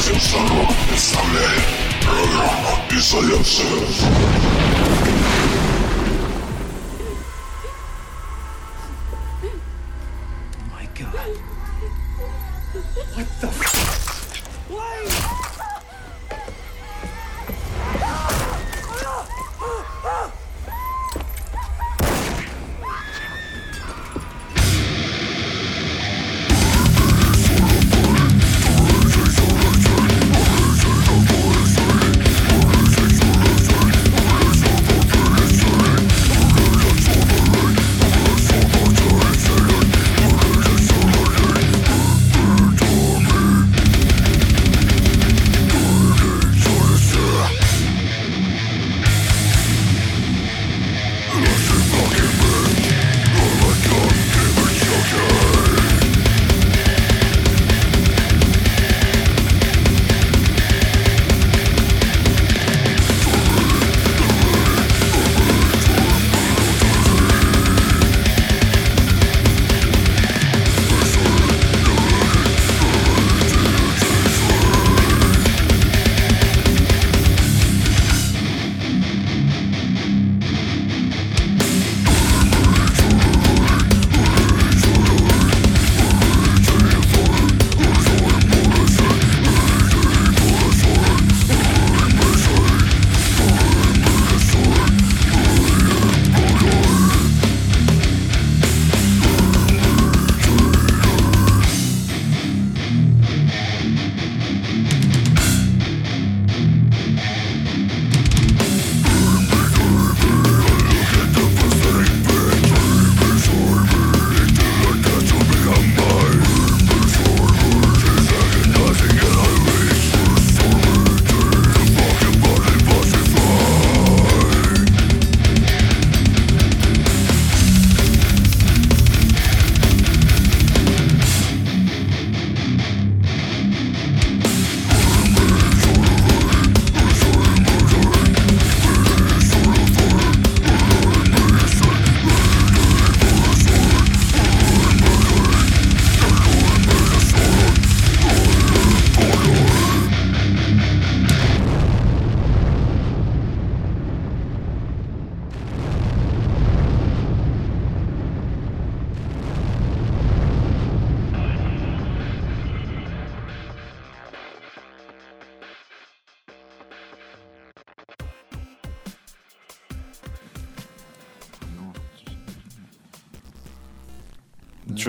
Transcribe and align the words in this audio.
Desde 0.00 0.14
un 0.14 0.20
solo 0.20 0.66
estable 0.94 1.40
programa 2.00 2.88
y. 2.88 4.08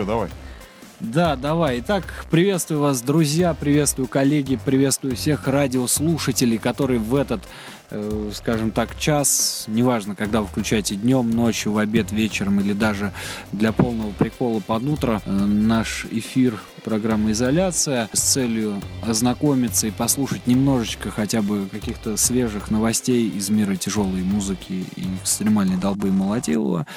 Че, 0.02 0.06
давай. 0.06 0.30
Да, 1.00 1.36
давай. 1.36 1.80
Итак, 1.80 2.26
приветствую 2.32 2.82
вас, 2.82 3.02
друзья, 3.02 3.54
приветствую 3.54 4.08
коллеги, 4.08 4.60
приветствую 4.64 5.16
всех 5.16 5.48
радиослушателей, 5.48 6.58
которые 6.58 7.00
в 7.00 7.16
этот, 7.16 7.42
э, 7.92 8.32
скажем 8.34 8.72
так, 8.72 8.98
час, 8.98 9.66
неважно, 9.68 10.16
когда 10.16 10.42
вы 10.42 10.48
включаете 10.48 10.96
днем, 10.96 11.30
ночью, 11.30 11.72
в 11.72 11.78
обед, 11.78 12.12
вечером 12.12 12.60
или 12.62 12.74
даже 12.74 13.14
для 13.52 13.72
полного 13.72 14.12
прикола 14.12 14.60
под 14.60 14.84
утро, 14.84 15.22
э, 15.26 15.32
наш 15.32 16.06
эфир 16.10 16.60
программы 16.84 17.32
«Изоляция» 17.32 18.10
с 18.14 18.20
целью 18.20 18.82
ознакомиться 19.04 19.86
и 19.86 19.92
послушать 19.92 20.48
немножечко 20.48 21.12
хотя 21.12 21.44
бы 21.44 21.68
каких-то 21.72 22.18
свежих 22.18 22.72
новостей 22.72 23.28
из 23.30 23.50
мира 23.50 23.76
тяжелой 23.76 24.24
музыки 24.24 24.86
и 24.96 25.04
экстремальной 25.22 25.78
долбы 25.78 26.12
Молотилова. 26.12 26.88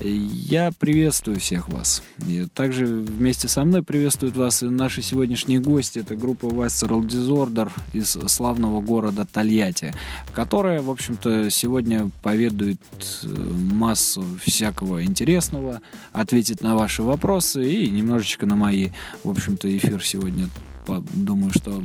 Я 0.00 0.72
приветствую 0.78 1.40
всех 1.40 1.68
вас. 1.70 2.02
И 2.26 2.46
также 2.54 2.86
вместе 2.86 3.48
со 3.48 3.64
мной 3.64 3.82
приветствуют 3.82 4.36
вас 4.36 4.62
и 4.62 4.66
наши 4.66 5.00
сегодняшние 5.00 5.58
гости. 5.58 6.00
Это 6.00 6.16
группа 6.16 6.46
Visceral 6.46 7.00
Disorder 7.00 7.70
из 7.94 8.10
славного 8.10 8.82
города 8.82 9.26
Тольятти, 9.30 9.94
которая, 10.34 10.82
в 10.82 10.90
общем-то, 10.90 11.48
сегодня 11.48 12.10
поведает 12.22 12.80
э, 13.22 13.28
массу 13.28 14.22
всякого 14.42 15.02
интересного, 15.02 15.80
ответит 16.12 16.60
на 16.60 16.76
ваши 16.76 17.02
вопросы 17.02 17.66
и 17.66 17.88
немножечко 17.88 18.44
на 18.44 18.54
мои. 18.54 18.90
В 19.24 19.30
общем-то, 19.30 19.74
эфир 19.74 20.04
сегодня 20.04 20.48
думаю, 21.14 21.52
что 21.52 21.82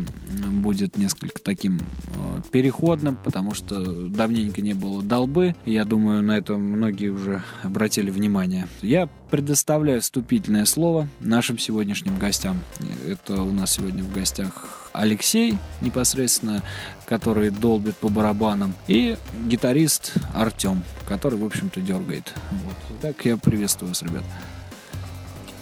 будет 0.51 0.97
несколько 0.97 1.41
таким 1.41 1.79
э, 1.79 2.41
переходным, 2.51 3.17
потому 3.23 3.53
что 3.53 4.07
давненько 4.07 4.61
не 4.61 4.73
было 4.73 5.01
долбы. 5.01 5.55
Я 5.65 5.85
думаю, 5.85 6.23
на 6.23 6.37
это 6.37 6.57
многие 6.57 7.09
уже 7.09 7.43
обратили 7.63 8.11
внимание. 8.11 8.67
Я 8.81 9.07
предоставляю 9.29 10.01
вступительное 10.01 10.65
слово 10.65 11.07
нашим 11.19 11.57
сегодняшним 11.57 12.17
гостям. 12.17 12.59
Это 13.07 13.41
у 13.41 13.51
нас 13.51 13.73
сегодня 13.73 14.03
в 14.03 14.13
гостях 14.13 14.89
Алексей, 14.93 15.57
непосредственно, 15.81 16.63
который 17.05 17.49
долбит 17.49 17.95
по 17.95 18.09
барабанам, 18.09 18.73
и 18.87 19.17
гитарист 19.45 20.13
Артем, 20.33 20.83
который, 21.07 21.39
в 21.39 21.45
общем-то, 21.45 21.81
дергает. 21.81 22.33
Вот. 22.51 23.01
Так 23.01 23.25
я 23.25 23.37
приветствую 23.37 23.89
вас, 23.89 24.01
ребят. 24.01 24.23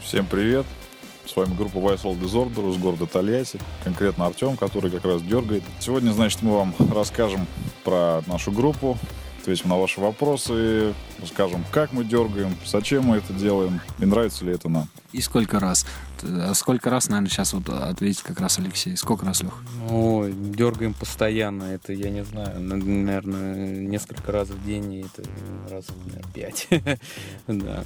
Всем 0.03 0.25
привет. 0.25 0.65
С 1.29 1.35
вами 1.35 1.53
группа 1.53 1.77
Vice 1.77 2.19
Disorder 2.19 2.71
из 2.71 2.77
города 2.77 3.05
Тольятти, 3.05 3.59
конкретно 3.83 4.25
Артем, 4.25 4.57
который 4.57 4.89
как 4.89 5.05
раз 5.05 5.21
дергает. 5.21 5.61
Сегодня, 5.79 6.09
значит, 6.09 6.41
мы 6.41 6.55
вам 6.55 6.73
расскажем 6.91 7.45
про 7.83 8.23
нашу 8.25 8.51
группу, 8.51 8.97
ответим 9.49 9.69
на 9.69 9.77
ваши 9.77 9.99
вопросы, 9.99 10.93
расскажем, 11.19 11.65
как 11.71 11.91
мы 11.91 12.03
дергаем, 12.03 12.55
зачем 12.65 13.05
мы 13.05 13.17
это 13.17 13.33
делаем 13.33 13.81
и 13.97 14.05
нравится 14.05 14.45
ли 14.45 14.53
это 14.53 14.69
нам. 14.69 14.87
И 15.11 15.21
сколько 15.21 15.59
раз? 15.59 15.87
А 16.21 16.53
сколько 16.53 16.91
раз, 16.91 17.09
наверное, 17.09 17.29
сейчас 17.29 17.53
вот 17.53 17.67
ответит 17.67 18.21
как 18.21 18.39
раз 18.39 18.59
Алексей. 18.59 18.95
Сколько 18.95 19.25
раз, 19.25 19.41
Лех? 19.41 19.53
Ой, 19.89 20.31
дергаем 20.33 20.93
постоянно. 20.93 21.63
Это, 21.63 21.93
я 21.93 22.11
не 22.11 22.23
знаю, 22.23 22.59
наверное, 22.59 23.87
несколько 23.87 24.31
раз 24.31 24.49
в 24.49 24.65
день, 24.65 24.93
и 24.93 24.99
это 24.99 25.27
раз, 25.71 25.85
наверное, 26.05 26.31
пять. 26.31 26.67
да. 27.47 27.83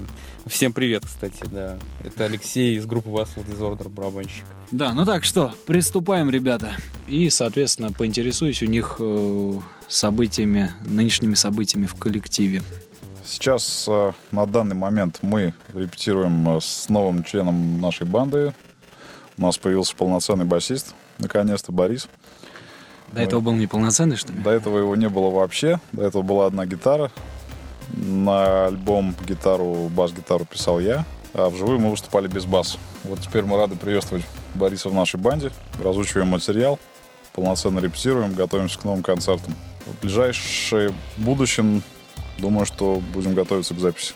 Всем 0.48 0.74
привет, 0.74 1.06
кстати, 1.06 1.44
да. 1.50 1.77
Это 2.04 2.25
Алексей 2.25 2.75
из 2.75 2.86
группы 2.86 3.10
Vasal 3.10 3.45
Disorder, 3.48 3.88
барабанщик. 3.88 4.44
Да, 4.71 4.94
ну 4.94 5.06
так 5.06 5.24
что, 5.24 5.54
приступаем, 5.65 6.30
ребята. 6.30 6.75
И, 7.07 7.30
соответственно, 7.30 7.92
поинтересуюсь 7.92 8.62
у 8.63 8.65
них 8.65 8.98
э, 9.00 9.60
событиями, 9.88 10.72
нынешними 10.86 11.36
событиями 11.36 11.86
в 11.86 11.96
коллективе. 11.96 12.62
Сейчас 13.26 13.86
э, 13.88 14.12
на 14.32 14.46
данный 14.46 14.76
момент 14.76 15.20
мы 15.22 15.54
репетируем 15.74 16.58
э, 16.58 16.62
с 16.62 16.90
новым 16.90 17.24
членом 17.24 17.80
нашей 17.80 18.06
банды. 18.06 18.54
У 19.38 19.42
нас 19.42 19.58
появился 19.58 19.96
полноценный 19.96 20.46
басист 20.46 20.94
наконец-то 21.20 21.72
Борис. 21.72 22.08
До 23.12 23.22
этого 23.22 23.42
был 23.42 23.54
неполноценный, 23.54 24.16
что 24.16 24.34
ли? 24.34 24.40
До 24.40 24.50
этого 24.50 24.80
его 24.80 24.96
не 24.96 25.08
было 25.08 25.30
вообще. 25.30 25.80
До 25.92 26.04
этого 26.04 26.24
была 26.24 26.48
одна 26.48 26.66
гитара. 26.66 27.12
На 27.92 28.68
альбом 28.68 29.16
гитару, 29.28 29.90
бас-гитару 29.90 30.46
писал 30.46 30.80
я, 30.80 31.06
а 31.34 31.50
вживую 31.50 31.80
мы 31.80 31.92
выступали 31.92 32.28
без 32.28 32.46
баса. 32.46 32.78
Вот 33.04 33.20
теперь 33.20 33.44
мы 33.44 33.58
рады 33.58 33.76
приветствовать 33.76 34.26
Бориса 34.56 34.90
в 34.90 34.94
нашей 34.94 35.20
банде. 35.20 35.52
Разучиваем 35.84 36.30
материал, 36.30 36.80
полноценно 37.34 37.80
репетируем, 37.80 38.34
готовимся 38.34 38.80
к 38.80 38.84
новым 38.84 39.04
концертам. 39.04 39.54
В 39.86 40.02
ближайшее 40.02 40.94
будущем, 41.18 41.84
думаю, 42.38 42.66
что 42.66 43.02
будем 43.14 43.34
готовиться 43.34 43.74
к 43.74 43.80
записи. 43.80 44.14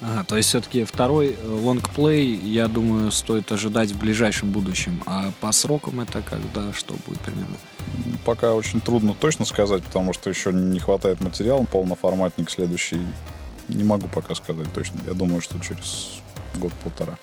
Ага, 0.00 0.24
то 0.24 0.36
есть 0.36 0.50
все-таки 0.50 0.84
второй 0.84 1.32
э, 1.32 1.48
лонгплей, 1.48 2.34
я 2.34 2.68
думаю, 2.68 3.10
стоит 3.10 3.50
ожидать 3.52 3.92
в 3.92 3.98
ближайшем 3.98 4.50
будущем. 4.50 5.02
А 5.06 5.32
по 5.40 5.50
срокам 5.52 6.00
это 6.00 6.20
когда, 6.20 6.72
что 6.74 6.94
будет 7.06 7.20
примерно? 7.20 7.56
Пока 8.24 8.52
очень 8.52 8.80
трудно 8.80 9.14
точно 9.14 9.46
сказать, 9.46 9.82
потому 9.82 10.12
что 10.12 10.28
еще 10.28 10.52
не 10.52 10.78
хватает 10.78 11.20
материала, 11.20 11.64
полноформатник 11.64 12.50
следующий. 12.50 13.00
Не 13.68 13.84
могу 13.84 14.08
пока 14.08 14.34
сказать 14.34 14.70
точно. 14.74 15.00
Я 15.06 15.14
думаю, 15.14 15.40
что 15.40 15.58
через 15.60 16.20
год-полтора. 16.56 17.16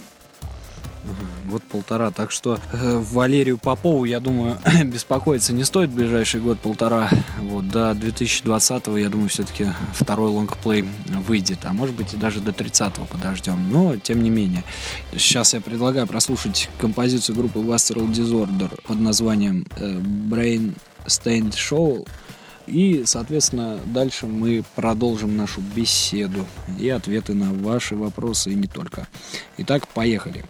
Год 1.45 1.63
полтора. 1.63 2.11
Так 2.11 2.31
что 2.31 2.59
э, 2.71 2.97
Валерию 3.11 3.57
Попову, 3.57 4.05
я 4.05 4.19
думаю, 4.19 4.57
беспокоиться 4.85 5.53
не 5.53 5.63
стоит 5.63 5.89
в 5.89 5.95
ближайший 5.95 6.41
год-полтора. 6.41 7.09
Вот, 7.39 7.67
до 7.67 7.91
2020-го, 7.91 8.97
я 8.97 9.09
думаю, 9.09 9.29
все-таки 9.29 9.67
второй 9.93 10.29
лонгплей 10.29 10.85
выйдет. 11.27 11.59
А 11.63 11.73
может 11.73 11.95
быть 11.95 12.13
и 12.13 12.17
даже 12.17 12.39
до 12.39 12.51
30-го 12.51 13.05
подождем. 13.05 13.71
Но, 13.71 13.97
тем 13.97 14.21
не 14.23 14.29
менее. 14.29 14.63
Сейчас 15.11 15.53
я 15.53 15.61
предлагаю 15.61 16.07
прослушать 16.07 16.69
композицию 16.79 17.35
группы 17.35 17.59
Visceral 17.59 18.09
Disorder 18.11 18.69
под 18.83 18.99
названием 18.99 19.65
э, 19.77 19.97
Brain 19.97 20.73
Stained 21.05 21.53
Show. 21.53 22.07
И, 22.67 23.03
соответственно, 23.05 23.79
дальше 23.85 24.27
мы 24.27 24.63
продолжим 24.75 25.35
нашу 25.35 25.61
беседу 25.61 26.45
и 26.79 26.87
ответы 26.89 27.33
на 27.33 27.51
ваши 27.51 27.95
вопросы 27.95 28.51
и 28.51 28.55
не 28.55 28.67
только. 28.67 29.07
Итак, 29.57 29.87
поехали. 29.87 30.45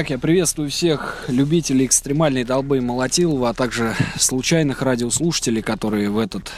Так, 0.00 0.08
я 0.08 0.18
приветствую 0.18 0.70
всех 0.70 1.26
любителей 1.28 1.84
экстремальной 1.84 2.42
долбы 2.42 2.78
и 2.78 2.80
молотилова, 2.80 3.50
а 3.50 3.52
также 3.52 3.94
случайных 4.18 4.80
радиослушателей, 4.80 5.60
которые 5.60 6.08
в 6.08 6.16
этот 6.16 6.50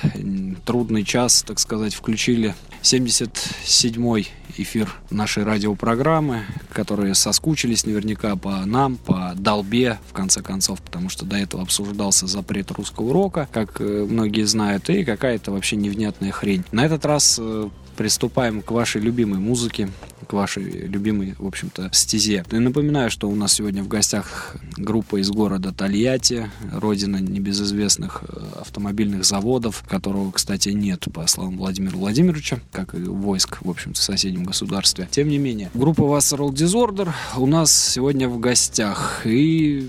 трудный 0.64 1.02
час, 1.02 1.42
так 1.44 1.58
сказать, 1.58 1.92
включили 1.92 2.54
77-й 2.82 4.28
эфир 4.58 4.94
нашей 5.10 5.42
радиопрограммы, 5.42 6.44
которые 6.72 7.16
соскучились 7.16 7.84
наверняка 7.84 8.36
по 8.36 8.64
нам, 8.64 8.96
по 8.96 9.32
долбе, 9.34 9.98
в 10.08 10.12
конце 10.12 10.40
концов, 10.40 10.80
потому 10.80 11.08
что 11.08 11.24
до 11.24 11.36
этого 11.36 11.64
обсуждался 11.64 12.28
запрет 12.28 12.70
русского 12.70 13.12
рока, 13.12 13.48
как 13.52 13.80
э, 13.80 14.06
многие 14.08 14.44
знают, 14.44 14.88
и 14.88 15.04
какая-то 15.04 15.50
вообще 15.50 15.74
невнятная 15.74 16.30
хрень. 16.30 16.62
На 16.70 16.84
этот 16.86 17.04
раз 17.04 17.40
э, 17.40 17.68
приступаем 17.96 18.62
к 18.62 18.70
вашей 18.70 19.00
любимой 19.00 19.38
музыке, 19.38 19.88
к 20.26 20.32
вашей 20.32 20.64
любимой, 20.64 21.34
в 21.38 21.46
общем-то, 21.46 21.90
стезе. 21.92 22.44
И 22.50 22.56
напоминаю, 22.56 23.10
что 23.10 23.28
у 23.28 23.34
нас 23.34 23.54
сегодня 23.54 23.82
в 23.82 23.88
гостях 23.88 24.56
группа 24.76 25.20
из 25.20 25.30
города 25.30 25.72
Тольятти, 25.72 26.50
родина 26.72 27.16
небезызвестных 27.18 28.24
э, 28.28 28.60
автомобильных 28.60 29.24
заводов, 29.24 29.84
которого, 29.88 30.30
кстати, 30.32 30.70
нет, 30.70 31.06
по 31.12 31.26
словам 31.26 31.58
Владимира 31.58 31.96
Владимировича, 31.96 32.60
как 32.70 32.94
и 32.94 32.98
войск, 32.98 33.58
в 33.62 33.70
общем-то, 33.70 33.98
в 33.98 34.02
соседнем 34.02 34.44
государстве. 34.44 35.08
Тем 35.10 35.28
не 35.28 35.38
менее, 35.38 35.70
группа 35.74 36.02
Visceral 36.02 36.50
Disorder 36.50 37.10
у 37.36 37.46
нас 37.46 37.72
сегодня 37.72 38.28
в 38.28 38.38
гостях. 38.38 39.22
И 39.24 39.88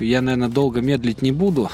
я, 0.00 0.22
наверное, 0.22 0.48
долго 0.48 0.80
медлить 0.80 1.22
не 1.22 1.32
буду 1.32 1.70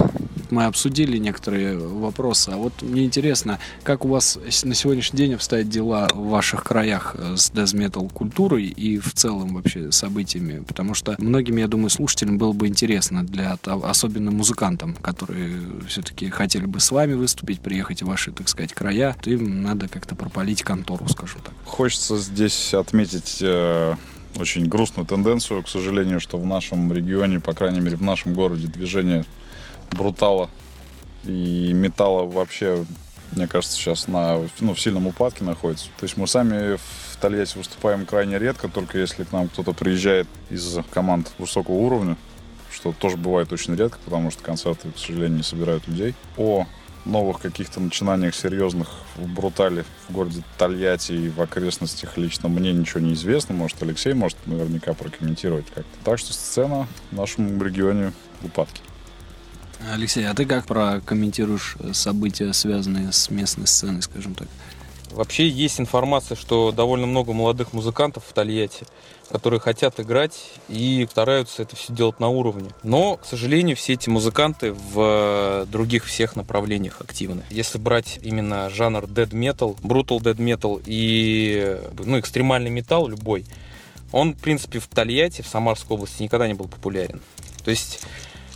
мы 0.50 0.64
обсудили 0.64 1.18
некоторые 1.18 1.78
вопросы. 1.78 2.50
А 2.50 2.56
вот 2.56 2.82
мне 2.82 3.04
интересно, 3.04 3.58
как 3.82 4.04
у 4.04 4.08
вас 4.08 4.38
на 4.64 4.74
сегодняшний 4.74 5.16
день 5.18 5.34
обстоят 5.34 5.68
дела 5.68 6.08
в 6.12 6.28
ваших 6.28 6.64
краях 6.64 7.14
э, 7.18 7.36
с 7.36 7.50
дезметал 7.50 8.08
культурой 8.08 8.64
и 8.64 8.98
в 8.98 9.12
целом 9.14 9.54
вообще 9.54 9.92
событиями? 9.92 10.62
Потому 10.66 10.94
что 10.94 11.14
многим, 11.18 11.56
я 11.56 11.68
думаю, 11.68 11.90
слушателям 11.90 12.38
было 12.38 12.52
бы 12.52 12.68
интересно, 12.68 13.24
для 13.24 13.58
особенно 13.64 14.30
музыкантам, 14.30 14.94
которые 14.94 15.56
все-таки 15.88 16.28
хотели 16.30 16.66
бы 16.66 16.80
с 16.80 16.90
вами 16.90 17.14
выступить, 17.14 17.60
приехать 17.60 18.02
в 18.02 18.06
ваши, 18.06 18.32
так 18.32 18.48
сказать, 18.48 18.72
края, 18.72 19.16
то 19.22 19.30
им 19.30 19.62
надо 19.62 19.88
как-то 19.88 20.14
пропалить 20.14 20.62
контору, 20.62 21.08
скажем 21.08 21.40
так. 21.42 21.54
Хочется 21.64 22.18
здесь 22.18 22.74
отметить 22.74 23.38
э, 23.40 23.94
очень 24.36 24.66
грустную 24.66 25.06
тенденцию, 25.06 25.62
к 25.62 25.68
сожалению, 25.68 26.20
что 26.20 26.38
в 26.38 26.46
нашем 26.46 26.92
регионе, 26.92 27.40
по 27.40 27.52
крайней 27.52 27.80
мере 27.80 27.96
в 27.96 28.02
нашем 28.02 28.34
городе, 28.34 28.66
движение 28.66 29.24
брутала 29.92 30.50
и 31.24 31.72
металла 31.72 32.24
вообще, 32.24 32.84
мне 33.32 33.46
кажется, 33.46 33.76
сейчас 33.76 34.08
на, 34.08 34.40
ну, 34.60 34.74
в 34.74 34.80
сильном 34.80 35.06
упадке 35.06 35.44
находится. 35.44 35.86
То 35.98 36.04
есть 36.04 36.16
мы 36.16 36.26
сами 36.26 36.76
в 36.76 37.16
Тольятти 37.20 37.58
выступаем 37.58 38.06
крайне 38.06 38.38
редко, 38.38 38.68
только 38.68 38.98
если 38.98 39.24
к 39.24 39.32
нам 39.32 39.48
кто-то 39.48 39.72
приезжает 39.72 40.26
из 40.48 40.78
команд 40.90 41.30
высокого 41.38 41.74
уровня. 41.74 42.16
что 42.72 42.92
тоже 42.92 43.16
бывает 43.16 43.52
очень 43.52 43.74
редко, 43.76 43.98
потому 44.04 44.30
что 44.30 44.42
концерты, 44.42 44.90
к 44.90 44.98
сожалению, 44.98 45.38
не 45.38 45.42
собирают 45.42 45.86
людей. 45.88 46.14
О 46.36 46.66
новых 47.04 47.40
каких-то 47.40 47.80
начинаниях 47.80 48.34
серьезных 48.34 48.88
в 49.16 49.26
Брутале, 49.26 49.84
в 50.08 50.12
городе 50.12 50.42
Тольятти 50.58 51.12
и 51.12 51.28
в 51.28 51.40
окрестностях 51.40 52.16
лично 52.16 52.48
мне 52.48 52.72
ничего 52.72 53.00
не 53.00 53.14
известно. 53.14 53.54
Может, 53.54 53.82
Алексей 53.82 54.12
может 54.12 54.38
наверняка 54.46 54.92
прокомментировать 54.92 55.66
как-то. 55.66 56.04
Так 56.04 56.18
что 56.18 56.32
сцена 56.32 56.86
в 57.10 57.16
нашем 57.16 57.62
регионе 57.62 58.12
в 58.40 58.46
упадке. 58.46 58.82
Алексей, 59.88 60.26
а 60.26 60.34
ты 60.34 60.44
как 60.44 60.66
прокомментируешь 60.66 61.76
события, 61.92 62.52
связанные 62.52 63.12
с 63.12 63.30
местной 63.30 63.66
сценой, 63.66 64.02
скажем 64.02 64.34
так? 64.34 64.48
Вообще 65.10 65.48
есть 65.48 65.80
информация, 65.80 66.36
что 66.36 66.70
довольно 66.70 67.06
много 67.06 67.32
молодых 67.32 67.72
музыкантов 67.72 68.24
в 68.24 68.32
Тольятти, 68.32 68.86
которые 69.28 69.58
хотят 69.58 69.98
играть 69.98 70.52
и 70.68 71.06
стараются 71.10 71.62
это 71.62 71.74
все 71.74 71.92
делать 71.92 72.20
на 72.20 72.28
уровне. 72.28 72.70
Но, 72.84 73.16
к 73.16 73.26
сожалению, 73.26 73.76
все 73.76 73.94
эти 73.94 74.08
музыканты 74.08 74.72
в 74.72 75.66
других 75.66 76.04
всех 76.04 76.36
направлениях 76.36 77.00
активны. 77.00 77.42
Если 77.50 77.78
брать 77.78 78.20
именно 78.22 78.70
жанр 78.70 79.04
dead 79.04 79.30
metal, 79.30 79.76
brutal 79.80 80.20
dead 80.20 80.36
metal 80.36 80.80
и 80.86 81.80
ну, 81.98 82.20
экстремальный 82.20 82.70
металл 82.70 83.08
любой, 83.08 83.46
он, 84.12 84.34
в 84.34 84.38
принципе, 84.38 84.78
в 84.78 84.86
Тольятти, 84.86 85.42
в 85.42 85.48
Самарской 85.48 85.96
области 85.96 86.22
никогда 86.22 86.46
не 86.46 86.54
был 86.54 86.68
популярен. 86.68 87.20
То 87.64 87.70
есть 87.70 88.00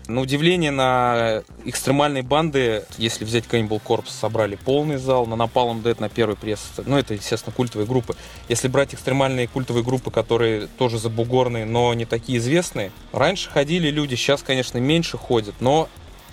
на 0.07 0.21
удивление, 0.21 0.71
на 0.71 1.43
экстремальные 1.65 2.23
банды, 2.23 2.85
если 2.99 3.25
взять 3.25 3.45
Cannibal 3.45 3.81
Corpse, 3.83 4.11
собрали 4.11 4.57
полный 4.57 4.97
зал, 4.97 5.27
на 5.27 5.35
Napalm 5.35 5.83
Dead 5.83 5.97
на 6.01 6.09
первый 6.09 6.37
пресс, 6.37 6.61
ну 6.85 6.99
это, 6.99 7.15
естественно, 7.15 7.55
культовые 7.55 7.87
группы. 7.87 8.17
Если 8.49 8.69
брать 8.69 8.95
экстремальные 8.95 9.49
культовые 9.49 9.85
группы, 9.85 10.11
которые 10.11 10.67
тоже 10.67 10.99
забугорные, 10.99 11.65
но 11.65 11.95
не 11.95 12.05
такие 12.05 12.39
известные, 12.39 12.93
раньше 13.13 13.51
ходили 13.51 13.89
люди, 13.91 14.15
сейчас, 14.15 14.43
конечно, 14.43 14.79
меньше 14.79 15.17
ходят, 15.17 15.55
но 15.61 15.89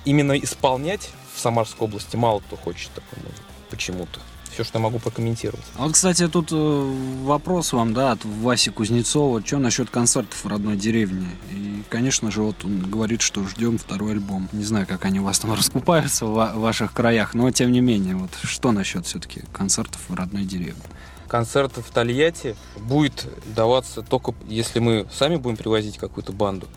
именно 0.06 0.34
исполнять 0.34 1.10
в 1.34 1.40
Самарской 1.40 1.88
области 1.88 2.16
мало 2.16 2.40
кто 2.40 2.58
хочет 2.58 2.90
такой 2.92 3.20
музыку 3.24 3.46
почему-то 3.70 4.20
все, 4.62 4.70
что 4.70 4.80
я 4.80 4.84
могу 4.84 5.00
прокомментировать. 5.00 5.66
А 5.78 5.84
вот, 5.84 5.94
кстати, 5.94 6.28
тут 6.28 6.50
э, 6.52 6.94
вопрос 7.24 7.74
вам, 7.74 7.94
да, 7.94 8.12
от 8.12 8.24
Васи 8.24 8.70
Кузнецова. 8.70 9.46
Что 9.46 9.58
насчет 9.58 9.90
концертов 9.90 10.44
в 10.44 10.48
родной 10.48 10.76
деревне? 10.78 11.28
И, 11.52 11.84
конечно 11.90 12.32
же, 12.32 12.42
вот 12.42 12.64
он 12.64 12.80
говорит, 12.80 13.22
что 13.22 13.46
ждем 13.48 13.78
второй 13.78 14.14
альбом. 14.14 14.50
Не 14.52 14.64
знаю, 14.64 14.86
как 14.88 15.06
они 15.06 15.20
у 15.20 15.24
вас 15.24 15.40
там 15.40 15.54
раскупаются 15.58 16.26
в 16.26 16.54
ваших 16.56 16.94
краях, 16.94 17.34
но 17.34 17.50
тем 17.52 17.72
не 17.72 17.82
менее, 17.82 18.16
вот 18.16 18.32
что 18.44 18.72
насчет 18.72 19.06
все-таки 19.06 19.44
концертов 19.52 20.00
в 20.08 20.14
родной 20.14 20.44
деревне? 20.44 20.84
Концерт 21.28 21.72
в 21.78 21.92
Тольятти 21.92 22.58
будет 22.78 23.26
даваться 23.56 24.02
только 24.02 24.34
если 24.50 24.80
мы 24.80 25.08
сами 25.14 25.38
будем 25.38 25.56
привозить 25.56 25.98
какую-то 25.98 26.34
банду 26.34 26.68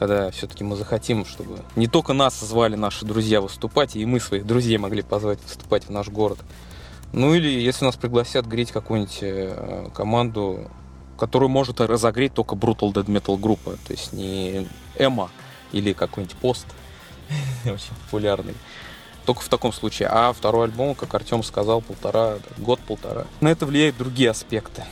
когда 0.00 0.30
все-таки 0.30 0.64
мы 0.64 0.76
захотим, 0.76 1.26
чтобы 1.26 1.58
не 1.76 1.86
только 1.86 2.14
нас 2.14 2.40
звали 2.40 2.74
наши 2.74 3.04
друзья 3.04 3.42
выступать, 3.42 3.96
и 3.96 4.06
мы 4.06 4.18
своих 4.18 4.46
друзей 4.46 4.78
могли 4.78 5.02
позвать 5.02 5.38
выступать 5.42 5.84
в 5.84 5.90
наш 5.90 6.08
город. 6.08 6.38
Ну 7.12 7.34
или 7.34 7.48
если 7.48 7.84
нас 7.84 7.96
пригласят 7.96 8.46
греть 8.46 8.70
какую-нибудь 8.70 9.18
э, 9.22 9.88
команду, 9.94 10.70
которую 11.18 11.48
может 11.48 11.80
разогреть 11.80 12.34
только 12.34 12.54
Brutal 12.54 12.92
Dead 12.92 13.06
Metal 13.06 13.36
группа, 13.38 13.72
то 13.72 13.92
есть 13.92 14.12
не 14.12 14.68
Эма 14.96 15.30
или 15.72 15.92
какой-нибудь 15.92 16.36
пост, 16.36 16.66
очень 17.64 17.94
популярный. 18.04 18.54
Только 19.26 19.42
в 19.42 19.48
таком 19.48 19.72
случае. 19.72 20.08
А 20.10 20.32
второй 20.32 20.66
альбом, 20.66 20.94
как 20.94 21.14
Артем 21.14 21.42
сказал, 21.42 21.82
полтора, 21.82 22.38
год-полтора. 22.58 23.26
На 23.40 23.48
это 23.48 23.66
влияют 23.66 23.96
другие 23.96 24.30
аспекты. 24.30 24.84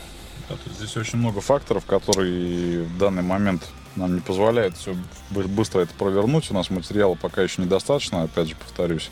Здесь 0.78 0.96
очень 0.96 1.18
много 1.18 1.40
факторов, 1.40 1.84
которые 1.86 2.82
в 2.82 2.98
данный 2.98 3.22
момент 3.22 3.62
нам 3.96 4.14
не 4.14 4.20
позволяют 4.20 4.76
все 4.76 4.94
быстро 5.30 5.80
это 5.80 5.94
провернуть. 5.94 6.50
У 6.50 6.54
нас 6.54 6.70
материала 6.70 7.14
пока 7.14 7.42
еще 7.42 7.62
недостаточно, 7.62 8.22
опять 8.22 8.48
же 8.48 8.56
повторюсь. 8.56 9.10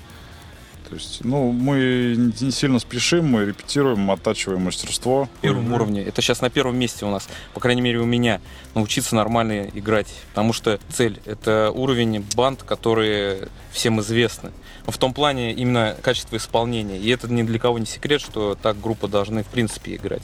То 0.89 0.95
есть, 0.95 1.25
ну, 1.25 1.51
мы 1.51 2.15
не 2.41 2.51
сильно 2.51 2.79
спешим, 2.79 3.27
мы 3.27 3.47
репетируем, 3.47 4.11
оттачиваем 4.11 4.63
мастерство. 4.63 5.29
На 5.37 5.41
первом 5.41 5.73
уровне. 5.73 6.03
Это 6.03 6.23
сейчас 6.23 6.41
на 6.41 6.51
первом 6.51 6.79
месте 6.79 7.05
у 7.05 7.11
нас, 7.11 7.29
по 7.55 7.61
крайней 7.61 7.83
мере, 7.83 7.99
у 7.99 8.05
меня, 8.05 8.41
научиться 8.75 9.17
нормально 9.17 9.69
играть. 9.75 10.09
Потому 10.31 10.53
что 10.53 10.79
цель— 10.89 11.21
это 11.25 11.73
уровень 11.75 12.25
банд, 12.37 12.63
которые 12.63 13.49
всем 13.73 14.01
известны. 14.01 14.53
В 14.87 14.97
том 14.99 15.13
плане 15.13 15.53
именно 15.53 15.97
качество 16.03 16.37
исполнения. 16.37 16.99
И 16.99 17.09
это 17.09 17.27
ни 17.33 17.43
для 17.43 17.59
кого 17.59 17.79
не 17.79 17.87
секрет, 17.87 18.21
что 18.21 18.57
так 18.61 18.81
группы 18.81 19.09
должны, 19.09 19.43
в 19.43 19.49
принципе, 19.49 19.97
играть. 19.97 20.23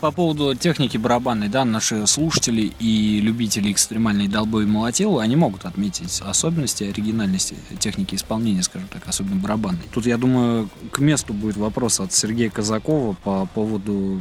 По 0.00 0.10
поводу 0.10 0.54
техники 0.54 0.98
барабанной, 0.98 1.48
да, 1.48 1.64
наши 1.64 2.06
слушатели 2.06 2.72
и 2.78 3.20
любители 3.20 3.72
экстремальной 3.72 4.28
долбой 4.28 4.64
и 4.64 4.66
молотила, 4.66 5.22
они 5.22 5.36
могут 5.36 5.64
отметить 5.64 6.20
особенности, 6.20 6.84
оригинальности 6.84 7.56
техники 7.78 8.14
исполнения, 8.14 8.62
скажем 8.62 8.88
так, 8.88 9.08
особенно 9.08 9.36
барабанной. 9.36 9.80
Тут, 9.92 10.04
я 10.04 10.18
думаю, 10.18 10.68
к 10.90 10.98
месту 10.98 11.32
будет 11.32 11.56
вопрос 11.56 11.98
от 12.00 12.12
Сергея 12.12 12.50
Казакова 12.50 13.14
по 13.24 13.46
поводу 13.46 14.20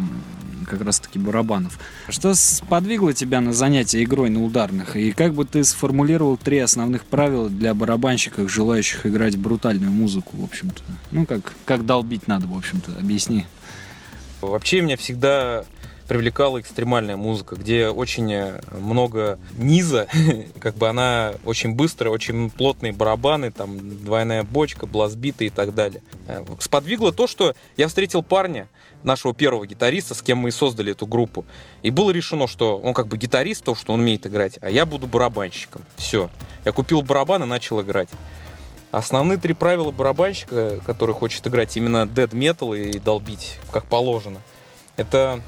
как 0.65 0.81
раз-таки 0.81 1.19
барабанов. 1.19 1.77
Что 2.07 2.33
подвигло 2.69 3.13
тебя 3.13 3.41
на 3.41 3.51
занятия 3.53 4.01
игрой 4.03 4.29
на 4.29 4.43
ударных? 4.43 4.95
И 4.95 5.11
как 5.11 5.33
бы 5.33 5.43
ты 5.43 5.63
сформулировал 5.63 6.37
три 6.37 6.59
основных 6.59 7.03
правила 7.03 7.49
для 7.49 7.73
барабанщиков, 7.73 8.51
желающих 8.51 9.05
играть 9.05 9.37
брутальную 9.37 9.91
музыку, 9.91 10.37
в 10.37 10.43
общем-то? 10.45 10.81
Ну, 11.11 11.25
как, 11.25 11.53
как 11.65 11.85
долбить 11.85 12.27
надо, 12.27 12.47
в 12.47 12.57
общем-то, 12.57 12.93
объясни. 12.97 13.45
Вообще 14.47 14.81
меня 14.81 14.97
всегда 14.97 15.65
привлекала 16.07 16.61
экстремальная 16.61 17.17
музыка, 17.17 17.55
где 17.55 17.87
очень 17.87 18.31
э, 18.31 18.61
много 18.71 19.39
низа, 19.57 20.07
как 20.59 20.75
бы 20.75 20.87
она 20.87 21.33
очень 21.45 21.73
быстрая, 21.73 22.13
очень 22.13 22.49
плотные 22.51 22.93
барабаны, 22.93 23.51
там 23.51 24.03
двойная 24.03 24.43
бочка, 24.43 24.85
блазбиты 24.85 25.47
и 25.47 25.49
так 25.49 25.73
далее. 25.73 26.01
Э, 26.27 26.45
сподвигло 26.59 27.11
то, 27.11 27.27
что 27.27 27.55
я 27.75 27.87
встретил 27.87 28.21
парня, 28.21 28.67
нашего 29.05 29.33
первого 29.33 29.65
гитариста, 29.65 30.15
с 30.15 30.21
кем 30.21 30.39
мы 30.39 30.49
и 30.49 30.51
создали 30.51 30.91
эту 30.91 31.07
группу. 31.07 31.45
И 31.83 31.91
было 31.91 32.11
решено, 32.11 32.47
что 32.47 32.77
он 32.77 32.93
как 32.93 33.07
бы 33.07 33.17
гитарист, 33.17 33.63
то, 33.63 33.75
что 33.75 33.93
он 33.93 34.01
умеет 34.01 34.25
играть, 34.25 34.57
а 34.61 34.69
я 34.69 34.85
буду 34.85 35.07
барабанщиком. 35.07 35.83
Все. 35.95 36.29
Я 36.65 36.71
купил 36.71 37.01
барабан 37.01 37.43
и 37.43 37.45
начал 37.45 37.81
играть. 37.81 38.09
Основные 38.91 39.37
три 39.37 39.53
правила 39.53 39.91
барабанщика, 39.91 40.79
который 40.85 41.13
хочет 41.13 41.45
играть 41.47 41.75
именно 41.75 42.03
dead 42.03 42.29
metal 42.29 42.77
и 42.77 42.97
долбить 42.99 43.57
как 43.71 43.85
положено, 43.85 44.41
это 44.95 45.41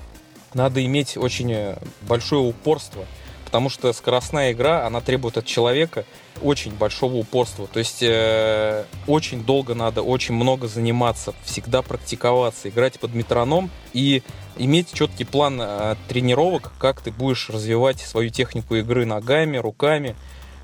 надо 0.53 0.83
иметь 0.85 1.17
очень 1.17 1.51
э, 1.51 1.77
большое 2.01 2.41
упорство, 2.41 3.05
потому 3.45 3.69
что 3.69 3.91
скоростная 3.93 4.51
игра, 4.51 4.85
она 4.85 5.01
требует 5.01 5.37
от 5.37 5.45
человека 5.45 6.05
очень 6.41 6.71
большого 6.71 7.15
упорства. 7.15 7.67
То 7.67 7.79
есть 7.79 8.01
э, 8.01 8.85
очень 9.07 9.43
долго 9.43 9.73
надо, 9.73 10.01
очень 10.01 10.35
много 10.35 10.67
заниматься, 10.67 11.33
всегда 11.43 11.81
практиковаться, 11.81 12.69
играть 12.69 12.99
под 12.99 13.13
метроном 13.13 13.69
и 13.93 14.23
иметь 14.57 14.93
четкий 14.93 15.23
план 15.23 15.59
э, 15.61 15.95
тренировок, 16.07 16.73
как 16.79 17.01
ты 17.01 17.11
будешь 17.11 17.49
развивать 17.49 17.99
свою 17.99 18.29
технику 18.29 18.75
игры 18.75 19.05
ногами, 19.05 19.57
руками, 19.57 20.15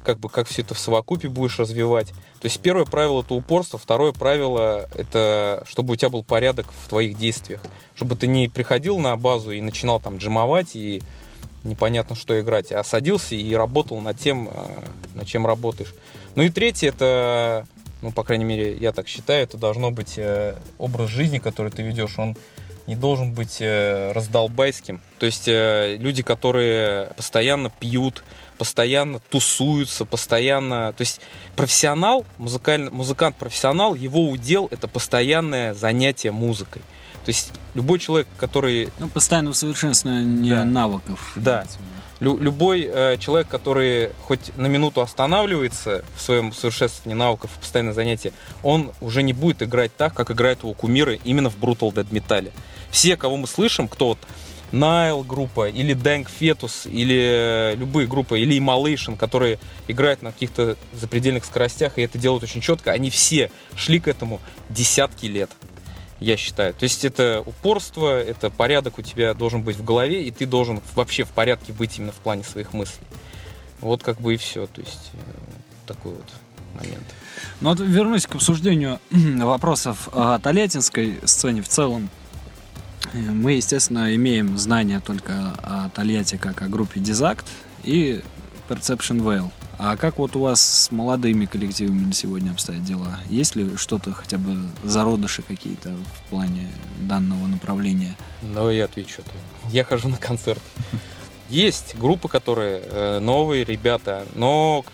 как 0.03 0.19
бы 0.19 0.29
как 0.29 0.48
все 0.48 0.62
это 0.62 0.74
в 0.74 0.79
совокупе 0.79 1.29
будешь 1.29 1.60
развивать. 1.60 2.10
То 2.10 2.45
есть 2.45 2.60
первое 2.60 2.86
правило 2.86 3.22
это 3.22 3.33
упорство, 3.33 3.79
второе 3.79 4.12
правило 4.12 4.88
это 4.95 5.63
чтобы 5.67 5.93
у 5.93 5.95
тебя 5.95 6.10
был 6.10 6.24
порядок 6.24 6.67
в 6.83 6.89
твоих 6.89 7.17
действиях, 7.17 7.62
чтобы 7.95 8.15
ты 8.15 8.27
не 8.27 8.48
приходил 8.50 9.00
на 9.00 9.15
базу 9.17 9.51
и 9.51 9.62
начинал 9.62 10.00
там 10.00 10.17
джимовать 10.17 10.75
и 10.75 11.01
непонятно 11.63 12.15
что 12.15 12.39
играть, 12.39 12.72
а 12.72 12.83
садился 12.83 13.36
и 13.36 13.53
работал 13.53 14.00
над 14.01 14.17
тем, 14.19 14.50
э, 14.50 14.51
над 15.15 15.27
чем 15.27 15.48
работаешь. 15.48 15.93
Ну 16.36 16.43
и 16.43 16.50
третье 16.50 16.89
это, 16.89 17.65
ну 18.01 18.12
по 18.12 18.24
крайней 18.24 18.45
мере 18.45 18.75
я 18.75 18.91
так 18.91 19.07
считаю, 19.07 19.43
это 19.43 19.57
должно 19.57 19.91
быть 19.91 20.17
э, 20.17 20.55
образ 20.77 21.10
жизни, 21.10 21.39
который 21.39 21.72
ты 21.72 21.81
ведешь, 21.81 22.17
он 22.19 22.36
не 22.86 22.95
должен 22.95 23.33
быть 23.33 23.57
э, 23.62 24.12
раздолбайским. 24.12 25.01
То 25.19 25.25
есть 25.25 25.48
люди, 25.48 26.22
которые 26.22 27.07
постоянно 27.15 27.69
пьют, 27.69 28.24
постоянно 28.63 29.20
тусуются, 29.29 30.05
постоянно... 30.05 30.93
То 30.93 31.01
есть 31.01 31.20
профессионал, 31.58 32.25
музыкальный, 32.38 32.91
музыкант-профессионал, 32.91 33.93
его 33.93 34.29
удел— 34.29 34.70
это 34.72 34.88
постоянное 34.88 35.74
занятие 35.74 36.32
музыкой. 36.32 36.82
То 37.25 37.29
есть 37.29 37.51
любой 37.74 38.00
человек, 38.00 38.25
который... 38.38 38.88
Ну, 39.00 39.10
постоянно 39.10 39.50
усовершенствование 39.50 40.55
да. 40.55 40.63
навыков. 40.63 41.34
Да. 41.36 41.65
Лю- 42.22 42.38
любой 42.38 42.89
э, 42.89 43.17
человек, 43.17 43.50
который 43.50 44.12
хоть 44.22 44.55
на 44.55 44.67
минуту 44.67 45.01
останавливается 45.01 46.05
в 46.15 46.22
своем 46.22 46.53
совершенствовании 46.53 47.20
навыков 47.20 47.51
и 47.58 47.60
постоянное 47.60 47.93
занятие, 47.93 48.32
он 48.62 48.93
уже 49.01 49.24
не 49.24 49.34
будет 49.34 49.62
играть 49.62 49.93
так, 49.98 50.13
как 50.13 50.32
играют 50.32 50.63
его 50.63 50.74
кумиры 50.74 51.20
именно 51.25 51.50
в 51.50 51.58
Brutal 51.58 51.91
Dead 51.91 52.08
Metal. 52.08 52.50
Все, 52.91 53.17
кого 53.17 53.36
мы 53.36 53.46
слышим, 53.46 53.89
кто 53.89 54.08
вот 54.08 54.20
Найл 54.74 55.24
группа, 55.24 55.70
или 55.70 55.96
Dank 55.96 56.27
Fetus, 56.39 56.89
или 56.89 57.75
любые 57.75 58.08
группы, 58.08 58.39
или 58.39 58.58
Immolation, 58.58 59.15
которые 59.15 59.60
играют 59.88 60.24
на 60.24 60.32
каких-то 60.32 60.75
запредельных 60.94 61.46
скоростях, 61.46 61.98
и 61.98 62.01
это 62.01 62.18
делают 62.18 62.44
очень 62.44 62.60
четко, 62.60 62.92
они 62.92 63.12
все 63.12 63.51
шли 63.75 64.00
к 64.00 64.08
этому 64.08 64.42
десятки 64.70 65.27
лет, 65.27 65.51
я 66.20 66.38
считаю. 66.38 66.74
То 66.74 66.84
есть 66.84 67.06
это 67.06 67.44
упорство, 67.46 68.20
это 68.20 68.50
порядок 68.50 68.98
у 68.98 69.03
тебя 69.03 69.36
должен 69.36 69.62
быть 69.62 69.77
в 69.77 69.84
голове, 69.84 70.24
и 70.24 70.32
ты 70.32 70.48
должен 70.48 70.82
вообще 70.96 71.24
в 71.24 71.30
порядке 71.30 71.72
быть 71.72 72.00
именно 72.00 72.12
в 72.12 72.18
плане 72.18 72.44
своих 72.44 72.74
мыслей. 72.74 73.06
Вот 73.80 74.01
как 74.01 74.20
бы 74.20 74.34
и 74.34 74.38
все. 74.38 74.65
То 74.65 74.82
есть 74.82 75.12
э, 75.13 75.18
такой 75.86 76.13
вот 76.13 76.25
момент. 76.74 77.06
Ну 77.62 77.70
вот 77.70 77.80
вернусь 77.80 78.25
к 78.25 78.36
обсуждению 78.36 79.00
вопросов 79.12 80.10
о 80.13 80.39
тольяттинской 80.39 81.20
сцене 81.25 81.62
в 81.62 81.68
целом. 81.68 82.10
Мы, 83.13 83.53
естественно, 83.53 84.15
имеем 84.15 84.57
знания 84.57 85.00
только 85.00 85.53
о 85.63 85.89
Тольятти 85.89 86.38
как 86.38 86.62
о 86.62 86.67
группе 86.67 87.00
Дизакт 87.00 87.45
и 87.83 88.22
Perception 88.69 89.22
Veil. 89.22 89.51
А 89.77 89.98
как 89.98 90.17
вот 90.17 90.36
у 90.36 90.39
вас 90.39 90.62
с 90.62 90.91
молодыми 90.91 91.45
коллективами 91.45 92.05
на 92.05 92.13
сегодня 92.13 92.51
обстоят 92.51 92.83
дела? 92.83 93.19
Есть 93.29 93.55
ли 93.55 93.75
что-то, 93.75 94.13
хотя 94.13 94.38
бы 94.38 94.57
зародыши 94.83 95.41
какие-то 95.41 95.89
в 95.89 96.29
плане 96.29 96.69
данного 97.01 97.48
направления? 97.48 98.15
Ну, 98.41 98.69
я 98.69 98.86
отвечу. 98.86 99.24
Я 99.72 99.83
хожу 99.83 100.10
на 100.10 100.17
концерт. 100.17 100.62
Есть 101.50 101.95
группы, 101.98 102.29
которые 102.29 102.81
э, 102.83 103.19
новые 103.19 103.63
ребята, 103.65 104.25
но 104.36 104.86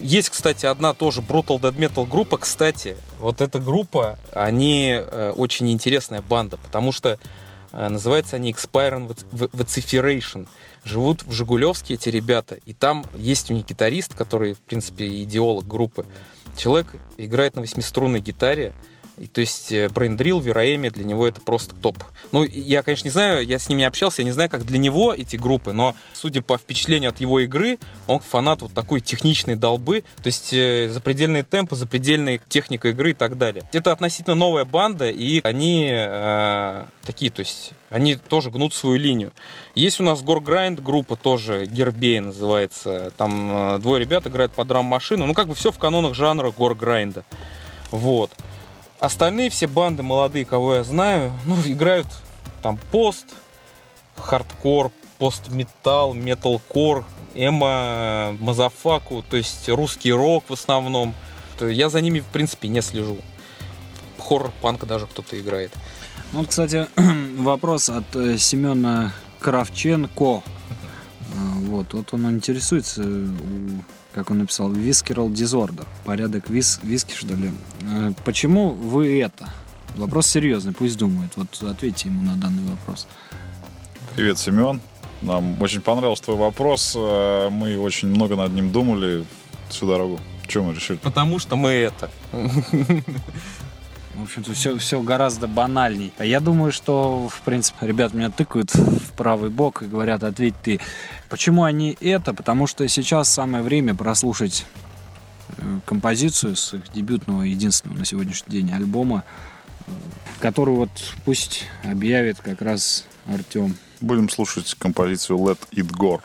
есть, 0.00 0.30
кстати, 0.30 0.66
одна 0.66 0.94
тоже 0.94 1.20
Brutal 1.20 1.60
Dead 1.60 1.74
Metal 1.76 2.06
группа. 2.06 2.38
Кстати, 2.38 2.96
вот 3.18 3.40
эта 3.40 3.58
группа, 3.58 4.18
они 4.32 4.92
э, 4.92 5.32
очень 5.36 5.70
интересная 5.70 6.22
банда, 6.22 6.56
потому 6.56 6.92
что 6.92 7.18
э, 7.72 7.88
называются 7.88 8.36
они 8.36 8.52
Expiring 8.52 9.16
Vociferation. 9.32 10.48
Живут 10.84 11.22
в 11.24 11.32
Жигулевске 11.32 11.94
эти 11.94 12.08
ребята, 12.08 12.58
и 12.64 12.72
там 12.72 13.04
есть 13.14 13.50
у 13.50 13.54
них 13.54 13.66
гитарист, 13.66 14.14
который, 14.14 14.54
в 14.54 14.60
принципе, 14.60 15.22
идеолог 15.22 15.66
группы. 15.66 16.06
Человек 16.56 16.88
играет 17.18 17.54
на 17.54 17.60
восьмиструнной 17.60 18.20
гитаре, 18.20 18.72
то 19.26 19.40
есть 19.40 19.72
брейндрил, 19.90 20.40
Вероэми, 20.40 20.88
для 20.88 21.04
него 21.04 21.26
это 21.26 21.40
просто 21.40 21.74
топ. 21.74 21.98
Ну, 22.32 22.44
я, 22.44 22.82
конечно, 22.82 23.06
не 23.06 23.12
знаю, 23.12 23.46
я 23.46 23.58
с 23.58 23.68
ним 23.68 23.78
не 23.78 23.84
общался, 23.84 24.22
я 24.22 24.26
не 24.26 24.32
знаю, 24.32 24.48
как 24.48 24.64
для 24.64 24.78
него 24.78 25.12
эти 25.12 25.36
группы, 25.36 25.72
но, 25.72 25.94
судя 26.12 26.42
по 26.42 26.56
впечатлению 26.58 27.10
от 27.10 27.20
его 27.20 27.40
игры, 27.40 27.78
он 28.06 28.20
фанат 28.20 28.62
вот 28.62 28.72
такой 28.72 29.00
техничной 29.00 29.56
долбы, 29.56 30.04
то 30.22 30.26
есть 30.26 30.52
э, 30.52 30.88
запредельные 30.90 31.42
темпы, 31.42 31.76
запредельная 31.76 32.40
техника 32.48 32.88
игры 32.88 33.10
и 33.10 33.14
так 33.14 33.38
далее. 33.38 33.68
Это 33.72 33.92
относительно 33.92 34.34
новая 34.34 34.64
банда, 34.64 35.10
и 35.10 35.40
они 35.42 35.90
э, 35.92 36.84
такие, 37.04 37.30
то 37.30 37.40
есть 37.40 37.72
они 37.90 38.14
тоже 38.14 38.50
гнут 38.50 38.72
свою 38.72 38.96
линию. 38.96 39.32
Есть 39.74 40.00
у 40.00 40.04
нас 40.04 40.22
goregrind 40.22 40.80
группа 40.80 41.16
тоже, 41.16 41.66
Гербей 41.66 42.20
называется. 42.20 43.12
Там 43.16 43.74
э, 43.74 43.78
двое 43.80 44.00
ребят 44.00 44.26
играют 44.26 44.52
под 44.52 44.64
драм-машину. 44.64 45.26
Ну, 45.26 45.34
как 45.34 45.48
бы 45.48 45.54
все 45.54 45.72
в 45.72 45.78
канонах 45.78 46.14
жанра 46.14 46.52
Горграйнда. 46.56 47.24
Вот. 47.90 48.30
Остальные 49.00 49.48
все 49.48 49.66
банды 49.66 50.02
молодые, 50.02 50.44
кого 50.44 50.74
я 50.74 50.84
знаю, 50.84 51.32
ну, 51.46 51.56
играют 51.64 52.06
там 52.62 52.78
пост-хардкор, 52.92 54.92
пост-металл, 55.18 56.12
металкор, 56.12 57.06
эмо, 57.34 58.36
мазафаку, 58.40 59.24
то 59.28 59.38
есть 59.38 59.68
русский 59.70 60.12
рок 60.12 60.44
в 60.48 60.52
основном. 60.52 61.14
Я 61.60 61.88
за 61.88 62.02
ними, 62.02 62.20
в 62.20 62.26
принципе, 62.26 62.68
не 62.68 62.82
слежу. 62.82 63.18
Хоррор-панк 64.18 64.86
даже 64.86 65.06
кто-то 65.06 65.38
играет. 65.40 65.72
Ну, 66.32 66.44
кстати, 66.44 66.86
вопрос 67.38 67.88
от 67.88 68.14
э, 68.14 68.36
Семена 68.36 69.12
Кравченко. 69.40 70.42
Вот, 71.34 71.92
вот 71.92 72.12
он 72.12 72.30
интересуется, 72.30 73.02
как 74.12 74.30
он 74.30 74.38
написал, 74.38 74.72
Visceral 74.72 75.30
Disorder, 75.32 75.86
порядок 76.04 76.48
вис, 76.50 76.80
виски, 76.82 77.14
что 77.14 77.34
ли. 77.34 77.50
Э, 77.82 78.12
почему 78.24 78.70
вы 78.70 79.20
это? 79.20 79.48
Вопрос 79.96 80.26
серьезный, 80.26 80.72
пусть 80.72 80.98
думает. 80.98 81.32
Вот 81.36 81.48
ответьте 81.62 82.08
ему 82.08 82.22
на 82.22 82.36
данный 82.36 82.62
вопрос. 82.70 83.06
Привет, 84.16 84.38
Семен. 84.38 84.80
Нам 85.22 85.60
очень 85.60 85.80
понравился 85.80 86.24
твой 86.24 86.36
вопрос. 86.36 86.94
Э, 86.96 87.48
мы 87.50 87.78
очень 87.78 88.08
много 88.08 88.36
над 88.36 88.52
ним 88.52 88.72
думали 88.72 89.24
всю 89.68 89.86
дорогу. 89.86 90.18
Чем 90.46 90.64
мы 90.64 90.74
решили? 90.74 90.98
Потому 90.98 91.38
что 91.38 91.56
мы 91.56 91.70
это. 91.70 92.10
В 94.20 94.24
общем-то, 94.24 94.52
все, 94.52 94.76
все 94.76 95.00
гораздо 95.00 95.48
банальней. 95.48 96.12
А 96.18 96.26
я 96.26 96.40
думаю, 96.40 96.72
что, 96.72 97.26
в 97.28 97.40
принципе, 97.40 97.86
ребят 97.86 98.12
меня 98.12 98.30
тыкают 98.30 98.74
в 98.74 99.12
правый 99.16 99.48
бок 99.48 99.82
и 99.82 99.86
говорят, 99.86 100.22
ответь 100.24 100.54
ты. 100.62 100.78
Почему 101.30 101.64
они 101.64 101.96
это? 102.02 102.34
Потому 102.34 102.66
что 102.66 102.86
сейчас 102.86 103.30
самое 103.30 103.64
время 103.64 103.94
прослушать 103.94 104.66
композицию 105.86 106.56
с 106.56 106.74
их 106.74 106.92
дебютного, 106.92 107.42
единственного 107.42 108.00
на 108.00 108.04
сегодняшний 108.04 108.52
день 108.52 108.72
альбома, 108.72 109.24
который 110.38 110.74
вот 110.74 110.90
пусть 111.24 111.64
объявит 111.82 112.40
как 112.40 112.60
раз 112.60 113.06
Артем. 113.26 113.74
Будем 114.02 114.28
слушать 114.28 114.76
композицию 114.78 115.38
Let 115.38 115.60
It 115.72 115.90
Go. 115.96 116.20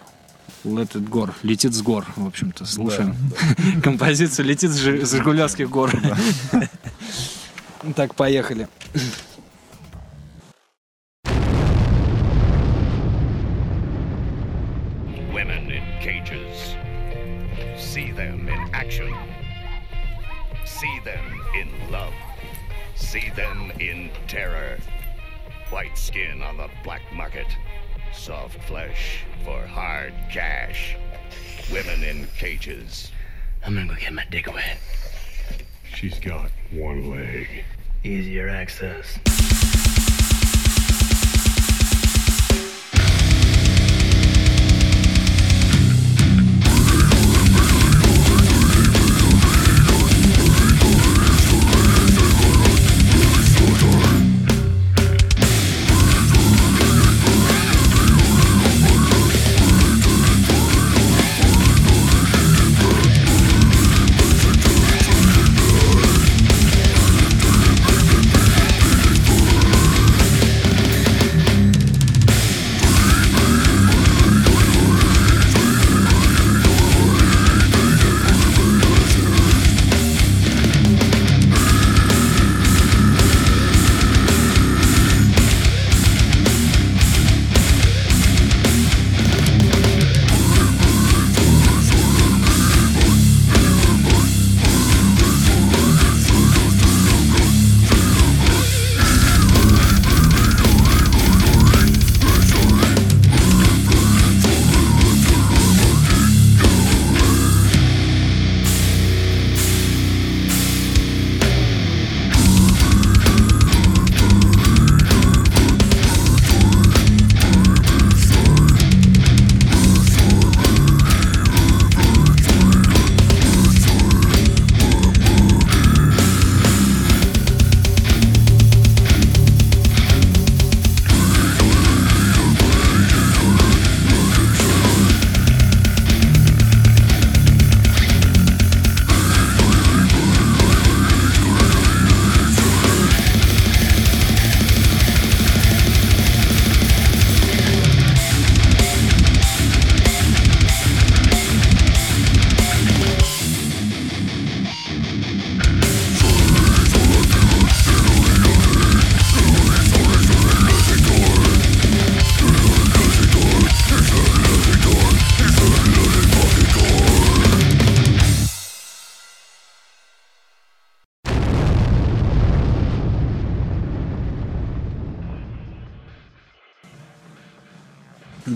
Let 0.66 0.92
It 0.94 1.08
Go. 1.08 1.32
Летит 1.44 1.74
с 1.74 1.82
гор, 1.82 2.06
в 2.18 2.26
общем-то. 2.26 2.66
Слушаем 2.66 3.16
да, 3.30 3.56
да. 3.58 3.82
композицию 3.84 4.48
«Летит 4.48 4.72
с 4.72 4.78
Жигулевских 4.78 5.70
гор». 5.70 5.92
Так, 7.95 8.15
поехали. 8.15 8.67
Women 15.33 15.71
in 15.71 15.83
cages. 16.01 16.75
See 17.77 18.13
them 18.13 18.49
in 18.49 18.75
action. 18.75 19.15
See 20.65 21.01
them 21.05 21.41
in 21.55 21.69
love. 21.91 22.13
See 22.97 23.31
them 23.35 23.73
in 23.81 24.11
terror. 24.29 24.79
White 25.71 25.97
skin 25.97 26.43
on 26.43 26.57
the 26.59 26.69
black 26.85 27.03
market. 27.13 27.47
Soft 28.13 28.63
flesh 28.65 29.25
for 29.45 29.67
hard 29.67 30.13
cash. 30.31 30.97
Women 31.73 32.03
in 32.03 32.27
cages. 32.39 33.11
I'm 33.65 33.75
gonna 33.75 33.89
go 33.89 33.95
get 33.95 34.13
my 34.13 34.25
dick 34.31 34.53
wet. 34.53 34.79
She's 35.95 36.19
got 36.19 36.51
one 36.73 37.11
leg. 37.11 37.54
Easier 38.06 38.50
access. 38.50 39.18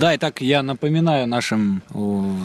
Да, 0.09 0.15
итак, 0.15 0.41
я 0.41 0.63
напоминаю 0.63 1.27
нашим 1.27 1.83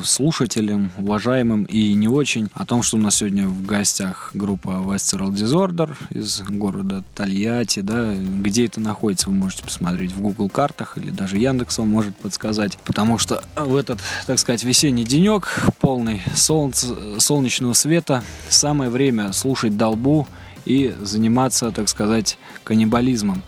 слушателям, 0.05 0.93
уважаемым 0.99 1.65
и 1.65 1.95
не 1.95 2.09
очень, 2.09 2.51
о 2.53 2.67
том, 2.67 2.83
что 2.83 2.99
у 2.99 3.01
нас 3.01 3.15
сегодня 3.15 3.49
в 3.49 3.65
гостях 3.65 4.33
группа 4.35 4.69
Western 4.69 5.31
Disorder 5.31 5.97
из 6.11 6.43
города 6.43 7.03
Тольятти, 7.15 7.81
да, 7.81 8.13
где 8.15 8.67
это 8.67 8.81
находится, 8.81 9.31
вы 9.31 9.37
можете 9.37 9.63
посмотреть 9.63 10.13
в 10.13 10.21
Google 10.21 10.51
картах 10.51 10.99
или 10.99 11.09
даже 11.11 11.39
Яндекс 11.39 11.79
вам 11.79 11.89
может 11.89 12.15
подсказать, 12.17 12.77
потому 12.85 13.17
что 13.17 13.43
в 13.57 13.77
этот, 13.77 13.99
так 14.27 14.39
сказать, 14.39 14.63
весенний 14.63 15.05
денек, 15.05 15.49
полный 15.81 16.21
солнца, 16.35 17.19
солнечного 17.19 17.73
света, 17.73 18.23
самое 18.51 18.91
время 18.91 19.33
слушать 19.33 19.79
долбу 19.79 20.29
и 20.67 20.95
заниматься, 21.01 21.71
так 21.71 21.89
сказать, 21.89 22.37
каннибализмом. 22.63 23.43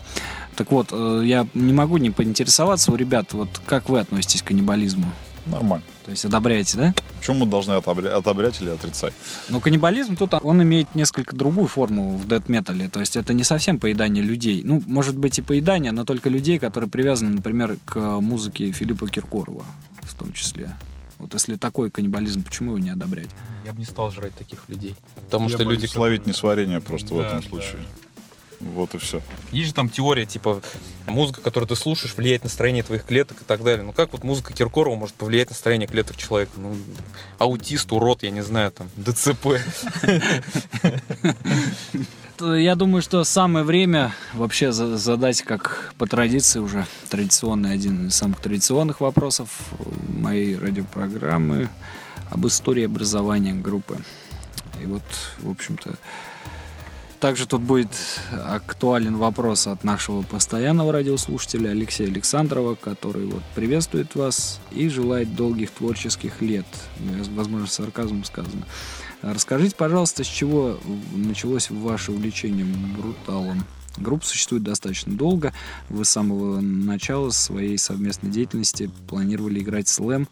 Так 0.57 0.71
вот, 0.71 0.87
э, 0.91 1.21
я 1.23 1.47
не 1.53 1.71
могу 1.71 1.97
не 1.97 2.09
поинтересоваться 2.09 2.91
у 2.91 2.95
ребят, 2.95 3.31
вот 3.33 3.61
как 3.65 3.89
вы 3.89 3.99
относитесь 3.99 4.41
к 4.41 4.47
каннибализму? 4.47 5.05
Нормально. 5.45 5.85
То 6.03 6.11
есть 6.11 6.25
одобряете, 6.25 6.77
да? 6.77 6.93
Почему 7.19 7.45
мы 7.45 7.45
должны 7.45 7.73
отобря- 7.73 8.09
отобрять 8.09 8.59
или 8.61 8.69
отрицать? 8.69 9.13
Но 9.49 9.59
каннибализм 9.61 10.15
тут 10.17 10.33
он 10.41 10.61
имеет 10.63 10.93
несколько 10.95 11.35
другую 11.35 11.67
форму 11.67 12.17
в 12.17 12.27
дэт-метале. 12.27 12.89
То 12.89 12.99
есть 12.99 13.15
это 13.15 13.33
не 13.33 13.43
совсем 13.43 13.79
поедание 13.79 14.23
людей. 14.23 14.61
Ну, 14.65 14.83
может 14.87 15.15
быть 15.17 15.37
и 15.39 15.41
поедание, 15.41 15.91
но 15.91 16.05
только 16.05 16.29
людей, 16.29 16.59
которые 16.59 16.89
привязаны, 16.89 17.29
например, 17.31 17.77
к 17.85 17.97
музыке 18.19 18.71
Филиппа 18.71 19.07
Киркорова 19.07 19.63
в 20.01 20.15
том 20.15 20.33
числе. 20.33 20.71
Вот 21.19 21.33
если 21.33 21.55
такой 21.55 21.91
каннибализм, 21.91 22.43
почему 22.43 22.71
его 22.71 22.79
не 22.79 22.89
одобрять? 22.89 23.29
Я 23.65 23.73
бы 23.73 23.79
не 23.79 23.85
стал 23.85 24.11
жрать 24.11 24.33
таких 24.35 24.63
людей. 24.67 24.95
Потому 25.15 25.49
Я 25.49 25.55
что 25.55 25.63
люди... 25.63 25.85
словить 25.85 26.25
несварение 26.25 26.81
просто 26.81 27.13
в 27.13 27.17
Да, 27.17 27.27
этом 27.27 27.41
да. 27.41 27.45
Вот 28.59 28.95
и 28.95 28.97
все. 28.97 29.21
Есть 29.51 29.67
же 29.67 29.73
там 29.73 29.89
теория, 29.89 30.25
типа, 30.25 30.61
музыка, 31.05 31.41
которую 31.41 31.67
ты 31.67 31.75
слушаешь, 31.75 32.15
влияет 32.15 32.43
на 32.43 32.47
настроение 32.47 32.83
твоих 32.83 33.05
клеток 33.05 33.41
и 33.41 33.45
так 33.45 33.63
далее. 33.63 33.83
Ну 33.83 33.93
как 33.93 34.11
вот 34.13 34.23
музыка 34.23 34.53
Киркорова 34.53 34.95
может 34.95 35.15
повлиять 35.15 35.49
на 35.49 35.53
настроение 35.53 35.87
клеток 35.87 36.17
человека? 36.17 36.51
Ну, 36.57 36.75
аутист, 37.37 37.91
урод, 37.91 38.23
я 38.23 38.31
не 38.31 38.41
знаю, 38.41 38.71
там, 38.71 38.89
ДЦП. 38.97 39.59
Я 42.39 42.75
думаю, 42.75 43.01
что 43.01 43.23
самое 43.23 43.65
время 43.65 44.13
вообще 44.33 44.71
за- 44.71 44.97
задать, 44.97 45.41
как 45.41 45.91
по 45.97 46.05
традиции 46.05 46.59
уже, 46.59 46.85
традиционный, 47.09 47.73
один 47.73 48.07
из 48.09 48.15
самых 48.15 48.41
традиционных 48.41 49.01
вопросов 49.01 49.49
моей 50.07 50.55
радиопрограммы 50.55 51.69
об 52.29 52.45
истории 52.45 52.85
образования 52.85 53.53
группы. 53.53 53.97
И 54.81 54.85
вот, 54.85 55.01
в 55.39 55.49
общем-то, 55.49 55.95
также 57.19 57.47
тут 57.47 57.61
будет 57.61 57.89
актуален 58.31 59.17
вопрос 59.17 59.67
от 59.67 59.83
нашего 59.83 60.21
постоянного 60.21 60.91
радиослушателя 60.91 61.69
Алексея 61.69 62.07
Александрова, 62.07 62.75
который 62.75 63.25
вот 63.25 63.43
приветствует 63.55 64.15
вас 64.15 64.59
и 64.71 64.89
желает 64.89 65.35
долгих 65.35 65.71
творческих 65.71 66.41
лет. 66.41 66.65
Ну, 66.99 67.23
Возможно, 67.35 67.67
сарказмом 67.67 68.23
сказано. 68.23 68.65
А 69.21 69.33
Расскажите, 69.33 69.75
пожалуйста, 69.75 70.23
с 70.23 70.27
чего 70.27 70.79
началось 71.15 71.69
ваше 71.69 72.11
увлечение 72.11 72.65
бруталом? 72.65 73.65
Группа 73.97 74.25
существует 74.25 74.63
достаточно 74.63 75.13
долго. 75.13 75.53
Вы 75.89 76.05
с 76.05 76.09
самого 76.09 76.61
начала 76.61 77.31
своей 77.31 77.77
совместной 77.77 78.29
деятельности 78.29 78.91
планировали 79.07 79.59
играть 79.59 79.87
слэм 79.87 80.27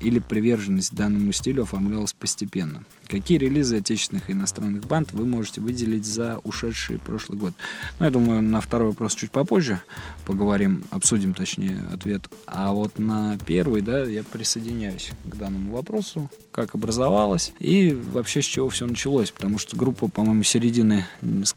или 0.00 0.18
приверженность 0.18 0.94
данному 0.94 1.32
стилю 1.32 1.64
оформлялась 1.64 2.14
постепенно? 2.14 2.82
Какие 3.10 3.38
релизы 3.38 3.78
отечественных 3.78 4.30
и 4.30 4.32
иностранных 4.32 4.86
банд 4.86 5.12
вы 5.12 5.26
можете 5.26 5.60
выделить 5.60 6.06
за 6.06 6.38
ушедший 6.44 7.00
прошлый 7.00 7.38
год? 7.38 7.54
Ну, 7.98 8.04
я 8.04 8.12
думаю, 8.12 8.40
на 8.40 8.60
второй 8.60 8.90
вопрос 8.90 9.16
чуть 9.16 9.32
попозже 9.32 9.80
поговорим, 10.26 10.84
обсудим, 10.90 11.34
точнее, 11.34 11.82
ответ. 11.92 12.30
А 12.46 12.72
вот 12.72 13.00
на 13.00 13.36
первый, 13.44 13.82
да, 13.82 14.04
я 14.04 14.22
присоединяюсь 14.22 15.10
к 15.24 15.34
данному 15.34 15.72
вопросу, 15.72 16.30
как 16.52 16.76
образовалась 16.76 17.52
и 17.58 17.92
вообще 17.92 18.42
с 18.42 18.44
чего 18.44 18.68
все 18.68 18.86
началось, 18.86 19.32
потому 19.32 19.58
что 19.58 19.76
группа, 19.76 20.06
по-моему, 20.06 20.44
середины, 20.44 21.04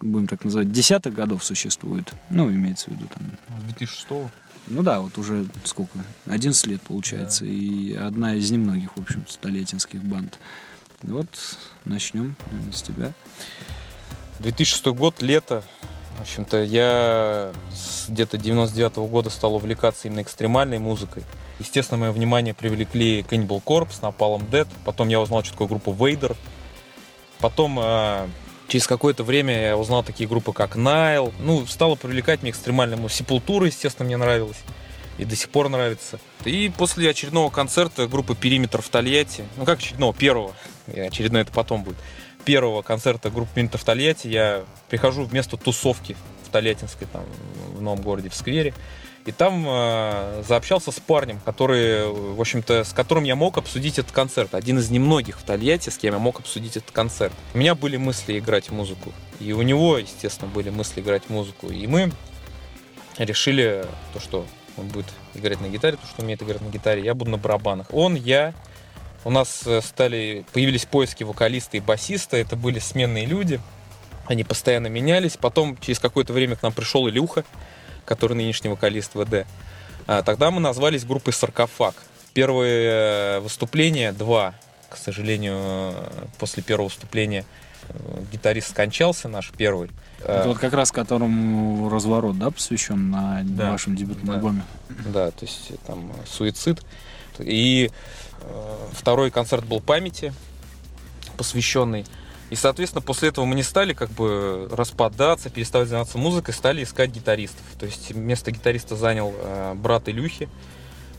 будем 0.01 0.25
так 0.27 0.43
называть, 0.45 0.71
десятых 0.71 1.13
годов 1.13 1.43
существует. 1.43 2.13
Ну, 2.31 2.49
имеется 2.49 2.89
в 2.89 2.93
виду 2.93 3.07
там 3.13 3.59
С 3.59 3.63
2006 3.65 4.07
ну 4.67 4.81
да, 4.81 5.01
вот 5.01 5.17
уже 5.17 5.45
сколько? 5.65 5.99
11 6.25 6.67
лет 6.67 6.81
получается. 6.81 7.45
И 7.45 7.93
одна 7.93 8.35
из 8.35 8.49
немногих, 8.49 8.95
в 8.95 9.01
общем, 9.01 9.25
столетинских 9.27 10.01
банд. 10.01 10.39
Вот 11.03 11.27
начнем 11.83 12.35
с 12.73 12.81
тебя. 12.81 13.13
2006 14.39 14.85
год, 14.87 15.21
лето. 15.21 15.63
В 16.17 16.21
общем-то, 16.21 16.63
я 16.63 17.51
где-то 18.07 18.37
99 18.37 18.95
года 19.09 19.29
стал 19.29 19.55
увлекаться 19.55 20.07
именно 20.07 20.21
экстремальной 20.21 20.79
музыкой. 20.79 21.23
Естественно, 21.59 21.99
мое 21.99 22.11
внимание 22.11 22.53
привлекли 22.53 23.21
Cannibal 23.21 23.61
Corpse, 23.63 24.01
Napalm 24.01 24.49
Dead. 24.49 24.67
Потом 24.85 25.09
я 25.09 25.19
узнал, 25.19 25.43
что 25.43 25.53
такое 25.53 25.67
группа 25.67 25.89
Vader. 25.89 26.35
Потом, 27.39 27.79
э, 27.81 28.27
через 28.69 28.87
какое-то 28.87 29.23
время 29.23 29.61
я 29.61 29.77
узнал 29.77 30.03
такие 30.03 30.29
группы, 30.29 30.53
как 30.53 30.77
Nile. 30.77 31.33
Ну, 31.39 31.65
стало 31.67 31.95
привлекать 31.95 32.41
мне 32.41 32.51
экстремальная 32.51 32.97
музыка. 32.97 33.17
Сепультура, 33.17 33.65
естественно, 33.65 34.05
мне 34.05 34.17
нравилась. 34.17 34.61
И 35.17 35.25
до 35.25 35.35
сих 35.35 35.49
пор 35.49 35.69
нравится. 35.69 36.19
И 36.45 36.71
после 36.75 37.09
очередного 37.09 37.49
концерта 37.49 38.07
группы 38.07 38.35
Периметр 38.35 38.81
в 38.81 38.89
Тольятти, 38.89 39.45
ну 39.57 39.65
как 39.65 39.79
очередного, 39.79 40.13
первого, 40.13 40.53
очередной 40.87 41.41
это 41.41 41.51
потом 41.51 41.83
будет, 41.83 41.97
первого 42.43 42.81
концерта 42.81 43.29
группы 43.29 43.51
Периметр 43.55 43.77
в 43.77 43.83
Тольятти 43.83 44.27
я 44.27 44.63
прихожу 44.89 45.23
вместо 45.23 45.57
тусовки 45.57 46.15
в 46.45 46.49
Тольяттинской, 46.49 47.07
там, 47.11 47.23
в 47.75 47.81
новом 47.81 48.01
городе, 48.01 48.29
в 48.29 48.35
сквере. 48.35 48.73
И 49.25 49.31
там 49.31 49.65
э, 49.65 50.43
заобщался 50.45 50.91
с 50.91 50.99
парнем, 50.99 51.39
который, 51.45 52.09
в 52.09 52.41
общем-то, 52.41 52.83
с 52.83 52.91
которым 52.91 53.23
я 53.23 53.37
мог 53.37 53.57
обсудить 53.57 53.97
этот 53.97 54.11
концерт. 54.11 54.53
Один 54.53 54.79
из 54.79 54.89
немногих 54.89 55.39
в 55.39 55.43
Тольятти, 55.43 55.89
с 55.89 55.97
кем 55.97 56.13
я 56.13 56.19
мог 56.19 56.41
обсудить 56.41 56.75
этот 56.75 56.91
концерт. 56.91 57.33
У 57.53 57.57
меня 57.57 57.73
были 57.73 57.95
мысли 57.95 58.37
играть 58.37 58.69
музыку. 58.69 59.13
И 59.39 59.53
у 59.53 59.61
него, 59.61 59.97
естественно, 59.97 60.51
были 60.51 60.69
мысли 60.69 60.99
играть 60.99 61.29
музыку. 61.29 61.67
И 61.67 61.87
мы 61.87 62.11
решили 63.17 63.85
то, 64.13 64.19
что 64.19 64.45
он 64.75 64.87
будет 64.87 65.05
играть 65.35 65.61
на 65.61 65.69
гитаре, 65.69 65.95
то, 65.95 66.05
что 66.05 66.21
умеет 66.21 66.41
играть 66.43 66.61
на 66.61 66.69
гитаре, 66.69 67.01
я 67.01 67.13
буду 67.13 67.31
на 67.31 67.37
барабанах. 67.37 67.87
Он, 67.93 68.15
я, 68.15 68.53
у 69.25 69.29
нас 69.29 69.63
э, 69.65 69.81
стали, 69.81 70.45
появились 70.53 70.85
поиски 70.85 71.23
вокалиста 71.23 71.77
и 71.77 71.79
басиста, 71.79 72.37
это 72.37 72.55
были 72.55 72.79
сменные 72.79 73.25
люди, 73.25 73.59
они 74.25 74.43
постоянно 74.43 74.87
менялись. 74.87 75.37
Потом 75.37 75.77
через 75.77 75.99
какое-то 75.99 76.33
время 76.33 76.55
к 76.55 76.63
нам 76.63 76.71
пришел 76.73 77.07
Илюха, 77.09 77.43
который 78.05 78.35
нынешний 78.35 78.69
вокалист 78.69 79.11
ВД. 79.15 79.45
А, 80.07 80.21
Тогда 80.23 80.51
мы 80.51 80.59
назвались 80.59 81.05
группой 81.05 81.33
«Саркофаг». 81.33 81.95
Первые 82.33 82.89
э, 82.89 83.39
выступления, 83.41 84.11
два, 84.11 84.55
к 84.89 84.97
сожалению, 84.97 85.93
после 86.39 86.63
первого 86.63 86.87
выступления 86.87 87.45
э, 87.89 87.93
гитарист 88.31 88.69
скончался, 88.71 89.27
наш 89.29 89.51
первый. 89.55 89.89
Это 90.19 90.47
вот 90.47 90.57
как 90.57 90.73
раз 90.73 90.91
которому 90.91 91.89
разворот, 91.89 92.37
да, 92.39 92.49
посвящен 92.49 93.11
на 93.11 93.41
Да. 93.43 93.71
вашем 93.71 93.95
дебютном 93.95 94.27
Да. 94.27 94.33
альбоме. 94.35 94.63
Да, 94.89 95.31
то 95.31 95.45
есть 95.45 95.71
там 95.85 96.11
суицид. 96.25 96.81
И 97.39 97.91
второй 98.91 99.31
концерт 99.31 99.65
был 99.65 99.81
памяти, 99.81 100.33
посвященный. 101.37 102.05
И, 102.49 102.55
соответственно, 102.55 103.01
после 103.01 103.29
этого 103.29 103.45
мы 103.45 103.55
не 103.55 103.63
стали 103.63 103.93
как 103.93 104.11
бы 104.11 104.67
распадаться, 104.71 105.49
переставать 105.49 105.87
заниматься 105.87 106.17
музыкой, 106.19 106.53
стали 106.53 106.83
искать 106.83 107.09
гитаристов. 107.09 107.63
То 107.79 107.87
есть 107.87 108.13
место 108.13 108.51
гитариста 108.51 108.95
занял 108.95 109.33
э, 109.35 109.73
брат 109.75 110.07
Илюхи. 110.07 110.47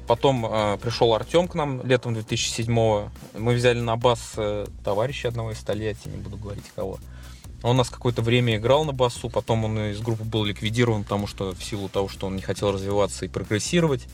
Потом 0.07 0.47
э, 0.47 0.79
пришел 0.79 1.13
Артем 1.15 1.49
к 1.49 1.55
нам 1.55 1.85
летом 1.85 2.15
2007-го. 2.15 3.11
Мы 3.37 3.55
взяли 3.55 3.81
на 3.81 3.97
бас 3.97 4.35
э, 4.37 4.67
товарища 4.85 5.29
одного 5.29 5.51
из 5.51 5.59
Тольятти, 5.59 6.09
не 6.09 6.19
буду 6.19 6.37
говорить 6.37 6.71
кого. 6.77 6.99
Он 7.65 7.71
у 7.71 7.79
нас 7.79 7.89
какое-то 7.89 8.21
время 8.23 8.57
играл 8.57 8.85
на 8.85 8.93
басу, 8.93 9.31
потом 9.31 9.65
он 9.65 9.79
из 9.91 10.01
группы 10.01 10.23
был 10.23 10.45
ликвидирован, 10.45 11.03
потому 11.03 11.27
что 11.27 11.53
в 11.53 11.65
силу 11.65 11.89
того, 11.89 12.09
что 12.09 12.27
он 12.27 12.37
не 12.37 12.43
хотел 12.43 12.71
развиваться 12.71 13.25
и 13.25 13.29
прогрессировать. 13.29 14.07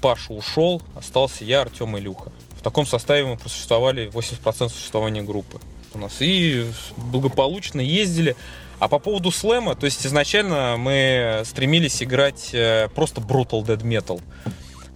Паша 0.00 0.32
ушел, 0.32 0.82
остался 0.94 1.44
я, 1.44 1.62
Артем 1.62 1.96
и 1.96 2.00
Илюха. 2.00 2.32
В 2.58 2.62
таком 2.62 2.86
составе 2.86 3.24
мы 3.24 3.36
просуществовали 3.36 4.08
80% 4.10 4.68
существования 4.68 5.22
группы 5.22 5.60
у 5.94 5.98
нас. 5.98 6.16
И 6.20 6.66
благополучно 6.96 7.80
ездили. 7.80 8.36
А 8.78 8.88
по 8.88 8.98
поводу 8.98 9.30
слэма, 9.30 9.74
то 9.74 9.84
есть 9.84 10.06
изначально 10.06 10.76
мы 10.78 11.42
стремились 11.44 12.02
играть 12.02 12.50
э, 12.54 12.88
просто 12.94 13.20
brutal 13.20 13.62
dead 13.64 13.82
metal. 13.82 14.22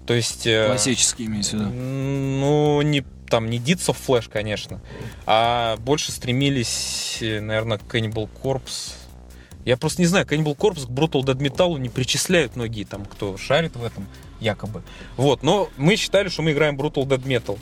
То 0.07 0.15
есть... 0.15 0.47
э, 0.47 0.67
Классический 0.69 1.27
имеется 1.27 1.57
в 1.57 1.61
виду. 1.61 1.71
ну, 1.71 2.83
не, 2.83 3.05
там, 3.29 3.51
не 3.51 3.59
Deeds 3.59 3.89
of 3.95 3.97
Flash, 4.07 4.31
конечно, 4.33 4.81
а 5.27 5.77
больше 5.79 6.13
стремились, 6.13 7.19
э, 7.21 7.41
наверное, 7.41 7.77
к 7.79 7.83
Cannibal 7.95 8.29
Corpse. 8.43 8.93
Я 9.67 9.77
просто 9.77 10.01
не 10.03 10.07
знаю, 10.07 10.27
Cannibal 10.27 10.57
Corpse 10.57 10.87
к 10.87 10.91
Brutal 10.91 11.23
Dead 11.23 11.37
Metal 11.37 11.79
не 11.79 11.89
причисляют 11.91 12.57
многие 12.57 12.85
там, 12.85 13.05
кто 13.05 13.37
шарит 13.37 13.77
в 13.77 13.85
этом, 13.85 14.07
якобы. 14.41 14.83
Вот, 15.17 15.43
но 15.43 15.69
мы 15.77 15.97
считали, 15.97 16.29
что 16.29 16.43
мы 16.43 16.53
играем 16.53 16.77
Brutal 16.77 17.05
Dead 17.07 17.23
Metal. 17.23 17.59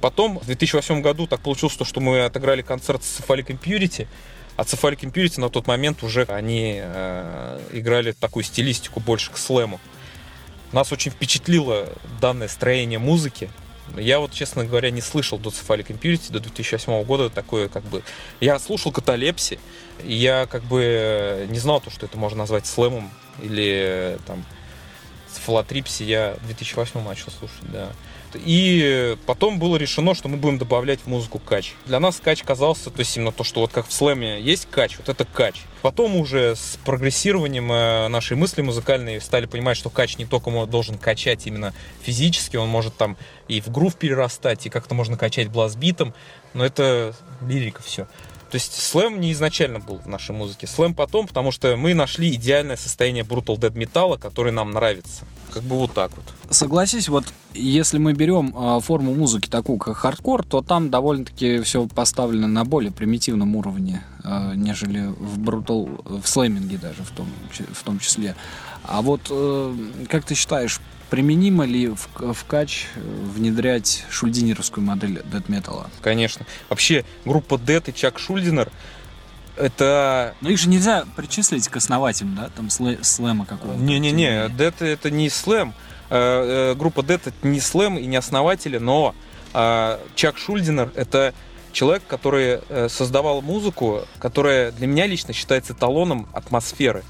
Потом, 0.00 0.38
в 0.38 0.46
2008 0.46 1.00
году 1.00 1.26
так 1.26 1.40
получилось, 1.40 1.76
что 1.82 2.00
мы 2.00 2.24
отыграли 2.24 2.62
концерт 2.62 3.04
с 3.04 3.20
Cephalic 3.20 3.46
Impurity, 3.46 4.08
а 4.56 4.62
Cephalic 4.62 5.00
Impurity 5.00 5.40
на 5.40 5.48
тот 5.48 5.66
момент 5.66 6.02
уже 6.02 6.24
они 6.24 6.80
э, 6.82 7.60
играли 7.72 8.12
такую 8.12 8.42
стилистику 8.42 9.00
больше 9.00 9.30
к 9.30 9.38
слэму. 9.38 9.80
Нас 10.72 10.90
очень 10.92 11.10
впечатлило 11.10 11.88
данное 12.20 12.48
строение 12.48 12.98
музыки. 12.98 13.50
Я 13.96 14.20
вот, 14.20 14.32
честно 14.32 14.64
говоря, 14.64 14.90
не 14.90 15.00
слышал 15.00 15.38
до 15.38 15.50
Cephalic 15.50 15.88
Impurity 15.88 16.32
до 16.32 16.40
2008 16.40 17.04
года 17.04 17.30
такое, 17.30 17.68
как 17.68 17.84
бы... 17.84 18.02
Я 18.40 18.58
слушал 18.58 18.90
каталепси, 18.90 19.58
и 20.04 20.14
я 20.14 20.46
как 20.46 20.64
бы 20.64 21.46
не 21.50 21.58
знал 21.58 21.80
то, 21.80 21.90
что 21.90 22.06
это 22.06 22.16
можно 22.18 22.38
назвать 22.38 22.66
слэмом 22.66 23.10
или 23.40 24.18
там 24.26 24.44
фалотрипси 25.38 26.02
я 26.04 26.36
в 26.40 26.46
2008 26.46 27.02
начал 27.02 27.30
слушать, 27.30 27.70
да. 27.72 27.88
И 28.34 29.16
потом 29.26 29.58
было 29.58 29.76
решено, 29.76 30.14
что 30.14 30.28
мы 30.28 30.36
будем 30.36 30.58
добавлять 30.58 31.00
в 31.00 31.06
музыку 31.06 31.38
кач. 31.38 31.74
Для 31.86 32.00
нас 32.00 32.20
кач 32.22 32.42
казался, 32.42 32.90
то 32.90 33.00
есть 33.00 33.16
именно 33.16 33.32
то, 33.32 33.44
что 33.44 33.60
вот 33.60 33.72
как 33.72 33.86
в 33.86 33.92
слэме 33.92 34.40
есть 34.40 34.68
кач, 34.70 34.96
вот 34.96 35.08
это 35.08 35.24
кач. 35.24 35.62
Потом 35.82 36.16
уже 36.16 36.54
с 36.56 36.78
прогрессированием 36.84 37.70
э, 37.70 38.08
нашей 38.08 38.36
мысли 38.36 38.62
музыкальной 38.62 39.20
стали 39.20 39.46
понимать, 39.46 39.76
что 39.76 39.90
кач 39.90 40.16
не 40.16 40.24
только 40.24 40.50
должен 40.66 40.96
качать 40.96 41.46
именно 41.46 41.74
физически, 42.02 42.56
он 42.56 42.68
может 42.68 42.96
там 42.96 43.16
и 43.48 43.60
в 43.60 43.68
грув 43.68 43.96
перерастать, 43.96 44.66
и 44.66 44.70
как-то 44.70 44.94
можно 44.94 45.16
качать 45.16 45.48
блазбитом, 45.48 46.14
но 46.54 46.64
это 46.64 47.14
лирика 47.46 47.82
все. 47.82 48.06
То 48.52 48.56
есть 48.56 48.74
слэм 48.74 49.18
не 49.18 49.32
изначально 49.32 49.80
был 49.80 49.96
в 49.96 50.06
нашей 50.06 50.32
музыке. 50.32 50.66
Слэм 50.66 50.94
потом, 50.94 51.26
потому 51.26 51.52
что 51.52 51.74
мы 51.74 51.94
нашли 51.94 52.34
идеальное 52.34 52.76
состояние 52.76 53.24
dead 53.24 53.78
металла, 53.78 54.18
который 54.18 54.52
нам 54.52 54.72
нравится. 54.72 55.24
Как 55.54 55.62
бы 55.62 55.76
вот 55.76 55.94
так 55.94 56.10
вот. 56.14 56.54
Согласись, 56.54 57.08
вот 57.08 57.24
если 57.54 57.96
мы 57.96 58.12
берем 58.12 58.54
э, 58.54 58.80
форму 58.80 59.14
музыки 59.14 59.48
такую, 59.48 59.78
как 59.78 59.96
хардкор, 59.96 60.44
то 60.44 60.60
там 60.60 60.90
довольно-таки 60.90 61.62
все 61.62 61.86
поставлено 61.86 62.46
на 62.46 62.66
более 62.66 62.92
примитивном 62.92 63.56
уровне, 63.56 64.04
э, 64.22 64.52
нежели 64.54 65.06
в 65.06 65.38
brutal, 65.38 66.20
в 66.20 66.28
слэминге 66.28 66.76
даже 66.76 67.04
в 67.04 67.10
том, 67.10 67.28
в 67.72 67.82
том 67.82 68.00
числе. 68.00 68.36
А 68.84 69.00
вот 69.00 69.22
э, 69.30 69.74
как 70.10 70.26
ты 70.26 70.34
считаешь, 70.34 70.78
применимо 71.12 71.66
ли 71.66 71.88
в, 71.88 72.32
в 72.32 72.44
кач 72.46 72.86
внедрять 72.96 74.06
шульдинеровскую 74.08 74.82
модель 74.82 75.18
Metal? 75.46 75.86
Конечно. 76.00 76.46
Вообще, 76.70 77.04
группа 77.26 77.56
Dead 77.56 77.84
и 77.90 77.92
Чак 77.92 78.18
Шульдинер 78.18 78.72
это... 79.58 80.34
Но 80.40 80.48
их 80.48 80.58
же 80.58 80.70
нельзя 80.70 81.04
причислить 81.14 81.68
к 81.68 81.76
основателям, 81.76 82.34
да? 82.34 82.48
Там 82.56 82.70
слэ 82.70 82.96
слэма 83.02 83.44
какого-то. 83.44 83.78
Не-не-не, 83.78 84.46
Dead 84.46 84.74
это 84.80 85.10
не 85.10 85.28
слэм. 85.28 85.74
Э, 86.08 86.70
э, 86.72 86.74
группа 86.76 87.00
Dead 87.00 87.20
это 87.26 87.46
не 87.46 87.60
слэм 87.60 87.98
и 87.98 88.06
не 88.06 88.16
основатели, 88.16 88.78
но 88.78 89.14
э, 89.52 89.98
Чак 90.14 90.38
Шульдинер 90.38 90.92
это 90.94 91.34
человек, 91.72 92.04
который 92.08 92.60
создавал 92.88 93.42
музыку, 93.42 94.06
которая 94.18 94.72
для 94.72 94.86
меня 94.86 95.06
лично 95.06 95.34
считается 95.34 95.74
талоном 95.74 96.26
атмосферы. 96.32 97.04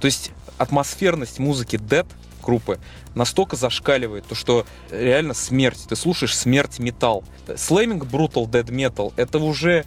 То 0.00 0.06
есть 0.06 0.30
атмосферность 0.56 1.40
музыки 1.40 1.74
Dead 1.74 2.06
группы 2.50 2.80
настолько 3.14 3.54
зашкаливает, 3.54 4.26
то 4.26 4.34
что 4.34 4.66
реально 4.90 5.34
смерть. 5.34 5.86
Ты 5.88 5.94
слушаешь 5.94 6.36
смерть 6.36 6.80
металл. 6.80 7.22
Слэминг 7.56 8.04
Brutal 8.04 8.50
Dead 8.50 8.66
Metal 8.66 9.12
это 9.16 9.38
уже 9.38 9.84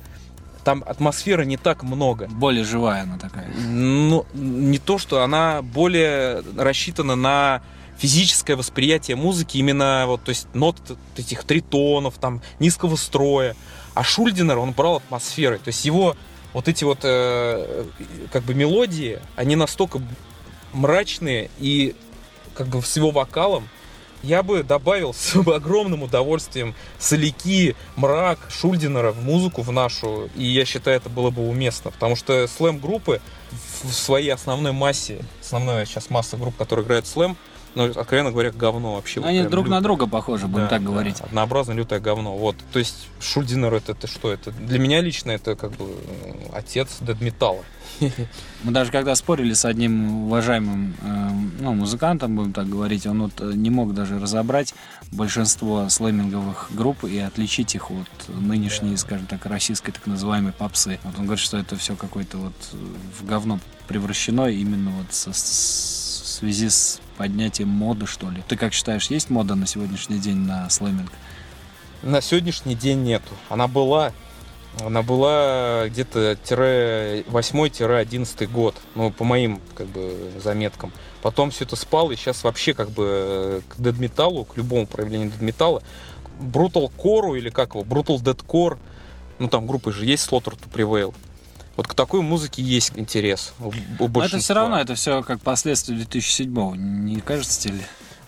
там 0.64 0.82
атмосферы 0.88 1.46
не 1.46 1.58
так 1.58 1.84
много. 1.84 2.28
Более 2.28 2.64
живая 2.64 3.04
она 3.04 3.18
такая. 3.18 3.50
Ну, 3.50 4.26
не 4.34 4.80
то, 4.80 4.98
что 4.98 5.22
она 5.24 5.62
более 5.62 6.42
рассчитана 6.58 7.16
на 7.16 7.62
физическое 7.98 8.56
восприятие 8.56 9.18
музыки, 9.18 9.58
именно 9.58 10.06
вот, 10.08 10.24
то 10.24 10.30
есть 10.30 10.48
нот 10.54 10.78
этих 11.18 11.44
тритонов, 11.44 12.18
там, 12.18 12.42
низкого 12.60 12.96
строя. 12.96 13.58
А 13.94 14.04
Шульдинер, 14.04 14.58
он 14.58 14.72
брал 14.72 14.98
атмосферы. 14.98 15.58
То 15.58 15.68
есть 15.68 15.84
его 15.84 16.16
вот 16.54 16.70
эти 16.70 16.86
вот 16.86 17.00
э, 17.04 17.86
как 18.32 18.44
бы 18.44 18.54
мелодии, 18.54 19.20
они 19.36 19.58
настолько 19.58 20.02
мрачные 20.72 21.50
и 21.60 21.96
как 22.56 22.68
бы 22.68 22.82
с 22.82 22.96
его 22.96 23.12
вокалом, 23.12 23.68
я 24.24 24.42
бы 24.42 24.64
добавил 24.64 25.14
с 25.14 25.36
огромным 25.48 26.04
удовольствием 26.04 26.74
соляки, 26.98 27.76
мрак 27.96 28.40
Шульдинера 28.50 29.12
в 29.12 29.24
музыку 29.24 29.62
в 29.62 29.72
нашу, 29.72 30.30
и 30.36 30.44
я 30.44 30.66
считаю, 30.66 30.98
это 30.98 31.10
было 31.10 31.30
бы 31.30 31.48
уместно, 31.48 31.92
потому 31.92 32.16
что 32.16 32.48
слэм-группы 32.48 33.22
в 33.84 33.92
своей 33.92 34.30
основной 34.30 34.72
массе, 34.72 35.24
основная 35.42 35.86
сейчас 35.86 36.10
масса 36.10 36.38
групп, 36.38 36.56
которые 36.56 36.86
играют 36.86 37.06
слэм, 37.06 37.38
ну, 37.76 37.86
откровенно 37.86 38.32
говоря, 38.32 38.52
говно 38.52 38.96
вообще. 38.96 39.22
Они 39.24 39.42
вот 39.42 39.50
друг 39.50 39.68
на 39.68 39.82
друга 39.82 40.08
похожи, 40.08 40.48
будем 40.48 40.66
да, 40.66 40.70
так 40.70 40.84
говорить. 40.84 41.18
Да, 41.20 41.26
однообразно 41.26 41.74
лютое 41.74 42.00
говно. 42.00 42.38
Вот. 42.38 42.56
То 42.72 42.80
есть 42.80 43.08
Шульдинер 43.20 43.74
это, 43.74 43.94
это 43.94 44.08
что? 44.08 44.32
Это 44.32 44.52
для 44.52 44.80
меня 44.80 45.02
лично 45.02 45.32
это 45.32 45.56
как 45.56 45.72
бы 45.72 45.96
отец 46.54 46.98
дедметалла. 47.02 47.64
Мы 48.64 48.72
даже 48.72 48.92
когда 48.92 49.16
спорили 49.16 49.54
с 49.54 49.66
одним 49.66 50.26
уважаемым 50.26 50.96
э, 51.02 51.30
ну, 51.62 51.74
музыкантом, 51.74 52.36
будем 52.36 52.54
так 52.54 52.68
говорить, 52.68 53.06
он 53.06 53.24
вот 53.24 53.34
э, 53.40 53.52
не 53.54 53.70
мог 53.70 53.94
даже 53.94 54.20
разобрать 54.20 54.74
большинство 55.12 55.88
слэминговых 55.90 56.70
групп 56.72 57.04
и 57.04 57.20
отличить 57.20 57.76
их 57.76 57.92
от 57.92 58.30
нынешней, 58.30 58.96
скажем 58.98 59.28
так, 59.28 59.46
российской 59.46 59.92
так 59.92 60.06
называемой 60.08 60.54
попсы. 60.54 61.00
Вот 61.04 61.16
он 61.18 61.26
говорит, 61.26 61.44
что 61.44 61.58
это 61.58 61.76
все 61.76 61.96
какое-то 61.96 62.38
вот 62.38 62.54
в 63.20 63.26
говно 63.26 63.60
превращено 63.88 64.48
именно 64.48 64.92
вот 64.92 65.14
со, 65.14 65.32
в 65.32 65.36
связи 65.36 66.70
с 66.70 67.00
поднятием 67.18 67.70
моды, 67.70 68.06
что 68.06 68.30
ли. 68.30 68.44
Ты 68.48 68.58
как 68.58 68.74
считаешь, 68.74 69.08
есть 69.08 69.30
мода 69.30 69.56
на 69.56 69.68
сегодняшний 69.68 70.20
день 70.20 70.38
на 70.38 70.70
слэминг? 70.70 71.12
На 72.02 72.22
сегодняшний 72.22 72.76
день 72.76 73.04
нету. 73.04 73.34
Она 73.50 73.68
была, 73.68 74.14
она 74.82 75.02
была 75.02 75.88
где-то 75.88 76.34
8-11 76.34 78.48
год, 78.48 78.76
ну, 78.96 79.12
по 79.12 79.24
моим 79.24 79.62
как 79.76 79.88
бы 79.88 80.32
заметкам. 80.44 80.92
Потом 81.22 81.52
все 81.52 81.64
это 81.64 81.76
спало, 81.76 82.12
и 82.12 82.16
сейчас 82.16 82.44
вообще 82.44 82.74
как 82.74 82.90
бы 82.90 83.62
к 83.70 83.82
дедметаллу, 83.82 84.46
к 84.46 84.58
любому 84.58 84.88
проявлению 84.88 85.32
дедметалла, 85.32 85.84
Brutal 86.40 86.92
Core 86.98 87.38
или 87.38 87.50
как 87.50 87.76
его, 87.76 87.84
Brutal 87.84 88.22
Deadcore, 88.22 88.78
ну 89.40 89.48
там 89.48 89.68
группы 89.68 89.92
же 89.92 90.06
есть 90.06 90.30
Slaughter 90.30 90.58
to 90.58 90.72
Prevail, 90.72 91.14
вот 91.76 91.88
к 91.88 91.94
такой 91.94 92.22
музыке 92.22 92.62
есть 92.62 92.94
интерес 92.96 93.54
у, 93.60 93.72
у 94.00 94.08
большинства. 94.08 94.26
это 94.26 94.38
все 94.40 94.54
равно, 94.54 94.80
это 94.80 94.96
все 94.96 95.24
как 95.24 95.42
последствия 95.42 95.96
2007-го, 95.96 96.76
не 96.76 97.20
кажется 97.22 97.60
тебе? 97.60 97.84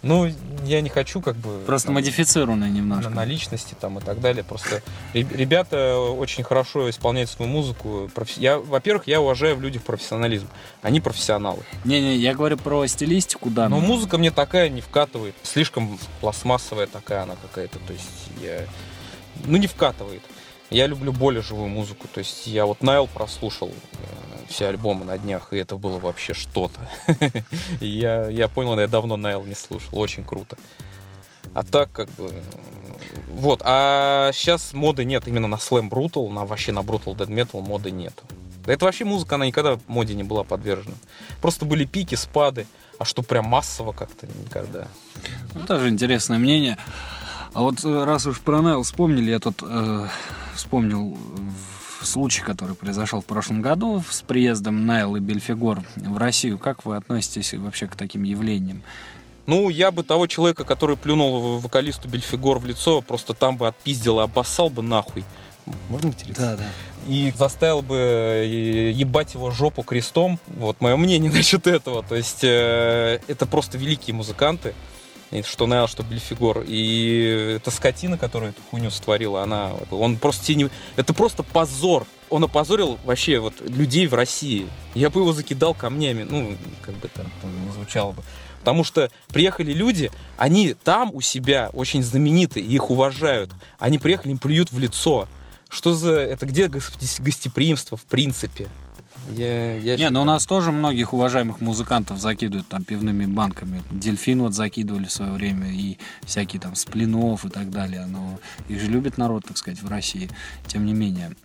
Ну, 0.06 0.32
я 0.66 0.82
не 0.82 0.90
хочу 0.90 1.20
как 1.20 1.36
бы... 1.36 1.64
Просто 1.66 1.88
там, 1.88 1.96
модифицированное 1.96 2.70
немножко. 2.70 3.10
На, 3.10 3.16
на 3.18 3.26
личности 3.26 3.76
там 3.80 3.98
и 3.98 4.02
так 4.04 4.22
далее. 4.22 4.44
Просто 4.44 4.84
ребята 5.14 5.98
очень 5.98 6.44
хорошо 6.44 6.92
исполняют 6.92 7.32
свою 7.32 7.50
музыку. 7.50 8.08
Я, 8.38 8.60
во-первых, 8.60 9.08
я 9.08 9.20
уважаю 9.20 9.56
в 9.56 9.62
людях 9.62 9.82
профессионализм. 9.82 10.48
Они 10.84 11.02
профессионалы. 11.02 11.64
Не-не, 11.86 12.18
я 12.18 12.36
говорю 12.36 12.58
про 12.58 12.86
стилистику, 12.86 13.50
да. 13.50 13.68
Но 13.68 13.80
музыка 13.80 14.20
мне 14.20 14.30
такая 14.30 14.70
не 14.70 14.82
вкатывает. 14.82 15.34
Слишком 15.42 15.98
пластмассовая 16.22 16.86
такая 16.86 17.24
она 17.24 17.36
какая-то. 17.42 17.80
То 17.80 17.94
есть 17.94 18.06
я... 18.44 18.62
Ну, 19.46 19.58
не 19.58 19.66
вкатывает. 19.66 20.22
Я 20.70 20.88
люблю 20.88 21.12
более 21.12 21.42
живую 21.42 21.70
музыку. 21.70 22.08
То 22.14 22.20
есть 22.20 22.48
я 22.48 22.66
вот 22.66 22.82
Найл 22.82 23.08
прослушал 23.08 23.70
э, 23.70 24.46
все 24.50 24.68
альбомы 24.68 25.06
на 25.06 25.18
днях, 25.18 25.54
и 25.54 25.58
это 25.58 25.76
было 25.76 26.00
вообще 26.00 26.34
что-то. 26.34 26.80
я, 27.82 28.28
я 28.30 28.48
понял, 28.48 28.80
я 28.80 28.88
давно 28.88 29.18
Найл 29.18 29.44
не 29.44 29.56
слушал. 29.56 30.00
Очень 30.00 30.24
круто. 30.24 30.58
А 31.54 31.64
так 31.64 31.92
как 31.92 32.10
бы... 32.12 32.34
Вот. 33.30 33.62
А 33.64 34.32
сейчас 34.34 34.74
моды 34.74 35.06
нет 35.06 35.28
именно 35.28 35.48
на 35.48 35.56
Slam 35.56 35.90
Brutal, 35.90 36.30
на 36.30 36.46
вообще 36.46 36.72
на 36.72 36.80
Brutal 36.80 37.16
Dead 37.16 37.28
Metal 37.28 37.62
моды 37.62 37.92
нет. 37.92 38.14
Это 38.66 38.86
вообще 38.86 39.06
музыка, 39.06 39.36
она 39.36 39.46
никогда 39.46 39.78
моде 39.88 40.16
не 40.16 40.24
была 40.24 40.44
подвержена. 40.44 40.96
Просто 41.42 41.66
были 41.66 41.86
пики, 41.86 42.16
спады. 42.16 42.66
А 42.98 43.06
что 43.06 43.22
прям 43.22 43.46
массово 43.46 43.92
как-то 43.92 44.26
никогда. 44.26 44.88
Ну, 45.54 45.66
тоже 45.66 45.90
интересное 45.90 46.38
мнение. 46.38 46.78
А 47.54 47.62
вот 47.62 47.84
э, 47.84 48.04
раз 48.04 48.26
уж 48.26 48.40
про 48.42 48.62
Найл 48.62 48.84
вспомнили, 48.84 49.32
я 49.32 49.40
тут 49.40 49.62
э, 49.64 50.08
вспомнил 50.56 51.18
случай, 52.02 52.42
который 52.42 52.76
произошел 52.76 53.22
в 53.22 53.26
прошлом 53.26 53.62
году 53.62 54.04
с 54.10 54.22
приездом 54.22 54.86
Найл 54.86 55.16
и 55.16 55.20
Бельфигор 55.20 55.84
в 55.96 56.18
Россию. 56.18 56.58
Как 56.58 56.86
вы 56.86 56.96
относитесь 56.96 57.54
вообще 57.54 57.88
к 57.88 57.96
таким 57.96 58.24
явлениям? 58.24 58.84
Ну, 59.48 59.70
я 59.70 59.92
бы 59.92 60.04
того 60.04 60.28
человека, 60.28 60.64
который 60.64 60.98
плюнул 60.98 61.60
вокалисту 61.60 62.08
Бельфигор 62.08 62.58
в 62.60 62.66
лицо, 62.66 63.02
просто 63.02 63.34
там 63.34 63.58
бы 63.58 63.68
отпиздил 63.68 64.20
и 64.20 64.24
обоссал 64.24 64.70
бы 64.70 64.82
нахуй. 64.82 65.24
Можно 65.90 66.10
материться? 66.10 66.42
Да, 66.42 66.58
да. 66.58 66.64
И 67.08 67.34
заставил 67.36 67.82
бы 67.82 67.96
э, 67.96 68.92
ебать 68.92 69.34
его 69.34 69.52
жопу 69.52 69.84
крестом. 69.84 70.40
Вот 70.48 70.82
мое 70.82 70.96
мнение 70.96 71.32
насчет 71.34 71.68
этого. 71.68 72.04
То 72.04 72.16
есть 72.16 72.44
э, 72.44 73.20
это 73.28 73.46
просто 73.46 73.78
великие 73.78 74.16
музыканты 74.16 74.74
что 75.44 75.68
Найл, 75.68 75.88
что 75.88 76.04
Бельфигор. 76.04 76.64
И 76.68 77.56
эта 77.58 77.72
скотина, 77.72 78.18
которая 78.18 78.52
эту 78.52 78.62
хуйню 78.70 78.92
сотворила, 78.92 79.44
она, 79.44 79.74
он 79.92 80.18
просто 80.18 80.54
не... 80.54 80.70
Это 80.96 81.14
просто 81.14 81.44
позор. 81.44 82.06
Он 82.30 82.44
опозорил 82.44 82.98
вообще 83.04 83.40
вот 83.40 83.62
людей 83.62 84.08
в 84.08 84.14
России. 84.14 84.68
Я 84.94 85.10
бы 85.10 85.22
его 85.22 85.34
закидал 85.34 85.74
камнями. 85.74 86.24
Ну, 86.24 86.58
как 86.82 86.96
бы 86.96 87.08
там 87.08 87.26
не 87.44 87.72
звучало 87.72 88.14
бы. 88.14 88.24
Потому 88.60 88.84
что 88.84 89.12
приехали 89.28 89.74
люди, 89.74 90.12
они 90.38 90.74
там 90.74 91.12
у 91.14 91.22
себя 91.22 91.70
очень 91.74 92.02
знамениты, 92.02 92.60
и 92.60 92.74
их 92.74 92.90
уважают. 92.90 93.52
Они 93.78 94.00
приехали, 94.00 94.32
им 94.32 94.40
плюют 94.40 94.72
в 94.72 94.80
лицо. 94.80 95.28
Что 95.70 95.94
за... 95.94 96.14
Это 96.14 96.46
где 96.46 96.68
гостеприимство 96.68 97.96
в 97.98 98.06
принципе? 98.06 98.68
Я, 99.34 99.78
я 99.78 99.96
Не, 99.98 100.10
ну 100.10 100.20
у 100.20 100.24
считаю- 100.24 100.26
нас 100.26 100.46
тоже 100.46 100.72
многих 100.72 101.14
уважаемых 101.14 101.62
музыкантов 101.62 102.20
закидывают 102.20 102.68
там 102.68 102.84
пивными 102.84 103.26
банками. 103.26 103.82
Дельфин 103.92 104.42
вот 104.42 104.54
закидывали 104.54 105.06
в 105.06 105.12
свое 105.12 105.32
время, 105.32 105.72
и 105.72 105.98
всякие 106.26 106.60
там 106.62 106.76
сплинов 106.76 107.46
и 107.46 107.50
так 107.50 107.70
далее. 107.72 108.06
Но 108.06 108.40
их 108.68 108.80
же 108.80 108.88
любит 108.88 109.18
народ, 109.18 109.46
так 109.48 109.58
сказать, 109.58 109.82
в 109.82 109.88
России. 109.88 110.30
Тем 110.68 110.86
не 110.86 110.94
менее. 110.94 111.36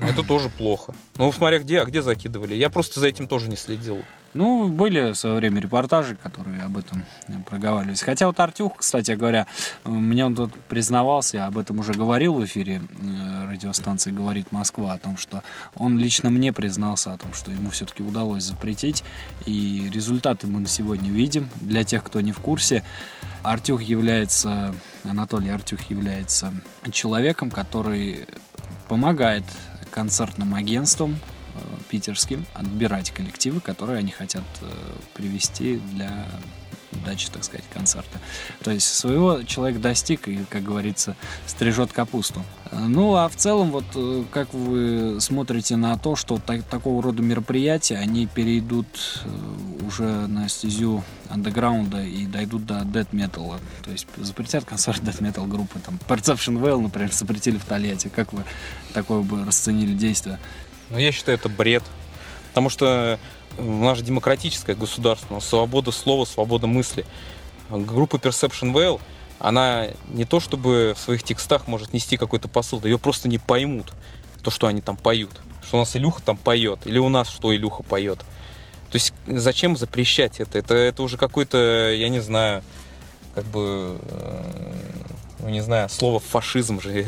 Это 0.00 0.22
тоже 0.22 0.48
плохо. 0.50 0.94
Ну, 1.16 1.30
смотря 1.32 1.58
где, 1.60 1.80
а 1.80 1.84
где 1.84 2.02
закидывали. 2.02 2.54
Я 2.54 2.70
просто 2.70 2.98
за 3.00 3.06
этим 3.08 3.28
тоже 3.28 3.48
не 3.48 3.56
следил. 3.56 4.02
Ну, 4.34 4.68
были 4.68 5.12
в 5.12 5.14
свое 5.14 5.36
время 5.36 5.60
репортажи, 5.60 6.16
которые 6.16 6.62
об 6.62 6.78
этом 6.78 7.04
проговаривались. 7.46 8.02
Хотя 8.02 8.26
вот 8.26 8.40
Артюх, 8.40 8.78
кстати 8.78 9.12
говоря, 9.12 9.46
мне 9.84 10.24
он 10.24 10.34
тут 10.34 10.54
признавался, 10.68 11.36
я 11.36 11.46
об 11.46 11.58
этом 11.58 11.80
уже 11.80 11.92
говорил 11.92 12.34
в 12.34 12.44
эфире 12.44 12.80
э, 12.80 13.50
радиостанции 13.50 14.10
«Говорит 14.10 14.50
Москва», 14.50 14.94
о 14.94 14.98
том, 14.98 15.18
что 15.18 15.42
он 15.74 15.98
лично 15.98 16.30
мне 16.30 16.52
признался 16.52 17.12
о 17.12 17.18
том, 17.18 17.34
что 17.34 17.50
ему 17.50 17.70
все-таки 17.70 18.02
удалось 18.02 18.44
запретить. 18.44 19.04
И 19.44 19.90
результаты 19.92 20.46
мы 20.46 20.60
на 20.60 20.68
сегодня 20.68 21.10
видим. 21.10 21.50
Для 21.60 21.84
тех, 21.84 22.02
кто 22.02 22.20
не 22.22 22.32
в 22.32 22.38
курсе, 22.38 22.82
Артюх 23.42 23.82
является, 23.82 24.74
Анатолий 25.04 25.50
Артюх 25.50 25.82
является 25.90 26.54
человеком, 26.90 27.50
который 27.50 28.26
помогает 28.88 29.44
концертным 29.90 30.54
агентствам 30.54 31.18
питерским 31.88 32.44
отбирать 32.54 33.10
коллективы, 33.10 33.60
которые 33.60 33.98
они 33.98 34.10
хотят 34.10 34.44
э, 34.60 34.66
привести 35.14 35.76
для 35.92 36.26
дачи, 37.06 37.28
так 37.32 37.42
сказать, 37.42 37.64
концерта. 37.72 38.20
То 38.62 38.70
есть 38.70 38.86
своего 38.86 39.42
человек 39.44 39.80
достиг 39.80 40.28
и, 40.28 40.44
как 40.48 40.62
говорится, 40.62 41.16
стрижет 41.46 41.90
капусту. 41.92 42.44
Э, 42.70 42.78
Ну, 42.80 43.14
а 43.16 43.28
в 43.28 43.36
целом, 43.36 43.70
вот 43.70 43.84
э, 43.94 44.24
как 44.30 44.52
вы 44.52 45.18
смотрите 45.20 45.76
на 45.76 45.96
то, 45.98 46.16
что 46.16 46.38
так- 46.38 46.62
такого 46.64 47.02
рода 47.02 47.22
мероприятия, 47.22 47.96
они 47.96 48.26
перейдут 48.26 48.86
э, 49.24 49.86
уже 49.86 50.04
на 50.26 50.48
стезю 50.48 51.02
андеграунда 51.30 52.02
и 52.04 52.26
дойдут 52.26 52.66
до 52.66 52.84
дэт 52.84 53.12
металла. 53.14 53.58
То 53.84 53.90
есть 53.90 54.06
запретят 54.18 54.64
концерт 54.66 55.02
дэт 55.02 55.20
метал 55.20 55.46
группы. 55.46 55.78
Там 55.80 55.98
Perception 56.08 56.60
Well, 56.60 56.80
например, 56.82 57.10
запретили 57.12 57.56
в 57.56 57.64
Тольятти. 57.64 58.08
Как 58.08 58.32
вы 58.34 58.44
такое 58.92 59.22
бы 59.22 59.44
расценили 59.44 59.94
действие? 59.94 60.38
Но 60.92 60.98
я 60.98 61.10
считаю, 61.10 61.38
это 61.38 61.48
бред. 61.48 61.82
Потому 62.48 62.68
что 62.68 63.18
демократическое 63.56 64.74
государство, 64.74 65.34
у 65.34 65.36
нас 65.36 65.46
свобода 65.46 65.90
слова, 65.90 66.24
свобода 66.24 66.66
мысли. 66.66 67.04
Группа 67.70 68.16
Perception 68.16 68.72
Whale, 68.72 69.00
она 69.38 69.88
не 70.08 70.24
то 70.24 70.38
чтобы 70.38 70.94
в 70.96 71.00
своих 71.00 71.22
текстах 71.22 71.66
может 71.66 71.92
нести 71.92 72.16
какой-то 72.16 72.48
посыл, 72.48 72.78
да 72.78 72.88
ее 72.88 72.98
просто 72.98 73.28
не 73.28 73.38
поймут, 73.38 73.92
то, 74.42 74.50
что 74.50 74.66
они 74.66 74.80
там 74.80 74.96
поют. 74.96 75.30
Что 75.66 75.78
у 75.78 75.80
нас 75.80 75.96
Илюха 75.96 76.22
там 76.22 76.36
поет, 76.36 76.80
или 76.86 76.98
у 76.98 77.08
нас 77.08 77.28
что 77.28 77.54
Илюха 77.54 77.82
поет. 77.82 78.18
То 78.90 78.96
есть 78.96 79.14
зачем 79.26 79.76
запрещать 79.76 80.40
это? 80.40 80.58
Это, 80.58 80.74
это 80.74 81.02
уже 81.02 81.16
какой-то, 81.16 81.92
я 81.92 82.10
не 82.10 82.20
знаю, 82.20 82.62
как 83.34 83.44
бы, 83.46 83.98
э, 84.02 84.72
ну 85.38 85.48
не 85.48 85.62
знаю, 85.62 85.88
слово 85.88 86.20
фашизм 86.20 86.80
же 86.80 87.06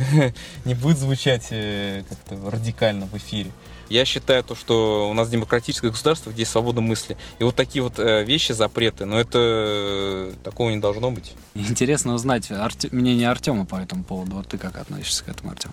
не 0.65 0.75
будет 0.75 0.99
звучать 0.99 1.49
э, 1.51 2.03
как-то 2.09 2.51
радикально 2.51 3.07
в 3.07 3.15
эфире. 3.19 3.51
Я 3.89 4.05
считаю 4.05 4.43
то, 4.43 4.55
что 4.55 5.09
у 5.11 5.15
нас 5.15 5.29
демократическое 5.29 5.91
государство, 5.91 6.31
где 6.31 6.43
есть 6.43 6.53
свобода 6.53 6.81
мысли. 6.81 7.17
И 7.39 7.45
вот 7.45 7.55
такие 7.55 7.83
вот 7.83 7.99
э, 7.99 8.25
вещи, 8.25 8.53
запреты, 8.53 9.05
но 9.05 9.19
это 9.19 9.39
э, 9.41 10.33
такого 10.43 10.71
не 10.71 10.79
должно 10.79 11.11
быть. 11.11 11.35
Интересно 11.55 12.15
узнать 12.15 12.51
Арте- 12.51 12.89
мнение 12.95 13.31
Артема 13.31 13.67
по 13.67 13.77
этому 13.77 14.05
поводу. 14.05 14.37
Вот 14.37 14.49
ты 14.49 14.59
как 14.59 14.79
относишься 14.79 15.25
к 15.25 15.29
этому, 15.29 15.51
Артем? 15.51 15.71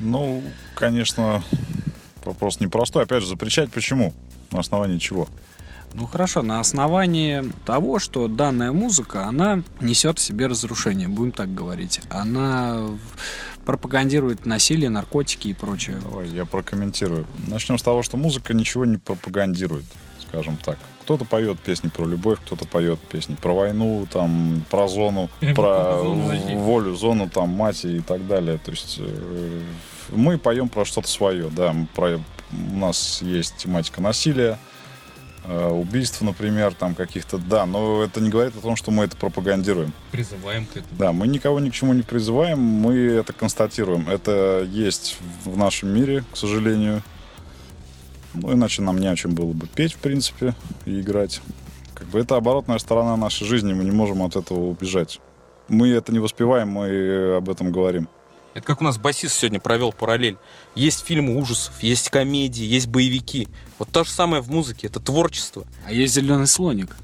Ну, 0.00 0.42
конечно, 0.74 1.42
вопрос 2.24 2.60
непростой. 2.60 3.04
Опять 3.04 3.22
же, 3.22 3.28
запрещать 3.28 3.70
почему? 3.70 4.12
На 4.50 4.60
основании 4.60 4.98
чего? 4.98 5.28
Ну 5.94 6.06
хорошо, 6.06 6.42
на 6.42 6.60
основании 6.60 7.50
того, 7.64 7.98
что 7.98 8.28
данная 8.28 8.70
музыка, 8.70 9.24
она 9.24 9.62
несет 9.80 10.18
в 10.18 10.22
себе 10.22 10.46
разрушение, 10.46 11.08
будем 11.08 11.32
так 11.32 11.54
говорить. 11.54 12.00
Она 12.10 12.90
пропагандирует 13.66 14.46
насилие, 14.46 14.88
наркотики 14.88 15.48
и 15.48 15.52
прочее. 15.52 15.98
Давай 16.02 16.28
я 16.28 16.46
прокомментирую. 16.46 17.26
Начнем 17.48 17.76
с 17.76 17.82
того, 17.82 18.02
что 18.02 18.16
музыка 18.16 18.54
ничего 18.54 18.84
не 18.86 18.96
пропагандирует, 18.96 19.84
скажем 20.26 20.56
так. 20.56 20.78
Кто-то 21.02 21.24
поет 21.24 21.58
песни 21.60 21.88
про 21.88 22.06
любовь, 22.06 22.38
кто-то 22.46 22.66
поет 22.66 22.98
песни 23.00 23.34
про 23.34 23.52
войну, 23.52 24.06
там, 24.10 24.64
про 24.70 24.88
зону, 24.88 25.28
про 25.54 26.00
волю, 26.02 26.94
зону, 26.94 27.28
там, 27.28 27.50
мать 27.50 27.84
и 27.84 28.00
так 28.00 28.26
далее. 28.26 28.58
То 28.64 28.70
есть 28.70 28.96
э, 29.00 29.62
мы 30.10 30.38
поем 30.38 30.68
про 30.68 30.84
что-то 30.84 31.08
свое, 31.08 31.50
да. 31.50 31.72
мы 31.72 31.86
про- 31.86 32.20
у 32.52 32.76
нас 32.76 33.20
есть 33.22 33.56
тематика 33.56 34.00
насилия, 34.00 34.58
убийств, 35.48 36.20
например, 36.22 36.74
там 36.74 36.94
каких-то, 36.94 37.38
да, 37.38 37.66
но 37.66 38.02
это 38.02 38.20
не 38.20 38.30
говорит 38.30 38.56
о 38.56 38.60
том, 38.60 38.76
что 38.76 38.90
мы 38.90 39.04
это 39.04 39.16
пропагандируем. 39.16 39.92
Призываем 40.10 40.66
к 40.66 40.72
этому. 40.72 40.98
Да, 40.98 41.12
мы 41.12 41.28
никого 41.28 41.60
ни 41.60 41.70
к 41.70 41.72
чему 41.72 41.92
не 41.92 42.02
призываем, 42.02 42.58
мы 42.58 42.96
это 42.96 43.32
констатируем. 43.32 44.08
Это 44.08 44.66
есть 44.68 45.18
в 45.44 45.56
нашем 45.56 45.90
мире, 45.90 46.24
к 46.32 46.36
сожалению. 46.36 47.02
Ну, 48.34 48.52
иначе 48.52 48.82
нам 48.82 48.98
не 48.98 49.06
о 49.06 49.16
чем 49.16 49.34
было 49.34 49.52
бы 49.52 49.66
петь, 49.66 49.94
в 49.94 49.98
принципе, 49.98 50.54
и 50.84 51.00
играть. 51.00 51.40
Как 51.94 52.06
бы 52.08 52.20
это 52.20 52.36
оборотная 52.36 52.78
сторона 52.78 53.16
нашей 53.16 53.46
жизни, 53.46 53.72
мы 53.72 53.84
не 53.84 53.90
можем 53.90 54.22
от 54.22 54.36
этого 54.36 54.66
убежать. 54.66 55.20
Мы 55.68 55.88
это 55.88 56.12
не 56.12 56.18
воспеваем, 56.18 56.68
мы 56.68 57.36
об 57.36 57.48
этом 57.48 57.72
говорим. 57.72 58.08
Это 58.56 58.64
как 58.64 58.80
у 58.80 58.84
нас 58.84 58.96
басист 58.96 59.34
сегодня 59.34 59.60
провел 59.60 59.92
параллель. 59.92 60.38
Есть 60.74 61.04
фильмы 61.04 61.36
ужасов, 61.36 61.74
есть 61.82 62.08
комедии, 62.08 62.64
есть 62.64 62.86
боевики. 62.86 63.48
Вот 63.78 63.90
то 63.90 64.02
же 64.02 64.10
самое 64.10 64.42
в 64.42 64.50
музыке, 64.50 64.86
это 64.86 64.98
творчество. 64.98 65.66
А 65.84 65.92
есть 65.92 66.14
зеленый 66.14 66.46
слоник. 66.46 66.96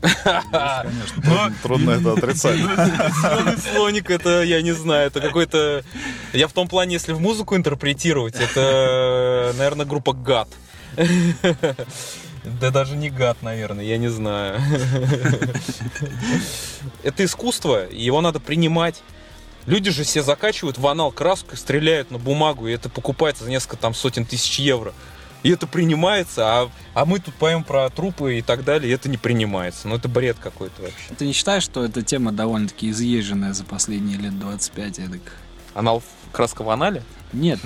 Конечно, 0.00 1.22
трудно, 1.22 1.54
трудно 1.62 1.90
это 1.92 2.12
отрицать. 2.14 2.56
Зеленый 2.56 3.56
слоник, 3.56 4.10
это, 4.10 4.42
я 4.42 4.60
не 4.62 4.72
знаю, 4.72 5.06
это 5.06 5.20
какой-то... 5.20 5.84
Я 6.32 6.48
в 6.48 6.52
том 6.52 6.66
плане, 6.66 6.94
если 6.94 7.12
в 7.12 7.20
музыку 7.20 7.54
интерпретировать, 7.54 8.34
это, 8.34 9.54
наверное, 9.56 9.86
группа 9.86 10.12
ГАД. 10.12 10.48
Да 12.60 12.70
даже 12.72 12.96
не 12.96 13.10
гад, 13.10 13.42
наверное, 13.42 13.84
я 13.84 13.96
не 13.96 14.08
знаю. 14.08 14.60
Это 17.04 17.24
искусство, 17.24 17.86
его 17.92 18.20
надо 18.20 18.40
принимать. 18.40 19.04
Люди 19.66 19.90
же 19.90 20.04
все 20.04 20.22
закачивают 20.22 20.78
в 20.78 20.86
анал 20.86 21.10
краску 21.10 21.54
и 21.54 21.56
стреляют 21.56 22.10
на 22.10 22.18
бумагу, 22.18 22.68
и 22.68 22.72
это 22.72 22.88
покупается 22.88 23.44
за 23.44 23.50
несколько 23.50 23.76
там 23.76 23.94
сотен 23.94 24.24
тысяч 24.24 24.60
евро. 24.60 24.94
И 25.42 25.50
это 25.50 25.66
принимается, 25.66 26.44
а, 26.44 26.70
а 26.94 27.04
мы 27.04 27.18
тут 27.18 27.34
поем 27.34 27.62
про 27.62 27.88
трупы 27.90 28.38
и 28.38 28.42
так 28.42 28.64
далее, 28.64 28.90
и 28.90 28.94
это 28.94 29.08
не 29.08 29.16
принимается. 29.16 29.86
Ну 29.86 29.96
это 29.96 30.08
бред 30.08 30.36
какой-то 30.40 30.82
вообще. 30.82 31.14
Ты 31.16 31.26
не 31.26 31.32
считаешь, 31.32 31.62
что 31.62 31.84
эта 31.84 32.02
тема 32.02 32.32
довольно-таки 32.32 32.90
изъезженная 32.90 33.52
за 33.52 33.64
последние 33.64 34.18
лет 34.18 34.38
25? 34.38 34.98
эдак? 35.00 35.20
Анал 35.74 36.02
краска 36.32 36.62
в 36.62 36.70
анале? 36.70 37.02
Нет, 37.32 37.60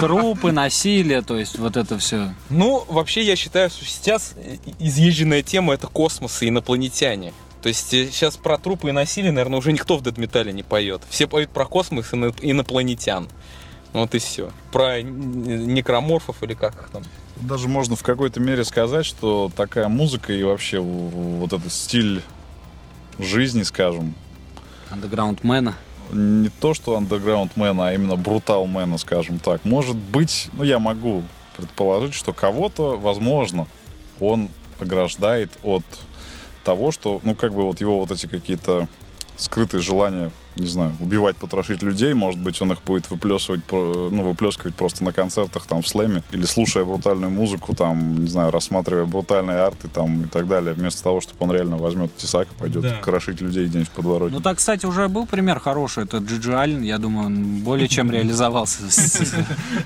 трупы, 0.00 0.52
насилие, 0.52 1.22
то 1.22 1.38
есть 1.38 1.58
вот 1.58 1.76
это 1.76 1.98
все. 1.98 2.34
Ну, 2.50 2.84
вообще, 2.88 3.22
я 3.22 3.34
считаю, 3.34 3.70
что 3.70 3.84
сейчас 3.84 4.34
изъезженная 4.78 5.42
тема 5.42 5.74
это 5.74 5.86
космос 5.86 6.42
и 6.42 6.48
инопланетяне. 6.48 7.32
То 7.62 7.68
есть 7.68 7.88
сейчас 7.88 8.36
про 8.36 8.56
трупы 8.58 8.90
и 8.90 8.92
насилие, 8.92 9.32
наверное, 9.32 9.58
уже 9.58 9.72
никто 9.72 9.96
в 9.96 10.02
дедметале 10.02 10.52
не 10.52 10.62
поет. 10.62 11.02
Все 11.08 11.26
поют 11.26 11.50
про 11.50 11.66
космос 11.66 12.12
и 12.12 12.16
ино- 12.16 12.34
инопланетян. 12.40 13.28
Вот 13.92 14.14
и 14.14 14.18
все. 14.18 14.50
Про 14.70 15.02
некроморфов 15.02 16.42
или 16.42 16.54
как 16.54 16.74
их 16.74 16.90
там. 16.90 17.02
Даже 17.36 17.68
можно 17.68 17.96
в 17.96 18.02
какой-то 18.02 18.40
мере 18.40 18.64
сказать, 18.64 19.06
что 19.06 19.50
такая 19.56 19.88
музыка 19.88 20.32
и 20.32 20.42
вообще 20.42 20.78
вот 20.80 21.52
этот 21.52 21.72
стиль 21.72 22.22
жизни, 23.18 23.62
скажем, 23.62 24.14
Андеграундмена. 24.90 25.74
не 26.12 26.48
то, 26.48 26.74
что 26.74 26.96
андеграунд-мена, 26.96 27.88
а 27.88 27.92
именно 27.92 28.16
брутал-мена, 28.16 28.98
скажем 28.98 29.38
так. 29.38 29.64
Может 29.64 29.96
быть, 29.96 30.48
ну 30.52 30.64
я 30.64 30.78
могу 30.78 31.22
предположить, 31.56 32.14
что 32.14 32.32
кого-то, 32.32 32.96
возможно, 32.96 33.66
он 34.20 34.48
ограждает 34.80 35.50
от 35.62 35.84
того, 36.68 36.92
что, 36.92 37.18
ну 37.24 37.34
как 37.34 37.54
бы 37.54 37.62
вот 37.62 37.80
его 37.80 37.98
вот 37.98 38.10
эти 38.10 38.26
какие-то 38.26 38.88
скрытые 39.38 39.80
желания, 39.80 40.30
не 40.58 40.66
знаю, 40.66 40.92
убивать, 41.00 41.36
потрошить 41.36 41.82
людей, 41.82 42.14
может 42.14 42.40
быть, 42.40 42.60
он 42.62 42.72
их 42.72 42.82
будет 42.82 43.10
выплескивать, 43.10 43.60
ну, 43.70 44.22
выплескивать 44.22 44.74
просто 44.74 45.04
на 45.04 45.12
концертах, 45.12 45.66
там, 45.66 45.82
в 45.82 45.88
слэме, 45.88 46.22
или 46.32 46.44
слушая 46.44 46.84
брутальную 46.84 47.30
музыку, 47.30 47.74
там, 47.74 48.24
не 48.24 48.28
знаю, 48.28 48.50
рассматривая 48.50 49.04
брутальные 49.04 49.58
арты, 49.58 49.88
там, 49.88 50.22
и 50.24 50.28
так 50.28 50.46
далее, 50.48 50.74
вместо 50.74 51.02
того, 51.02 51.20
чтобы 51.20 51.36
он 51.44 51.52
реально 51.52 51.76
возьмет 51.76 52.16
тесак 52.16 52.48
и 52.50 52.54
пойдет 52.60 52.82
Да. 52.82 52.94
крошить 53.02 53.40
людей 53.40 53.66
где-нибудь 53.66 53.88
в 53.90 53.92
подворотне. 53.92 54.36
Ну 54.36 54.42
так, 54.42 54.58
кстати, 54.58 54.86
уже 54.86 55.08
был 55.08 55.26
пример 55.26 55.60
хороший. 55.60 56.04
Это 56.04 56.18
Джиджи 56.18 56.54
Аллен. 56.54 56.82
Я 56.82 56.98
думаю, 56.98 57.26
он 57.26 57.58
более 57.60 57.88
чем 57.88 58.10
реализовался. 58.10 58.82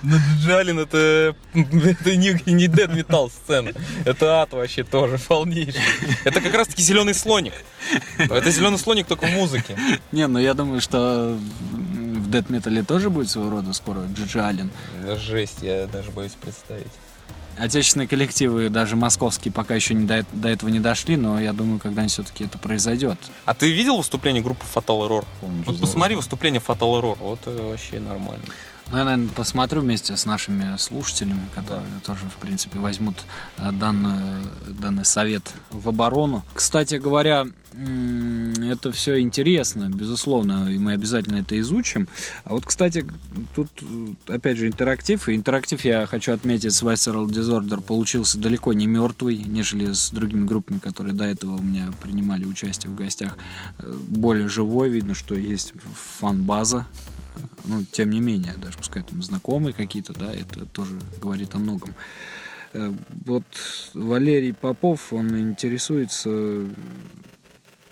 Ну, 0.03 0.17
Джалин 0.41 0.79
это, 0.79 1.35
это 1.55 2.17
не, 2.17 2.41
не 2.47 2.67
дед 2.67 2.95
металл 2.95 3.31
сцена. 3.31 3.73
Это 4.05 4.43
ад 4.43 4.53
вообще 4.53 4.85
тоже 4.85 5.19
полнейший. 5.29 5.81
Это 6.25 6.41
как 6.41 6.55
раз 6.55 6.69
таки 6.69 6.83
зеленый 6.83 7.15
слоник. 7.15 7.53
Это 8.19 8.51
зеленый 8.51 8.79
слоник 8.79 9.07
только 9.07 9.27
в 9.27 9.31
музыке. 9.33 9.77
Не, 10.13 10.27
ну 10.27 10.39
я 10.39 10.55
думаю, 10.55 10.62
что 10.81 11.37
в 11.73 12.31
дэт 12.31 12.51
метале 12.51 12.83
тоже 12.83 13.11
будет 13.11 13.31
своего 13.31 13.51
рода 13.51 13.73
скоро 13.73 14.01
Джиджи 14.15 14.41
Аллен. 14.41 14.71
Да 15.05 15.17
Жесть, 15.17 15.59
я 15.63 15.87
даже 15.87 16.11
боюсь 16.11 16.33
представить. 16.41 16.87
отечественные 17.59 18.09
коллективы, 18.09 18.69
даже 18.71 18.97
московские, 18.97 19.53
пока 19.53 19.75
еще 19.75 19.95
не 19.95 20.07
до, 20.07 20.25
до 20.33 20.49
этого 20.49 20.71
не 20.71 20.81
дошли, 20.81 21.17
но 21.17 21.39
я 21.41 21.53
думаю, 21.53 21.79
когда-нибудь 21.81 22.13
все-таки 22.13 22.45
это 22.45 22.59
произойдет. 22.59 23.19
А 23.45 23.55
ты 23.55 23.71
видел 23.71 23.99
выступление 23.99 24.43
группы 24.43 24.65
Fatal 24.75 25.07
Error? 25.07 25.25
Помню, 25.41 25.63
Вот 25.67 25.81
посмотри 25.81 26.17
выступление 26.17 26.63
Fatal 26.67 27.01
Error, 27.01 27.17
вот 27.21 27.41
вообще 27.47 28.01
нормально. 28.01 28.45
Ну, 28.93 28.99
я, 28.99 29.05
наверное, 29.05 29.33
посмотрю 29.35 29.81
вместе 29.81 30.15
с 30.15 30.27
нашими 30.27 30.77
слушателями, 30.77 31.49
которые 31.55 31.87
тоже, 32.05 32.27
в 32.27 32.37
принципе, 32.37 32.79
возьмут 32.79 33.17
э, 33.57 33.73
данную, 33.73 34.45
данный 34.69 35.07
совет 35.07 35.51
в 35.71 35.89
оборону. 35.89 36.45
Кстати 36.53 36.97
говоря, 36.97 37.47
это 37.73 38.93
все 38.93 39.19
интересно, 39.21 39.89
безусловно, 39.89 40.69
и 40.71 40.77
мы 40.77 40.93
обязательно 40.93 41.37
это 41.37 41.59
изучим. 41.61 42.07
А 42.45 42.51
вот, 42.51 42.67
кстати, 42.67 43.07
тут, 43.55 43.69
э, 43.81 44.35
опять 44.35 44.59
же, 44.59 44.67
интерактив. 44.67 45.27
И 45.27 45.37
интерактив, 45.37 45.83
я 45.87 46.05
хочу 46.05 46.35
отметить, 46.35 46.75
с 46.75 46.83
Visceral 46.83 47.27
Disorder 47.29 47.81
получился 47.81 48.37
далеко 48.37 48.75
не 48.75 48.87
мертвый, 48.87 49.39
нежели 49.39 49.93
с 49.93 50.11
другими 50.11 50.45
группами, 50.45 50.79
которые 50.79 51.15
до 51.15 51.25
этого 51.25 51.57
у 51.57 51.63
меня 51.63 51.91
принимали 52.03 52.45
участие 52.45 52.93
в 52.93 52.95
гостях. 52.95 53.39
Э, 53.79 53.91
Более 54.09 54.49
живой, 54.49 54.91
видно, 54.91 55.15
что 55.15 55.35
есть 55.35 55.73
фан-база, 56.21 56.87
ну, 57.65 57.85
тем 57.85 58.11
не 58.11 58.21
менее, 58.21 58.55
даже 58.57 58.77
пускай 58.79 59.03
там 59.03 59.23
знакомые 59.23 59.73
какие-то, 59.73 60.13
да, 60.13 60.33
это 60.33 60.67
тоже 60.67 60.99
говорит 61.21 61.55
о 61.55 61.59
многом. 61.59 61.95
Э, 62.73 62.93
Вот 63.25 63.45
Валерий 63.95 64.55
Попов, 64.55 65.13
он 65.13 65.39
интересуется 65.39 66.67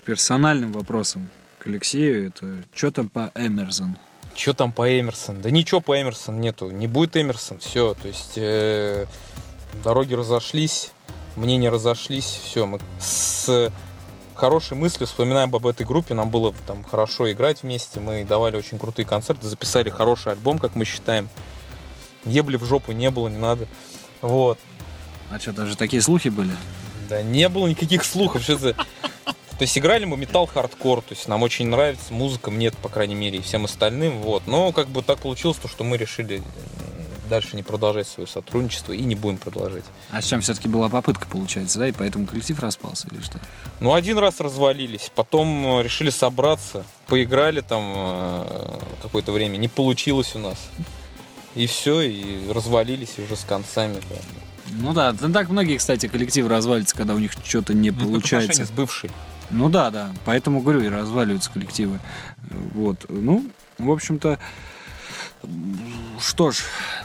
персональным 0.05 0.73
вопросом 0.73 1.29
к 1.59 1.67
Алексею. 1.67 2.29
Это 2.29 2.65
что 2.75 2.91
там 2.91 3.09
по 3.09 3.31
Эмерсон? 3.35 3.97
Что 4.35 4.55
там 4.55 4.73
по 4.73 4.89
Эмерсон? 4.89 5.41
Да 5.41 5.51
ничего 5.51 5.81
по 5.81 6.01
Эмерсон 6.01 6.41
нету. 6.41 6.71
Не 6.71 6.87
будет 6.87 7.17
Эмерсон, 7.17 7.59
все. 7.59 7.95
То 7.95 8.09
есть 8.09 8.35
э, 8.37 9.07
дороги 9.85 10.15
разошлись, 10.15 10.93
мнения 11.37 11.69
разошлись, 11.71 12.41
все. 12.45 12.67
Мы 12.67 12.81
с 12.99 13.71
хорошей 14.41 14.75
мыслью 14.75 15.07
вспоминаем 15.07 15.55
об 15.55 15.67
этой 15.67 15.85
группе. 15.85 16.15
Нам 16.15 16.31
было 16.31 16.55
там 16.67 16.83
хорошо 16.83 17.31
играть 17.31 17.63
вместе. 17.63 18.01
Мы 18.01 18.25
давали 18.25 18.57
очень 18.57 18.79
крутые 18.79 19.05
концерты, 19.05 19.47
записали 19.47 19.91
хороший 19.91 20.33
альбом, 20.33 20.59
как 20.59 20.75
мы 20.75 20.87
считаем. 20.87 21.29
Ебли 22.25 22.57
в 22.57 22.65
жопу 22.65 22.93
не 22.93 23.11
было, 23.11 23.29
не 23.29 23.37
надо. 23.37 23.69
Вот. 24.23 24.59
А 25.31 25.39
что, 25.39 25.53
даже 25.53 25.77
такие 25.77 26.01
слухи 26.01 26.29
были? 26.29 26.53
Да 27.09 27.23
не 27.23 27.49
было 27.51 27.67
никаких 27.67 28.03
слухов. 28.03 28.43
Что 28.43 28.55
это? 28.55 28.75
То 28.75 29.65
есть 29.65 29.77
играли 29.77 30.07
мы 30.07 30.17
металл 30.17 30.47
хардкор, 30.47 31.03
то 31.03 31.13
есть 31.15 31.29
нам 31.29 31.43
очень 31.43 31.67
нравится 31.67 32.15
музыка, 32.15 32.51
мне 32.51 32.71
по 32.71 32.89
крайней 32.89 33.15
мере, 33.15 33.41
и 33.41 33.43
всем 33.43 33.67
остальным, 33.67 34.23
вот. 34.23 34.47
Но 34.47 34.73
как 34.73 34.89
бы 34.89 35.03
так 35.03 35.19
получилось, 35.19 35.59
то, 35.59 35.69
что 35.69 35.85
мы 35.85 35.99
решили 35.99 36.43
дальше 37.31 37.57
не 37.57 37.63
продолжать 37.63 38.07
свое 38.07 38.27
сотрудничество 38.27 38.93
и 38.93 39.01
не 39.03 39.15
будем 39.15 39.39
продолжать. 39.39 39.85
А 40.11 40.21
с 40.21 40.27
чем 40.27 40.43
все-таки 40.43 40.69
была 40.69 40.91
попытка, 40.91 41.27
получается, 41.27 41.79
да? 41.79 41.89
И 41.89 41.93
поэтому 41.93 42.27
коллектив 42.27 42.59
распался 42.61 43.09
или 43.11 43.23
что? 43.23 43.41
Ну, 43.81 43.95
один 43.95 44.19
раз 44.19 44.41
развалились, 44.41 45.11
потом 45.15 45.79
э, 45.79 45.83
решили 45.83 46.11
собраться, 46.11 46.85
поиграли 47.07 47.63
там 47.63 47.83
э, 47.97 48.79
какое-то 49.03 49.33
время, 49.33 49.57
не 49.57 49.69
получилось 49.69 50.33
у 50.35 50.41
нас. 50.41 50.59
И 51.55 51.67
все, 51.67 52.03
и 52.03 52.53
развалились 52.53 53.19
уже 53.19 53.35
с 53.37 53.45
концами. 53.45 54.01
да. 54.11 54.17
Ну 54.73 54.93
да, 54.93 55.13
так 55.13 55.49
многие, 55.49 55.79
кстати, 55.79 56.07
коллективы 56.07 56.49
развалится, 56.49 56.95
когда 56.95 57.15
у 57.15 57.19
них 57.19 57.33
что-то 57.45 57.75
не 57.75 57.91
Ну, 57.91 58.05
получается. 58.05 58.65
с 58.67 58.71
бывшей. 58.71 59.11
Ну 59.51 59.69
да, 59.69 59.91
да. 59.91 60.11
Поэтому 60.25 60.61
говорю, 60.61 60.81
и 60.83 60.89
разваливаются 60.89 61.51
коллективы. 61.51 61.99
Вот. 62.75 63.07
Ну, 63.09 63.45
в 63.79 63.91
общем-то, 63.91 64.39
что 66.21 66.51
ж, 66.51 66.59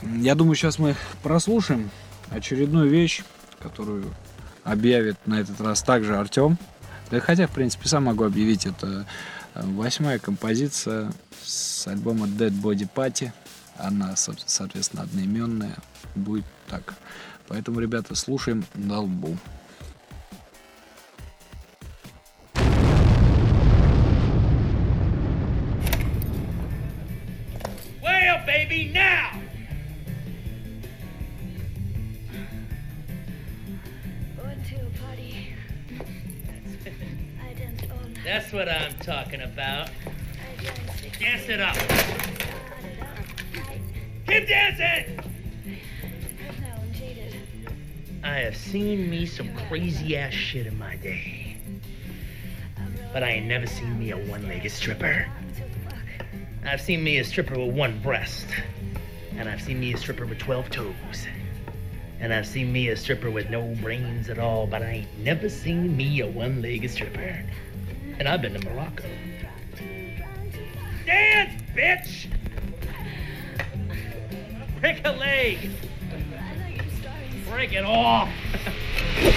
я 0.03 0.36
думаю, 0.36 0.55
сейчас 0.55 0.80
мы 0.80 0.95
прослушаем 1.24 1.89
очередную 2.30 2.89
вещь, 2.89 3.24
которую 3.59 4.13
объявит 4.63 5.18
на 5.26 5.39
этот 5.39 5.59
раз 5.61 5.82
также 5.82 6.18
Артем. 6.18 6.57
Да 7.11 7.20
хотя, 7.20 7.47
в 7.47 7.51
принципе, 7.51 7.88
сам 7.88 8.05
могу 8.05 8.24
объявить. 8.24 8.66
Это 8.66 9.05
э, 9.53 9.61
восьмая 9.63 10.20
композиция 10.20 11.11
с 11.43 11.88
альбома 11.88 12.26
Dead 12.28 12.51
Body 12.51 12.88
Party. 12.93 13.32
Она, 13.78 14.16
со- 14.16 14.36
соответственно, 14.45 15.03
одноименная. 15.03 15.76
Будет 16.16 16.45
так. 16.68 16.95
Поэтому, 17.47 17.80
ребята, 17.80 18.16
слушаем 18.16 18.66
на 18.74 19.01
лбу. 19.01 19.38
Crazy 49.76 50.16
ass 50.16 50.32
shit 50.32 50.68
in 50.68 50.80
my 50.80 50.96
day. 50.96 51.58
But 53.12 53.24
I 53.24 53.32
ain't 53.32 53.46
never 53.46 53.68
seen 53.68 54.00
me 54.00 54.12
a 54.12 54.18
one 54.18 54.48
legged 54.48 54.72
stripper. 54.72 55.28
I've 56.66 56.80
seen 56.80 57.04
me 57.04 57.18
a 57.18 57.26
stripper 57.26 57.60
with 57.60 57.76
one 57.76 58.00
breast. 58.00 58.48
And 59.36 59.50
I've 59.50 59.62
seen 59.62 59.82
me 59.82 59.94
a 59.94 59.98
stripper 59.98 60.26
with 60.26 60.40
12 60.40 60.70
toes. 60.70 61.28
And 62.22 62.34
I've 62.34 62.48
seen 62.48 62.72
me 62.72 62.88
a 62.88 62.96
stripper 62.96 63.30
with 63.30 63.50
no 63.50 63.76
brains 63.82 64.30
at 64.30 64.40
all, 64.40 64.66
but 64.66 64.82
I 64.82 64.92
ain't 64.92 65.18
never 65.18 65.50
seen 65.50 65.98
me 65.98 66.22
a 66.22 66.28
one 66.28 66.62
legged 66.62 66.92
stripper. 66.92 67.44
And 68.18 68.30
I've 68.30 68.42
been 68.42 68.54
to 68.54 68.70
Morocco. 68.70 69.04
Dance, 71.06 71.62
bitch! 71.76 72.28
Break 74.80 75.06
a 75.06 75.12
leg! 75.12 75.70
Break 77.50 77.74
it 77.74 77.84
off! 77.84 78.30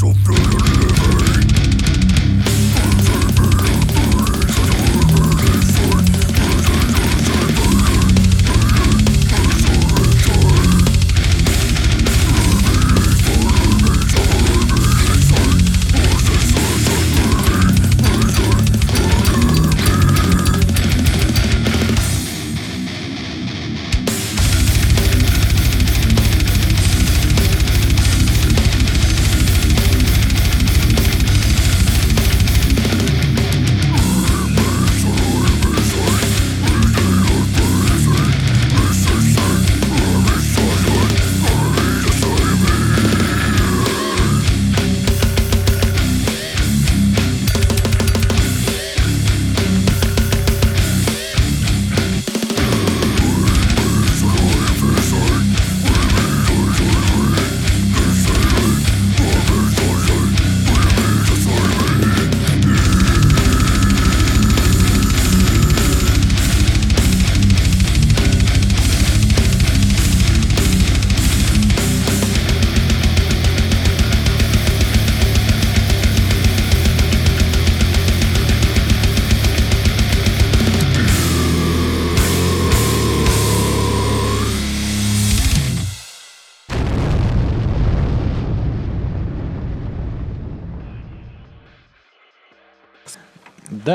so 0.00 0.14
blue. 0.24 0.49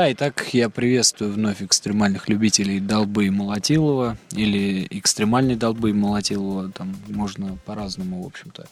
Итак, 0.08 0.50
я 0.52 0.70
приветствую 0.70 1.32
вновь 1.32 1.62
экстремальных 1.62 2.28
любителей 2.28 2.78
Долбы 2.78 3.26
и 3.26 3.30
Молотилова, 3.30 4.16
или 4.30 4.86
экстремальной 4.88 5.56
Долбы 5.56 5.90
и 5.90 5.92
Молотилова, 5.92 6.70
там 6.70 6.94
можно 7.08 7.58
по-разному, 7.64 8.22
в 8.22 8.26
общем-то, 8.26 8.68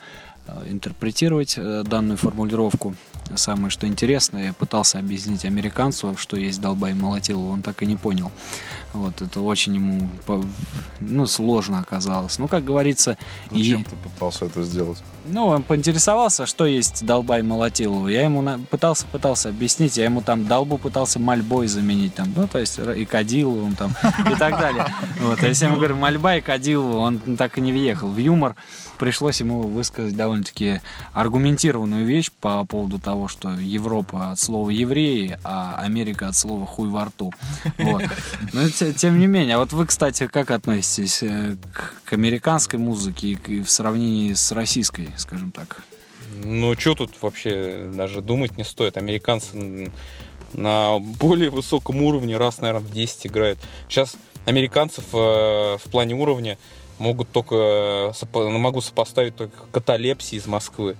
интерпретировать 0.70 1.54
э, 1.56 1.82
данную 1.86 2.16
формулировку. 2.16 2.94
Самое, 3.36 3.70
что 3.70 3.86
интересно, 3.86 4.36
я 4.38 4.52
пытался 4.52 4.98
объяснить 4.98 5.44
американцу, 5.46 6.14
что 6.18 6.36
есть 6.36 6.60
Долба 6.60 6.90
и 6.90 6.94
Молотилова, 6.94 7.52
он 7.52 7.62
так 7.62 7.82
и 7.82 7.86
не 7.86 7.96
понял. 7.96 8.30
Вот, 8.92 9.22
это 9.22 9.40
очень 9.40 9.74
ему, 9.76 10.08
ну, 11.00 11.26
сложно 11.26 11.78
оказалось. 11.80 12.38
Ну, 12.38 12.48
как 12.48 12.64
говорится, 12.64 13.16
и- 13.50 13.62
Зачем 13.64 13.84
ты 13.84 13.96
пытался 13.96 14.44
это 14.44 14.62
сделать? 14.62 15.02
ну, 15.26 15.46
он 15.46 15.62
поинтересовался, 15.62 16.44
что 16.44 16.66
есть 16.66 17.04
долба 17.06 17.38
и 17.38 17.42
молотилова. 17.42 18.08
Я 18.08 18.24
ему 18.24 18.42
на- 18.42 18.58
пытался, 18.58 19.06
пытался 19.06 19.48
объяснить, 19.48 19.96
я 19.96 20.04
ему 20.04 20.20
там 20.20 20.46
долбу 20.46 20.76
пытался 20.76 21.18
мольбой 21.18 21.66
заменить, 21.66 22.14
там, 22.14 22.32
ну, 22.36 22.46
то 22.46 22.58
есть 22.58 22.78
и 22.78 23.04
Кадиловым 23.06 23.74
там, 23.74 23.94
и 24.30 24.34
так 24.34 24.60
далее. 24.60 24.86
Вот, 25.22 25.42
а 25.42 25.46
если 25.48 25.64
я 25.64 25.70
ему 25.70 25.78
говорю 25.78 25.96
мольба 25.96 26.36
и 26.36 26.40
Кадилова, 26.42 26.98
он 26.98 27.18
так 27.38 27.56
и 27.56 27.62
не 27.62 27.72
въехал 27.72 28.08
в 28.10 28.18
юмор. 28.18 28.54
Пришлось 28.98 29.40
ему 29.40 29.62
высказать 29.62 30.16
довольно-таки 30.16 30.80
аргументированную 31.12 32.06
вещь 32.06 32.30
по 32.40 32.64
поводу 32.64 32.98
того, 32.98 33.28
что 33.28 33.50
Европа 33.50 34.30
от 34.30 34.38
слова 34.38 34.70
евреи, 34.70 35.38
а 35.44 35.76
Америка 35.78 36.28
от 36.28 36.36
слова 36.36 36.64
хуй 36.66 36.88
во 36.88 37.06
рту. 37.06 37.32
Вот. 37.78 38.02
Но 38.52 38.68
те- 38.68 38.92
тем 38.92 39.18
не 39.18 39.26
менее, 39.26 39.56
а 39.56 39.58
вот 39.58 39.72
вы, 39.72 39.86
кстати, 39.86 40.26
как 40.26 40.50
относитесь 40.50 41.22
э, 41.22 41.56
к, 42.04 42.12
американской 42.12 42.78
музыке 42.78 43.38
и 43.46 43.62
в 43.62 43.70
сравнении 43.70 44.32
с 44.34 44.52
российской, 44.52 45.08
скажем 45.16 45.50
так? 45.50 45.82
Ну, 46.44 46.74
что 46.78 46.94
тут 46.94 47.10
вообще 47.20 47.90
даже 47.92 48.20
думать 48.20 48.56
не 48.56 48.64
стоит. 48.64 48.96
Американцы 48.96 49.90
на 50.52 50.98
более 50.98 51.50
высоком 51.50 52.02
уровне 52.02 52.36
раз, 52.36 52.60
наверное, 52.60 52.86
в 52.86 52.92
10 52.92 53.26
играют. 53.26 53.58
Сейчас 53.88 54.16
американцев 54.46 55.04
э, 55.12 55.16
в 55.16 55.90
плане 55.90 56.14
уровня 56.14 56.58
могут 56.98 57.30
только 57.30 58.12
ну, 58.34 58.58
могу 58.58 58.80
сопоставить 58.80 59.36
только 59.36 59.56
каталепсии 59.72 60.36
из 60.36 60.46
Москвы. 60.46 60.96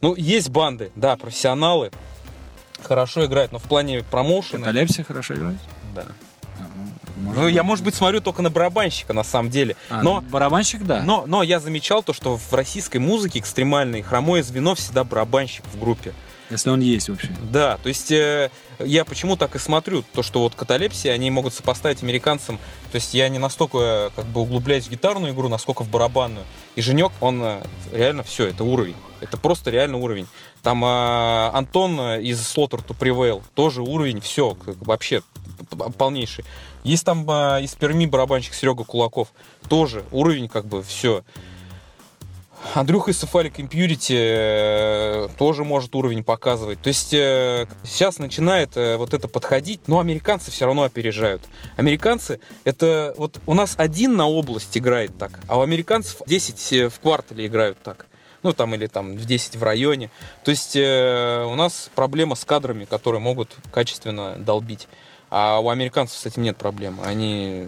Ну, 0.00 0.14
есть 0.14 0.48
банды, 0.48 0.90
да, 0.96 1.16
профессионалы, 1.16 1.90
хорошо 2.82 3.26
играют, 3.26 3.52
но 3.52 3.58
в 3.58 3.64
плане 3.64 4.02
промоушена... 4.02 4.66
Каталепсия 4.66 5.04
хорошо 5.04 5.34
играет? 5.34 5.58
Да. 5.94 6.06
А, 6.58 6.62
ну, 7.16 7.32
Ну, 7.34 7.48
я, 7.48 7.62
может 7.62 7.84
быть, 7.84 7.94
смотрю 7.94 8.20
только 8.20 8.40
на 8.42 8.50
барабанщика, 8.50 9.12
на 9.12 9.24
самом 9.24 9.50
деле. 9.50 9.76
А, 9.90 10.02
но, 10.02 10.22
барабанщик, 10.22 10.84
да. 10.84 11.02
но, 11.02 11.24
но 11.26 11.42
я 11.42 11.60
замечал 11.60 12.02
то, 12.02 12.12
что 12.12 12.38
в 12.38 12.52
российской 12.52 12.98
музыке 12.98 13.38
экстремальной 13.38 14.02
хромое 14.02 14.42
звено 14.42 14.74
всегда 14.74 15.04
барабанщик 15.04 15.64
в 15.66 15.78
группе. 15.78 16.14
Если 16.50 16.68
он 16.70 16.80
есть 16.80 17.08
вообще. 17.08 17.28
Да, 17.52 17.78
то 17.82 17.88
есть 17.88 18.10
э, 18.10 18.50
я 18.80 19.04
почему 19.04 19.36
так 19.36 19.54
и 19.54 19.58
смотрю, 19.58 20.02
то, 20.12 20.22
что 20.22 20.40
вот 20.40 20.54
каталепсия, 20.54 21.12
они 21.12 21.30
могут 21.30 21.54
сопоставить 21.54 22.02
американцам, 22.02 22.58
то 22.90 22.96
есть 22.96 23.14
я 23.14 23.28
не 23.28 23.38
настолько 23.38 24.10
как 24.16 24.26
бы 24.26 24.40
углубляюсь 24.40 24.86
в 24.86 24.90
гитарную 24.90 25.32
игру, 25.32 25.48
насколько 25.48 25.84
в 25.84 25.88
барабанную. 25.88 26.44
И 26.74 26.82
Женек, 26.82 27.12
он 27.20 27.40
э, 27.42 27.62
реально 27.92 28.24
все, 28.24 28.46
это 28.46 28.64
уровень. 28.64 28.96
Это 29.20 29.36
просто 29.36 29.70
реально 29.70 29.98
уровень. 29.98 30.26
Там 30.62 30.84
э, 30.84 31.50
Антон 31.52 32.00
э, 32.00 32.22
из 32.22 32.40
Slaughter 32.40 32.84
to 32.84 32.98
Prevail, 32.98 33.42
тоже 33.54 33.82
уровень, 33.82 34.20
все, 34.20 34.56
вообще 34.80 35.22
п- 35.70 35.76
п- 35.76 35.90
полнейший. 35.92 36.44
Есть 36.82 37.04
там 37.04 37.28
э, 37.30 37.62
из 37.62 37.74
Перми 37.74 38.06
барабанщик 38.06 38.54
Серега 38.54 38.84
Кулаков, 38.84 39.28
тоже 39.68 40.04
уровень 40.10 40.48
как 40.48 40.66
бы 40.66 40.82
все. 40.82 41.22
Андрюха 42.74 43.10
из 43.10 43.22
Cephalic 43.22 43.56
Impurity 43.56 44.14
э, 44.16 45.28
тоже 45.38 45.64
может 45.64 45.94
уровень 45.94 46.22
показывать. 46.22 46.80
То 46.80 46.88
есть 46.88 47.12
э, 47.12 47.66
сейчас 47.82 48.18
начинает 48.18 48.76
э, 48.76 48.96
вот 48.96 49.14
это 49.14 49.28
подходить, 49.28 49.88
но 49.88 49.98
американцы 49.98 50.50
все 50.50 50.66
равно 50.66 50.82
опережают. 50.82 51.42
Американцы, 51.76 52.38
это 52.64 53.14
вот 53.16 53.40
у 53.46 53.54
нас 53.54 53.74
один 53.76 54.16
на 54.16 54.28
область 54.28 54.76
играет 54.76 55.16
так, 55.18 55.40
а 55.48 55.58
у 55.58 55.62
американцев 55.62 56.22
10 56.26 56.92
в 56.92 57.00
квартале 57.00 57.46
играют 57.46 57.78
так. 57.82 58.06
Ну, 58.42 58.54
там, 58.54 58.74
или 58.74 58.86
там 58.86 59.16
в 59.16 59.24
10 59.26 59.56
в 59.56 59.62
районе. 59.62 60.10
То 60.44 60.50
есть 60.50 60.74
у 60.74 61.54
нас 61.56 61.90
проблема 61.94 62.34
с 62.36 62.46
кадрами, 62.46 62.86
которые 62.86 63.20
могут 63.20 63.54
качественно 63.70 64.36
долбить. 64.38 64.88
А 65.28 65.60
у 65.60 65.68
американцев 65.68 66.18
с 66.18 66.24
этим 66.24 66.44
нет 66.44 66.56
проблем. 66.56 67.00
Они... 67.04 67.66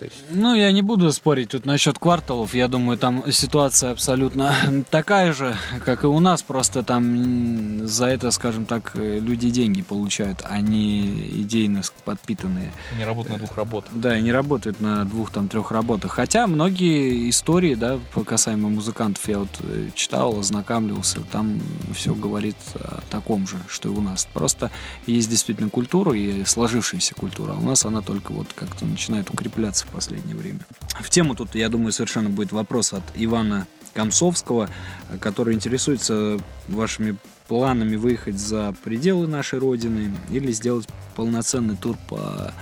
То 0.00 0.06
есть, 0.06 0.16
Ну, 0.30 0.54
я 0.54 0.72
не 0.72 0.80
буду 0.80 1.12
спорить 1.12 1.50
тут 1.50 1.66
насчет 1.66 1.98
кварталов. 1.98 2.54
Я 2.54 2.68
думаю, 2.68 2.96
там 2.96 3.30
ситуация 3.30 3.90
абсолютно 3.90 4.54
такая 4.90 5.34
же, 5.34 5.54
как 5.84 6.04
и 6.04 6.06
у 6.06 6.18
нас. 6.20 6.42
Просто 6.42 6.82
там 6.82 7.86
за 7.86 8.06
это, 8.06 8.30
скажем 8.30 8.64
так, 8.64 8.92
э, 8.94 9.18
люди 9.18 9.50
деньги 9.50 9.82
получают, 9.82 10.42
а 10.48 10.58
не 10.62 11.04
идейно 11.42 11.82
подпитанные. 12.06 12.72
не 12.96 13.04
работают 13.04 13.40
на 13.40 13.46
двух 13.46 13.58
работах. 13.58 13.90
Да, 13.92 14.16
и 14.16 14.22
не 14.22 14.32
работают 14.32 14.80
на 14.80 15.04
двух, 15.04 15.30
там, 15.32 15.48
трех 15.48 15.70
работах. 15.70 16.12
Хотя 16.12 16.46
многие 16.46 17.28
истории, 17.28 17.74
да, 17.74 17.98
по 18.14 18.24
касаемо 18.24 18.70
музыкантов, 18.70 19.28
я 19.28 19.40
вот 19.40 19.50
э, 19.60 19.90
читал, 19.94 20.38
ознакомливался, 20.38 21.20
там 21.30 21.60
все 21.94 22.14
говорит 22.14 22.56
о 22.74 23.02
таком 23.10 23.46
же, 23.46 23.58
что 23.68 23.90
и 23.90 23.92
у 23.92 24.00
нас. 24.00 24.26
Просто 24.32 24.70
есть 25.06 25.28
действительно 25.28 25.68
культура 25.68 26.14
и 26.14 26.42
сложившаяся 26.46 27.14
культура, 27.14 27.52
а 27.52 27.60
у 27.60 27.62
нас 27.62 27.84
она 27.84 28.00
только 28.00 28.32
вот 28.32 28.46
как-то 28.54 28.86
начинает 28.86 29.28
укрепляться 29.28 29.89
в 29.90 29.94
последнее 29.94 30.36
время. 30.36 30.60
В 31.00 31.10
тему 31.10 31.34
тут, 31.34 31.54
я 31.54 31.68
думаю, 31.68 31.92
совершенно 31.92 32.30
будет 32.30 32.52
вопрос 32.52 32.92
от 32.92 33.02
Ивана 33.14 33.66
Комсовского, 33.94 34.68
э, 35.10 35.18
который 35.18 35.54
интересуется 35.54 36.38
вашими 36.68 37.16
планами 37.48 37.96
выехать 37.96 38.38
за 38.38 38.74
пределы 38.84 39.26
нашей 39.26 39.58
родины 39.58 40.14
или 40.30 40.52
сделать 40.52 40.86
полноценный 41.16 41.76
тур 41.76 41.96
по 42.08 42.54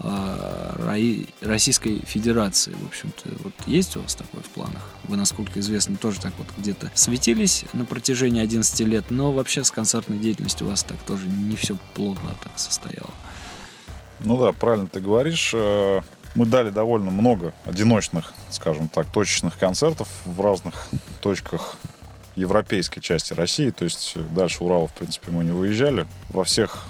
а, 0.00 0.74
Российской 1.40 2.00
Федерации. 2.00 2.72
В 2.72 2.86
общем-то, 2.86 3.30
вот 3.44 3.52
есть 3.66 3.96
у 3.96 4.00
вас 4.00 4.16
такое 4.16 4.42
в 4.42 4.48
планах? 4.48 4.82
Вы, 5.04 5.16
насколько 5.16 5.60
известно, 5.60 5.96
тоже 5.96 6.20
так 6.20 6.32
вот 6.38 6.48
где-то 6.58 6.90
светились 6.94 7.64
на 7.72 7.84
протяжении 7.84 8.42
11 8.42 8.80
лет, 8.80 9.04
но 9.10 9.30
вообще 9.30 9.62
с 9.62 9.70
концертной 9.70 10.18
деятельностью 10.18 10.66
у 10.66 10.70
вас 10.70 10.82
так 10.82 10.98
тоже 11.06 11.28
не 11.28 11.54
все 11.54 11.76
плотно 11.94 12.34
так 12.42 12.58
состояло. 12.58 13.10
Ну 14.24 14.36
да, 14.38 14.50
правильно 14.52 14.88
ты 14.88 14.98
говоришь. 14.98 15.54
Э, 16.34 16.38
Мы 16.38 16.46
дали 16.46 16.70
довольно 16.70 17.10
много 17.10 17.52
одиночных, 17.64 18.32
скажем 18.50 18.88
так, 18.88 19.06
точечных 19.06 19.58
концертов 19.58 20.08
в 20.24 20.40
разных 20.40 20.88
точках 21.20 21.76
европейской 22.36 23.00
части 23.00 23.34
России. 23.34 23.70
То 23.70 23.84
есть 23.84 24.16
дальше 24.34 24.64
Урала, 24.64 24.88
в 24.88 24.92
принципе, 24.92 25.30
мы 25.30 25.44
не 25.44 25.50
выезжали. 25.50 26.06
Во 26.30 26.44
всех, 26.44 26.84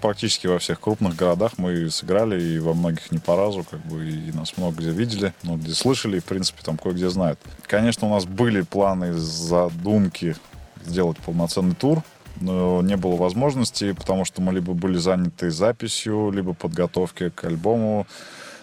практически 0.00 0.46
во 0.46 0.58
всех 0.58 0.80
крупных 0.80 1.14
городах 1.16 1.52
мы 1.58 1.90
сыграли, 1.90 2.42
и 2.42 2.58
во 2.58 2.74
многих 2.74 3.12
не 3.12 3.18
по 3.18 3.36
разу, 3.36 3.64
как 3.68 3.80
бы, 3.86 4.08
и 4.08 4.32
нас 4.32 4.56
много 4.56 4.78
где 4.78 4.90
видели, 4.90 5.32
много 5.42 5.62
где 5.62 5.74
слышали, 5.74 6.16
и, 6.16 6.20
в 6.20 6.24
принципе, 6.24 6.62
там 6.64 6.76
кое-где 6.76 7.08
знают. 7.10 7.38
Конечно, 7.66 8.08
у 8.08 8.10
нас 8.10 8.24
были 8.24 8.62
планы, 8.62 9.12
задумки 9.12 10.36
сделать 10.84 11.18
полноценный 11.18 11.74
тур, 11.74 12.02
но 12.40 12.82
не 12.82 12.96
было 12.96 13.16
возможности, 13.16 13.92
потому 13.92 14.24
что 14.24 14.42
мы 14.42 14.52
либо 14.52 14.72
были 14.72 14.98
заняты 14.98 15.50
записью, 15.50 16.30
либо 16.30 16.54
подготовкой 16.54 17.30
к 17.30 17.44
альбому 17.44 18.06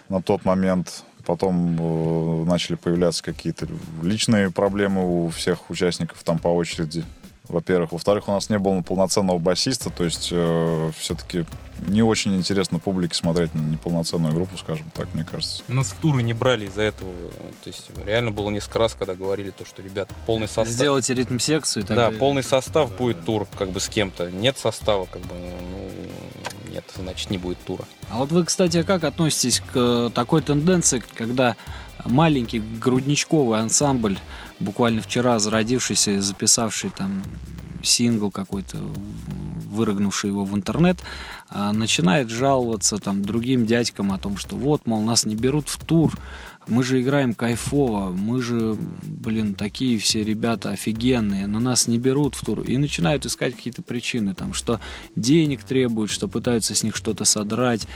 на 0.08 0.22
тот 0.22 0.44
момент. 0.44 1.04
Потом 1.24 1.76
э, 1.78 2.44
начали 2.44 2.76
появляться 2.76 3.22
какие-то 3.22 3.66
личные 4.02 4.50
проблемы 4.50 5.24
у 5.24 5.28
всех 5.30 5.70
участников 5.70 6.22
там 6.22 6.38
по 6.38 6.48
очереди. 6.48 7.04
Во-первых. 7.48 7.92
Во-вторых, 7.92 8.28
у 8.28 8.32
нас 8.32 8.50
не 8.50 8.58
было 8.58 8.80
полноценного 8.82 9.38
басиста, 9.38 9.90
то 9.90 10.04
есть 10.04 10.28
э, 10.32 10.90
все-таки 10.98 11.44
не 11.86 12.02
очень 12.02 12.34
интересно 12.36 12.78
публике 12.78 13.14
смотреть 13.14 13.54
на 13.54 13.60
неполноценную 13.60 14.32
группу, 14.34 14.56
скажем 14.56 14.90
так, 14.94 15.12
мне 15.14 15.24
кажется. 15.24 15.62
Нас 15.68 15.88
в 15.88 15.96
туры 15.96 16.22
не 16.22 16.32
брали 16.32 16.66
из-за 16.66 16.82
этого. 16.82 17.12
То 17.62 17.68
есть 17.68 17.90
реально 18.04 18.30
было 18.30 18.50
несколько 18.50 18.78
раз, 18.78 18.94
когда 18.94 19.14
говорили 19.14 19.50
то, 19.50 19.64
что, 19.64 19.82
ребят, 19.82 20.08
полный 20.26 20.48
состав. 20.48 20.68
Сделайте 20.68 21.14
ритм-секцию. 21.14 21.84
Да, 21.84 21.94
далее. 21.94 22.18
полный 22.18 22.42
состав 22.42 22.96
будет 22.96 23.24
тур 23.24 23.46
как 23.58 23.70
бы 23.70 23.80
с 23.80 23.88
кем-то. 23.88 24.30
Нет 24.30 24.58
состава, 24.58 25.06
как 25.06 25.22
бы, 25.22 25.34
ну, 25.34 25.90
нет, 26.72 26.84
значит, 26.96 27.30
не 27.30 27.38
будет 27.38 27.58
тура. 27.64 27.84
А 28.10 28.18
вот 28.18 28.32
вы, 28.32 28.44
кстати, 28.44 28.82
как 28.82 29.04
относитесь 29.04 29.60
к 29.60 29.72
э, 29.74 30.10
такой 30.14 30.42
тенденции, 30.42 31.02
когда 31.14 31.56
маленький 32.04 32.60
грудничковый 32.60 33.60
ансамбль, 33.60 34.18
буквально 34.60 35.02
вчера 35.02 35.38
зародившийся 35.38 36.20
записавший 36.20 36.90
там 36.90 37.22
сингл 37.82 38.30
какой-то, 38.30 38.78
вырыгнувший 39.70 40.30
его 40.30 40.44
в 40.44 40.54
интернет, 40.54 40.98
а, 41.48 41.72
начинает 41.72 42.30
жаловаться 42.30 42.98
там 42.98 43.22
другим 43.22 43.66
дядькам 43.66 44.12
о 44.12 44.18
том, 44.18 44.36
что 44.36 44.56
вот, 44.56 44.86
мол, 44.86 45.02
нас 45.02 45.24
не 45.24 45.36
берут 45.36 45.68
в 45.68 45.84
тур, 45.84 46.12
мы 46.66 46.82
же 46.82 47.00
играем 47.00 47.32
кайфово, 47.34 48.10
мы 48.10 48.42
же, 48.42 48.76
блин, 49.02 49.54
такие 49.54 49.98
все 49.98 50.24
ребята 50.24 50.70
офигенные, 50.70 51.46
но 51.46 51.60
нас 51.60 51.86
не 51.86 51.98
берут 51.98 52.34
в 52.34 52.44
тур. 52.44 52.62
И 52.62 52.76
начинают 52.76 53.24
искать 53.24 53.54
какие-то 53.54 53.82
причины, 53.82 54.34
там, 54.34 54.52
что 54.52 54.80
денег 55.14 55.62
требуют, 55.62 56.10
что 56.10 56.26
пытаются 56.26 56.74
с 56.74 56.82
них 56.82 56.96
что-то 56.96 57.24
содрать. 57.24 57.86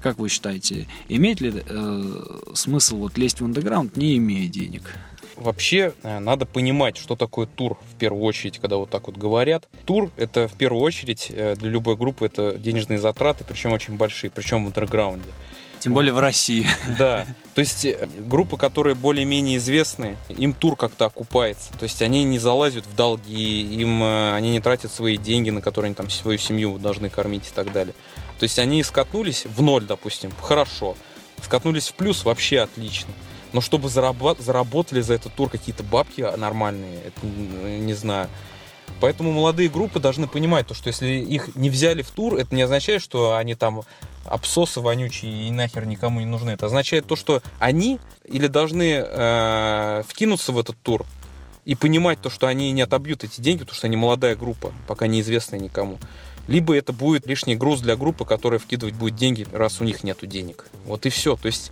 Как 0.00 0.18
вы 0.18 0.28
считаете, 0.28 0.86
имеет 1.08 1.40
ли 1.40 1.52
э, 1.54 2.22
смысл 2.54 2.98
вот 2.98 3.18
лезть 3.18 3.40
в 3.40 3.44
андеграунд, 3.44 3.96
не 3.96 4.16
имея 4.16 4.48
денег? 4.48 4.82
Вообще 5.40 5.92
э, 6.02 6.18
надо 6.18 6.46
понимать, 6.46 6.96
что 6.96 7.16
такое 7.16 7.46
тур 7.46 7.78
в 7.92 7.98
первую 7.98 8.24
очередь, 8.24 8.58
когда 8.58 8.76
вот 8.76 8.90
так 8.90 9.06
вот 9.06 9.16
говорят. 9.16 9.68
Тур— 9.84 10.10
это 10.16 10.48
в 10.48 10.52
первую 10.52 10.82
очередь 10.82 11.28
э, 11.30 11.56
для 11.56 11.70
любой 11.70 11.96
группы 11.96 12.26
это 12.26 12.56
денежные 12.58 12.98
затраты, 12.98 13.44
причем 13.44 13.72
очень 13.72 13.96
большие, 13.96 14.30
причем 14.30 14.64
в 14.64 14.68
андерграунде. 14.68 15.28
Тем 15.78 15.94
более 15.94 16.12
в 16.12 16.18
России. 16.18 16.66
Да. 16.98 17.26
То 17.54 17.60
есть 17.60 17.84
э, 17.84 18.08
группы, 18.18 18.56
которые 18.56 18.94
более-менее 18.94 19.56
известны, 19.56 20.16
им 20.28 20.52
тур 20.52 20.76
как-то 20.76 21.06
окупается. 21.06 21.72
То 21.78 21.84
есть 21.84 22.02
они 22.02 22.24
не 22.24 22.38
залазят 22.38 22.86
в 22.86 22.94
долги, 22.94 23.62
им, 23.62 24.02
они 24.02 24.50
не 24.50 24.60
тратят 24.60 24.92
свои 24.92 25.16
деньги, 25.16 25.50
на 25.50 25.60
которые 25.62 25.88
они 25.88 25.94
там 25.94 26.10
свою 26.10 26.38
семью 26.38 26.78
должны 26.78 27.08
кормить 27.08 27.48
и 27.48 27.54
так 27.54 27.72
далее. 27.72 27.94
То 28.38 28.44
есть 28.44 28.58
они 28.58 28.82
скатнулись 28.82 29.44
в 29.44 29.62
ноль, 29.62 29.84
допустим, 29.84 30.32
хорошо. 30.40 30.96
Скатнулись 31.42 31.88
в 31.88 31.94
плюс, 31.94 32.24
вообще 32.24 32.60
отлично. 32.60 33.12
Но 33.52 33.60
чтобы 33.60 33.88
зараба- 33.88 34.40
заработали 34.40 35.00
за 35.00 35.14
этот 35.14 35.34
тур 35.34 35.48
какие-то 35.48 35.82
бабки 35.82 36.20
нормальные, 36.36 37.00
это 37.06 37.26
не 37.26 37.94
знаю. 37.94 38.28
Поэтому 39.00 39.32
молодые 39.32 39.68
группы 39.68 39.98
должны 39.98 40.26
понимать, 40.26 40.66
то, 40.66 40.74
что 40.74 40.88
если 40.88 41.06
их 41.06 41.56
не 41.56 41.70
взяли 41.70 42.02
в 42.02 42.10
тур, 42.10 42.34
это 42.34 42.54
не 42.54 42.62
означает, 42.62 43.02
что 43.02 43.36
они 43.36 43.54
там 43.54 43.82
обсосы 44.26 44.80
вонючие 44.80 45.48
и 45.48 45.50
нахер 45.50 45.86
никому 45.86 46.20
не 46.20 46.26
нужны. 46.26 46.50
Это 46.50 46.66
означает 46.66 47.06
то, 47.06 47.16
что 47.16 47.42
они 47.58 47.98
или 48.24 48.46
должны 48.46 49.02
э, 49.04 50.02
вкинуться 50.06 50.52
в 50.52 50.58
этот 50.58 50.76
тур 50.82 51.06
и 51.64 51.74
понимать 51.74 52.20
то, 52.20 52.30
что 52.30 52.46
они 52.46 52.72
не 52.72 52.82
отобьют 52.82 53.24
эти 53.24 53.40
деньги, 53.40 53.60
потому 53.60 53.76
что 53.76 53.86
они 53.86 53.96
молодая 53.96 54.36
группа, 54.36 54.72
пока 54.86 55.06
неизвестная 55.06 55.60
никому. 55.60 55.98
Либо 56.46 56.74
это 56.74 56.92
будет 56.92 57.26
лишний 57.26 57.54
груз 57.54 57.80
для 57.80 57.96
группы, 57.96 58.24
которая 58.24 58.58
вкидывать 58.58 58.94
будет 58.94 59.14
деньги, 59.14 59.46
раз 59.52 59.80
у 59.80 59.84
них 59.84 60.02
нету 60.02 60.26
денег. 60.26 60.66
Вот 60.84 61.06
и 61.06 61.10
все. 61.10 61.36
То 61.36 61.46
есть, 61.46 61.70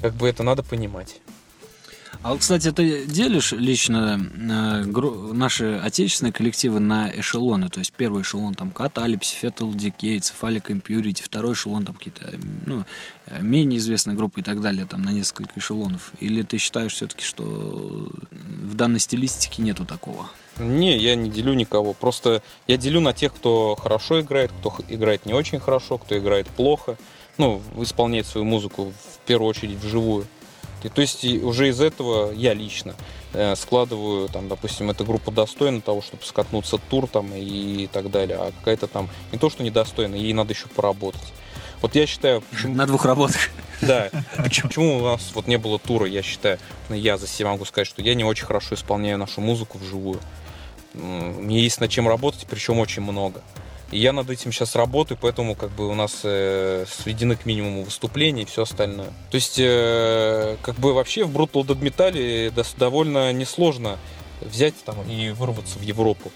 как 0.00 0.14
бы 0.14 0.28
это 0.28 0.42
надо 0.42 0.62
понимать. 0.62 1.20
А 2.24 2.30
вот, 2.30 2.40
кстати, 2.40 2.72
ты 2.72 3.04
делишь 3.04 3.52
лично 3.52 4.18
э, 4.18 4.84
наши 5.34 5.74
отечественные 5.74 6.32
коллективы 6.32 6.80
на 6.80 7.10
эшелоны? 7.10 7.68
То 7.68 7.80
есть 7.80 7.92
первый 7.92 8.22
эшелон 8.22 8.54
там 8.54 8.70
Каталипси, 8.70 9.36
Fetal 9.42 9.70
Decay, 9.74 10.20
Cephalic 10.20 10.68
Impurity, 10.68 11.22
второй 11.22 11.52
эшелон 11.52 11.84
там 11.84 11.94
какие-то 11.94 12.24
э, 12.24 12.38
ну, 12.64 12.84
э, 13.26 13.42
менее 13.42 13.78
известные 13.78 14.16
группы 14.16 14.40
и 14.40 14.42
так 14.42 14.62
далее, 14.62 14.86
там 14.86 15.02
на 15.02 15.10
несколько 15.10 15.60
эшелонов? 15.60 16.12
Или 16.18 16.40
ты 16.40 16.56
считаешь 16.56 16.94
все-таки, 16.94 17.22
что 17.22 17.44
в 17.44 18.74
данной 18.74 19.00
стилистике 19.00 19.60
нету 19.62 19.84
такого? 19.84 20.30
Не, 20.58 20.96
я 20.96 21.16
не 21.16 21.28
делю 21.28 21.52
никого. 21.52 21.92
Просто 21.92 22.42
я 22.66 22.78
делю 22.78 23.00
на 23.00 23.12
тех, 23.12 23.34
кто 23.34 23.76
хорошо 23.76 24.22
играет, 24.22 24.50
кто 24.60 24.74
играет 24.88 25.26
не 25.26 25.34
очень 25.34 25.60
хорошо, 25.60 25.98
кто 25.98 26.16
играет 26.16 26.46
плохо. 26.46 26.96
Ну, 27.38 27.62
исполняет 27.78 28.26
свою 28.26 28.44
музыку 28.44 28.92
в 28.92 29.26
первую 29.26 29.48
очередь 29.48 29.76
вживую. 29.76 30.26
И, 30.84 30.88
то 30.88 31.00
есть 31.00 31.24
уже 31.24 31.68
из 31.68 31.80
этого 31.80 32.30
я 32.32 32.52
лично 32.52 32.94
э, 33.32 33.56
складываю, 33.56 34.28
там, 34.28 34.48
допустим, 34.48 34.90
эта 34.90 35.02
группа 35.02 35.30
достойна 35.30 35.80
того, 35.80 36.02
чтобы 36.02 36.22
скатнуться 36.24 36.76
тур 36.76 37.06
там 37.06 37.30
и 37.34 37.88
так 37.90 38.10
далее, 38.10 38.36
а 38.38 38.52
какая-то 38.58 38.86
там 38.86 39.08
не 39.32 39.38
то, 39.38 39.48
что 39.48 39.62
недостойна, 39.62 40.14
ей 40.14 40.34
надо 40.34 40.52
еще 40.52 40.66
поработать. 40.68 41.32
Вот 41.80 41.94
я 41.94 42.06
считаю, 42.06 42.42
почему, 42.42 42.74
На 42.74 42.86
двух 42.86 43.06
работах. 43.06 43.50
да, 43.80 44.10
почему, 44.36 44.68
почему 44.68 44.98
у 44.98 45.02
нас 45.04 45.32
вот 45.34 45.46
не 45.46 45.56
было 45.56 45.78
тура, 45.78 46.06
я 46.06 46.22
считаю, 46.22 46.58
ну, 46.90 46.94
я 46.94 47.16
за 47.16 47.26
себя 47.26 47.50
могу 47.50 47.64
сказать, 47.64 47.88
что 47.88 48.02
я 48.02 48.14
не 48.14 48.24
очень 48.24 48.44
хорошо 48.44 48.74
исполняю 48.74 49.16
нашу 49.16 49.40
музыку 49.40 49.78
вживую. 49.78 50.20
Мне 50.92 51.60
есть 51.60 51.80
над 51.80 51.90
чем 51.90 52.08
работать, 52.08 52.46
причем 52.48 52.78
очень 52.78 53.02
много. 53.02 53.42
И 53.94 53.98
я 54.00 54.12
над 54.12 54.28
этим 54.28 54.50
сейчас 54.50 54.74
работаю, 54.74 55.16
поэтому 55.20 55.54
как 55.54 55.70
бы 55.70 55.86
у 55.86 55.94
нас 55.94 56.22
э, 56.24 56.84
сведены 56.88 57.36
к 57.36 57.46
минимуму 57.46 57.84
выступления 57.84 58.42
и 58.42 58.44
все 58.44 58.62
остальное. 58.62 59.12
То 59.30 59.36
есть, 59.36 59.54
э, 59.60 60.56
как 60.62 60.74
бы 60.80 60.92
вообще 60.92 61.22
в 61.22 61.30
Brutal 61.30 61.64
Dead 61.64 61.78
Metal 61.78 62.74
довольно 62.76 63.32
несложно 63.32 64.00
взять 64.40 64.74
там 64.84 64.96
и 65.08 65.30
вырваться 65.30 65.78
в 65.78 65.82
Европу. 65.82 66.32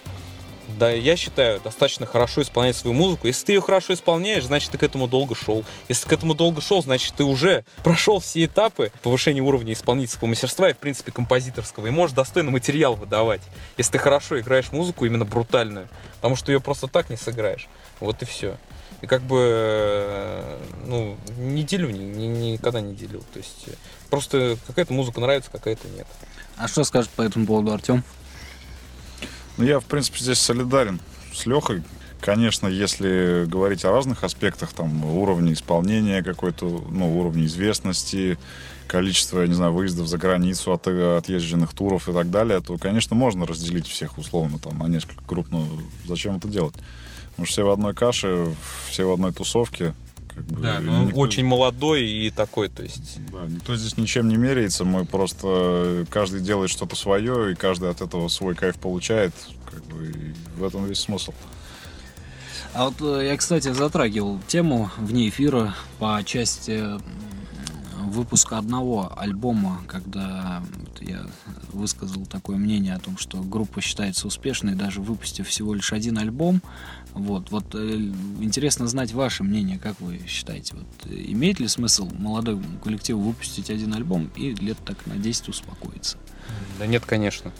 Да, 0.78 0.92
я 0.92 1.16
считаю, 1.16 1.60
достаточно 1.60 2.06
хорошо 2.06 2.42
исполнять 2.42 2.76
свою 2.76 2.94
музыку. 2.94 3.26
Если 3.26 3.46
ты 3.46 3.52
ее 3.54 3.60
хорошо 3.60 3.94
исполняешь, 3.94 4.44
значит, 4.44 4.70
ты 4.70 4.78
к 4.78 4.84
этому 4.84 5.08
долго 5.08 5.34
шел. 5.34 5.64
Если 5.88 6.04
ты 6.04 6.10
к 6.10 6.12
этому 6.12 6.34
долго 6.34 6.60
шел, 6.60 6.80
значит, 6.84 7.14
ты 7.16 7.24
уже 7.24 7.64
прошел 7.82 8.20
все 8.20 8.44
этапы 8.44 8.92
повышения 9.02 9.40
уровня 9.40 9.72
исполнительского 9.72 10.28
мастерства 10.28 10.70
и, 10.70 10.74
в 10.74 10.76
принципе, 10.76 11.10
композиторского. 11.10 11.88
И 11.88 11.90
можешь 11.90 12.14
достойно 12.14 12.52
материал 12.52 12.94
выдавать, 12.94 13.40
если 13.76 13.92
ты 13.92 13.98
хорошо 13.98 14.38
играешь 14.38 14.70
музыку, 14.70 15.04
именно 15.04 15.24
брутальную. 15.24 15.88
Потому 16.16 16.36
что 16.36 16.52
ее 16.52 16.60
просто 16.60 16.86
так 16.86 17.10
не 17.10 17.16
сыграешь. 17.16 17.66
Вот 17.98 18.22
и 18.22 18.24
все. 18.24 18.56
И 19.02 19.06
как 19.06 19.22
бы, 19.22 19.38
э, 19.40 20.58
ну, 20.86 21.16
не 21.38 21.64
делю, 21.64 21.90
ни- 21.90 21.98
ни- 21.98 22.52
никогда 22.52 22.80
не 22.80 22.94
делил. 22.94 23.24
То 23.32 23.38
есть, 23.40 23.64
э, 23.66 23.72
просто 24.10 24.56
какая-то 24.68 24.92
музыка 24.92 25.20
нравится, 25.20 25.50
какая-то 25.50 25.88
нет. 25.88 26.06
А 26.56 26.68
что 26.68 26.84
скажет 26.84 27.10
по 27.10 27.22
этому 27.22 27.46
поводу 27.46 27.72
Артем? 27.72 28.04
Ну, 29.58 29.64
я, 29.64 29.80
в 29.80 29.84
принципе, 29.84 30.20
здесь 30.20 30.38
солидарен 30.38 31.00
с 31.34 31.44
Лехой. 31.44 31.82
Конечно, 32.20 32.68
если 32.68 33.44
говорить 33.46 33.84
о 33.84 33.90
разных 33.90 34.22
аспектах, 34.22 34.72
там, 34.72 35.04
уровня 35.04 35.52
исполнения 35.52 36.22
какой-то, 36.22 36.84
ну, 36.90 37.18
уровня 37.18 37.44
известности, 37.44 38.38
количество, 38.86 39.40
я 39.40 39.48
не 39.48 39.54
знаю, 39.54 39.72
выездов 39.72 40.06
за 40.06 40.16
границу, 40.16 40.72
от, 40.72 40.86
отъезженных 40.86 41.74
туров 41.74 42.08
и 42.08 42.12
так 42.12 42.30
далее, 42.30 42.60
то, 42.60 42.78
конечно, 42.78 43.16
можно 43.16 43.46
разделить 43.46 43.88
всех 43.88 44.16
условно 44.16 44.58
там 44.60 44.78
на 44.78 44.86
несколько 44.86 45.24
групп, 45.24 45.48
но 45.50 45.66
зачем 46.06 46.36
это 46.36 46.48
делать? 46.48 46.74
Потому 47.30 47.46
что 47.46 47.52
все 47.52 47.64
в 47.64 47.70
одной 47.70 47.94
каше, 47.94 48.54
все 48.88 49.08
в 49.08 49.12
одной 49.12 49.32
тусовке. 49.32 49.94
Как 50.38 50.46
бы, 50.46 50.62
Да, 50.62 50.78
и 50.78 50.82
ну, 50.82 51.04
никто- 51.06 51.18
очень 51.20 51.44
молодой 51.44 52.04
и 52.04 52.30
такой, 52.30 52.68
то 52.68 52.82
есть... 52.84 53.18
да, 53.32 53.44
никто 53.46 53.74
здесь 53.76 53.96
ничем 53.96 54.28
не 54.28 54.36
меряется, 54.36 54.84
мы 54.84 55.04
просто 55.04 56.06
каждый 56.10 56.40
делает 56.40 56.70
что-то 56.70 56.94
свое, 56.94 57.52
и 57.52 57.54
каждый 57.56 57.90
от 57.90 58.00
этого 58.00 58.28
свой 58.28 58.54
кайф 58.54 58.76
получает, 58.76 59.32
как 59.70 59.84
бы, 59.86 60.06
и 60.06 60.34
в 60.56 60.64
этом 60.64 60.86
весь 60.86 61.00
смысл. 61.00 61.32
А 62.74 62.84
вот 62.88 62.94
э, 63.00 63.26
я, 63.26 63.36
кстати, 63.36 63.72
затрагивал 63.72 64.38
тему 64.46 64.90
вне 64.98 65.28
эфира 65.28 65.74
по 65.98 66.22
части 66.24 66.70
м, 66.72 67.02
выпуска 68.10 68.58
одного 68.58 69.12
альбома, 69.16 69.80
когда 69.88 70.62
вот 70.78 71.02
я 71.02 71.26
высказал 71.72 72.26
такое 72.26 72.56
мнение 72.58 72.94
о 72.94 72.98
том, 73.00 73.18
что 73.18 73.38
группа 73.42 73.80
считается 73.80 74.26
успешной, 74.28 74.74
даже 74.74 75.00
выпустив 75.00 75.48
всего 75.48 75.74
лишь 75.74 75.92
один 75.92 76.18
альбом. 76.18 76.62
Вот, 77.18 77.50
вот 77.50 77.74
э, 77.74 77.78
интересно 78.40 78.86
знать 78.86 79.12
ваше 79.12 79.42
мнение, 79.42 79.78
как 79.78 80.00
вы 80.00 80.20
считаете, 80.28 80.76
вот, 80.76 80.86
э, 81.06 81.24
имеет 81.28 81.58
ли 81.58 81.66
смысл 81.66 82.08
молодой 82.16 82.60
коллективу 82.82 83.20
выпустить 83.20 83.70
один 83.70 83.92
альбом 83.92 84.30
и 84.36 84.54
лет 84.54 84.78
так 84.84 85.04
на 85.06 85.16
10 85.16 85.48
успокоиться? 85.48 86.16
Да 86.78 86.86
нет, 86.86 87.04
конечно. 87.04 87.50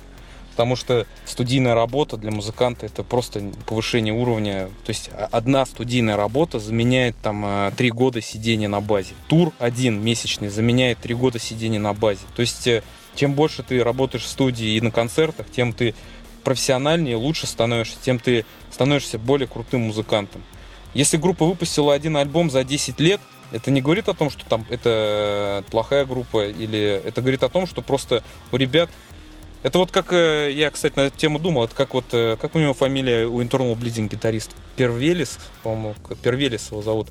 Потому 0.52 0.76
что 0.76 1.06
студийная 1.24 1.74
работа 1.74 2.16
для 2.16 2.30
музыканта 2.30 2.86
это 2.86 3.02
просто 3.02 3.52
повышение 3.66 4.14
уровня. 4.14 4.68
То 4.84 4.90
есть 4.90 5.10
одна 5.32 5.66
студийная 5.66 6.16
работа 6.16 6.60
заменяет 6.60 7.16
там 7.20 7.44
э, 7.44 7.72
три 7.76 7.90
года 7.90 8.20
сидения 8.20 8.68
на 8.68 8.80
базе. 8.80 9.14
Тур 9.26 9.52
один 9.58 10.00
месячный 10.00 10.50
заменяет 10.50 10.98
три 10.98 11.14
года 11.14 11.40
сидения 11.40 11.80
на 11.80 11.94
базе. 11.94 12.20
То 12.36 12.42
есть 12.42 12.68
чем 13.16 13.34
больше 13.34 13.64
ты 13.64 13.82
работаешь 13.82 14.22
в 14.22 14.28
студии 14.28 14.76
и 14.76 14.80
на 14.80 14.92
концертах, 14.92 15.46
тем 15.50 15.72
ты 15.72 15.96
профессиональнее, 16.48 17.16
лучше 17.16 17.46
становишься, 17.46 17.96
тем 18.02 18.18
ты 18.18 18.46
становишься 18.72 19.18
более 19.18 19.46
крутым 19.46 19.82
музыкантом. 19.82 20.42
Если 20.94 21.18
группа 21.18 21.44
выпустила 21.44 21.92
один 21.92 22.16
альбом 22.16 22.50
за 22.50 22.64
10 22.64 22.98
лет, 23.00 23.20
это 23.52 23.70
не 23.70 23.82
говорит 23.82 24.08
о 24.08 24.14
том, 24.14 24.30
что 24.30 24.46
там 24.46 24.64
это 24.70 25.62
плохая 25.70 26.06
группа, 26.06 26.48
или 26.48 27.02
это 27.04 27.20
говорит 27.20 27.42
о 27.42 27.50
том, 27.50 27.66
что 27.66 27.82
просто 27.82 28.24
у 28.50 28.56
ребят 28.56 28.88
это 29.62 29.78
вот 29.78 29.90
как, 29.90 30.14
э, 30.14 30.50
я, 30.52 30.70
кстати, 30.70 30.96
на 30.96 31.00
эту 31.02 31.18
тему 31.18 31.38
думал, 31.38 31.64
это 31.64 31.74
как 31.74 31.92
вот, 31.92 32.06
э, 32.12 32.38
как 32.40 32.54
у 32.54 32.58
него 32.58 32.72
фамилия 32.72 33.26
у 33.26 33.42
Internal 33.42 33.76
Bleeding 33.76 34.08
гитарист? 34.08 34.52
Первелис, 34.76 35.38
по-моему, 35.62 35.96
Первелис 36.22 36.70
его 36.70 36.80
зовут. 36.80 37.08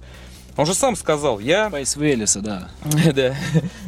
Он 0.58 0.66
же 0.66 0.74
сам 0.74 0.96
сказал, 0.96 1.40
я... 1.40 1.70
Крис 1.70 1.96
Первелис, 1.96 2.42
да. 2.42 2.70
Да. 3.14 3.36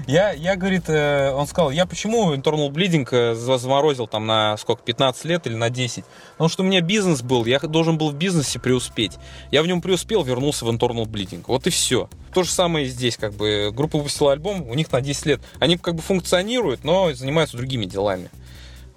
Я, 0.07 0.31
я, 0.31 0.55
говорит, 0.55 0.87
э, 0.87 1.31
он 1.31 1.47
сказал, 1.47 1.71
я 1.71 1.85
почему 1.85 2.33
Internal 2.33 2.69
Bleeding 2.69 3.07
э, 3.11 3.33
за- 3.33 3.57
заморозил 3.57 4.07
там 4.07 4.27
на 4.27 4.55
сколько, 4.57 4.83
15 4.83 5.25
лет 5.25 5.47
или 5.47 5.55
на 5.55 5.69
10? 5.69 6.03
Потому 6.33 6.49
что 6.49 6.63
у 6.63 6.65
меня 6.65 6.81
бизнес 6.81 7.21
был, 7.21 7.45
я 7.45 7.59
должен 7.59 7.97
был 7.97 8.11
в 8.11 8.15
бизнесе 8.15 8.59
преуспеть. 8.59 9.17
Я 9.51 9.63
в 9.63 9.67
нем 9.67 9.81
преуспел, 9.81 10.23
вернулся 10.23 10.65
в 10.65 10.69
Internal 10.69 11.05
Bleeding. 11.05 11.43
Вот 11.47 11.65
и 11.67 11.69
все. 11.71 12.09
То 12.33 12.43
же 12.43 12.51
самое 12.51 12.85
и 12.85 12.89
здесь, 12.89 13.17
как 13.17 13.33
бы, 13.33 13.71
группа 13.73 13.97
выпустила 13.97 14.31
альбом, 14.31 14.67
у 14.69 14.73
них 14.75 14.91
на 14.91 15.01
10 15.01 15.25
лет. 15.25 15.41
Они 15.59 15.77
как 15.77 15.95
бы 15.95 16.01
функционируют, 16.01 16.83
но 16.83 17.11
занимаются 17.13 17.57
другими 17.57 17.85
делами. 17.85 18.29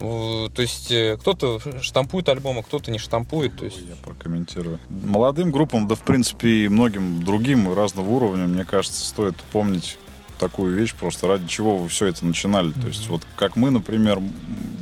В- 0.03 0.48
То 0.50 0.62
есть 0.62 0.90
э, 0.90 1.16
кто-то 1.16 1.61
штампует 1.80 2.28
альбомы, 2.28 2.64
кто-то 2.64 2.90
не 2.90 2.98
штампует. 2.98 3.57
То 3.57 3.66
есть... 3.66 3.78
Я 3.78 3.94
прокомментирую. 4.05 4.80
Молодым 4.88 5.53
группам, 5.53 5.86
да 5.86 5.94
в 5.94 6.00
принципе 6.00 6.64
и 6.64 6.68
многим 6.68 7.22
другим 7.22 7.72
разного 7.72 8.11
уровня, 8.11 8.46
мне 8.46 8.64
кажется, 8.64 9.05
стоит 9.05 9.36
помнить 9.53 9.98
такую 10.40 10.74
вещь, 10.74 10.92
просто 10.92 11.28
ради 11.28 11.46
чего 11.46 11.76
вы 11.78 11.88
все 11.88 12.07
это 12.07 12.26
начинали. 12.26 12.72
То 12.72 12.88
есть 12.88 13.07
вот 13.09 13.22
как 13.36 13.55
мы, 13.55 13.70
например, 13.70 14.20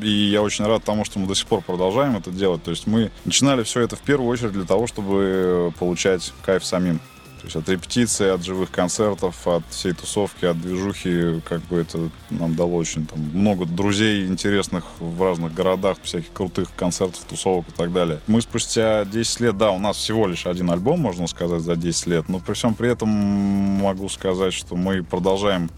и 0.03 0.09
я 0.09 0.41
очень 0.41 0.65
рад 0.65 0.85
тому, 0.85 1.05
что 1.05 1.19
мы 1.19 1.27
до 1.27 1.35
сих 1.35 1.47
пор 1.47 1.61
продолжаем 1.61 2.17
это 2.17 2.31
делать. 2.31 2.63
То 2.63 2.71
есть 2.71 2.87
мы 2.87 3.11
начинали 3.27 3.63
все 3.63 3.83
это 3.83 3.97
в 3.97 4.01
первую 4.01 4.31
очередь 4.31 4.53
для 4.53 4.65
того, 4.65 4.87
чтобы 4.87 5.75
получать 5.79 6.33
кайф 6.47 6.65
самим. 6.65 6.99
То 7.41 7.47
есть 7.47 7.57
от 7.57 7.69
репетиции, 7.69 8.29
от 8.29 8.45
живых 8.45 8.71
концертов, 8.71 9.47
от 9.49 9.63
всей 9.71 9.93
тусовки, 9.93 10.45
от 10.45 10.61
движухи, 10.61 11.41
как 11.49 11.63
бы 11.63 11.79
это 11.79 12.11
нам 12.29 12.55
дало 12.55 12.77
очень 12.77 13.07
там, 13.07 13.19
много 13.33 13.65
друзей 13.65 14.27
интересных 14.27 14.85
в 14.99 15.23
разных 15.23 15.55
городах, 15.55 15.97
всяких 16.03 16.33
крутых 16.33 16.69
концертов, 16.77 17.21
тусовок 17.25 17.69
и 17.69 17.73
так 17.73 17.93
далее. 17.93 18.21
Мы 18.27 18.43
спустя 18.43 19.07
10 19.07 19.41
лет, 19.41 19.57
да, 19.57 19.71
у 19.71 19.79
нас 19.79 19.97
всего 19.97 20.27
лишь 20.27 20.47
один 20.47 20.71
альбом, 20.71 21.01
можно 21.01 21.27
сказать, 21.27 21.63
за 21.63 21.77
10 21.77 22.07
лет, 22.09 22.29
но 22.29 22.41
при 22.41 22.53
всем 22.53 22.75
при 22.75 22.91
этом 22.91 23.09
могу 23.09 24.09
сказать, 24.11 24.53
что 24.53 24.77
мы 24.77 25.03
продолжаем 25.03 25.71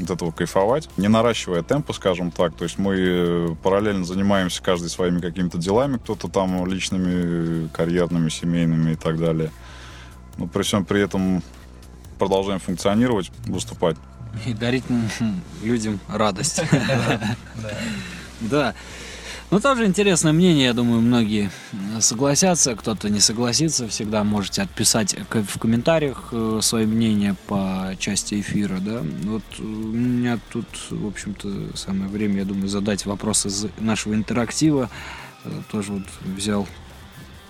от 0.00 0.10
этого 0.10 0.30
кайфовать, 0.30 0.88
не 0.96 1.08
наращивая 1.08 1.62
темпа, 1.62 1.92
скажем 1.92 2.30
так. 2.30 2.54
То 2.54 2.64
есть 2.64 2.78
мы 2.78 2.96
э, 2.96 3.48
параллельно 3.62 4.04
занимаемся 4.04 4.62
каждый 4.62 4.88
своими 4.88 5.20
какими-то 5.20 5.58
делами, 5.58 5.98
кто-то 5.98 6.28
там 6.28 6.66
личными, 6.66 7.68
карьерными, 7.68 8.28
семейными 8.28 8.92
и 8.92 8.96
так 8.96 9.18
далее. 9.18 9.50
Но 10.38 10.46
при 10.46 10.62
всем 10.62 10.84
при 10.84 11.00
этом 11.02 11.42
продолжаем 12.18 12.60
функционировать, 12.60 13.30
выступать. 13.46 13.96
И 14.46 14.54
дарить 14.54 14.84
людям 15.62 16.00
радость. 16.08 16.62
Да. 18.40 18.74
Ну, 19.52 19.60
тоже 19.60 19.84
интересное 19.84 20.32
мнение, 20.32 20.64
я 20.64 20.72
думаю, 20.72 21.02
многие 21.02 21.50
согласятся, 22.00 22.74
кто-то 22.74 23.10
не 23.10 23.20
согласится. 23.20 23.86
Всегда 23.86 24.24
можете 24.24 24.62
отписать 24.62 25.14
в 25.30 25.58
комментариях 25.58 26.30
э, 26.32 26.60
свое 26.62 26.86
мнение 26.86 27.36
по 27.46 27.94
части 27.98 28.40
эфира, 28.40 28.78
да. 28.80 29.02
Вот 29.24 29.42
у 29.58 29.62
меня 29.62 30.38
тут, 30.50 30.64
в 30.88 31.06
общем-то, 31.06 31.76
самое 31.76 32.08
время, 32.10 32.38
я 32.38 32.44
думаю, 32.46 32.68
задать 32.68 33.04
вопрос 33.04 33.44
из 33.44 33.66
нашего 33.78 34.14
интерактива. 34.14 34.88
Э, 35.44 35.50
Тоже 35.70 35.92
вот 35.92 36.06
взял 36.34 36.66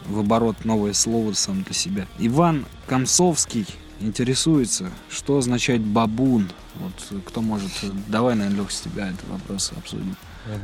в 0.06 0.18
оборот 0.18 0.64
новое 0.64 0.92
слово 0.92 1.32
сам 1.32 1.62
для 1.62 1.74
себя. 1.74 2.06
Иван 2.18 2.66
Комсовский 2.86 3.66
интересуется, 4.00 4.90
что 5.08 5.38
означает 5.38 5.82
бабун. 5.82 6.50
Вот 6.76 7.22
кто 7.24 7.40
может... 7.40 7.70
Давай, 8.08 8.34
наверное, 8.34 8.60
Лех, 8.60 8.70
с 8.70 8.80
тебя 8.80 9.08
этот 9.08 9.28
вопрос 9.28 9.72
обсудим. 9.76 10.16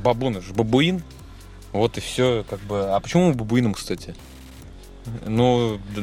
Бабун, 0.03 0.36
это 0.36 0.47
же 0.47 0.55
бабуин. 0.55 1.03
Вот 1.72 1.99
и 1.99 2.01
все, 2.01 2.45
как 2.49 2.61
бы. 2.61 2.95
А 2.95 3.01
почему 3.01 3.32
бабуином, 3.34 3.74
кстати? 3.74 4.14
Ну, 5.26 5.78
да, 5.94 6.02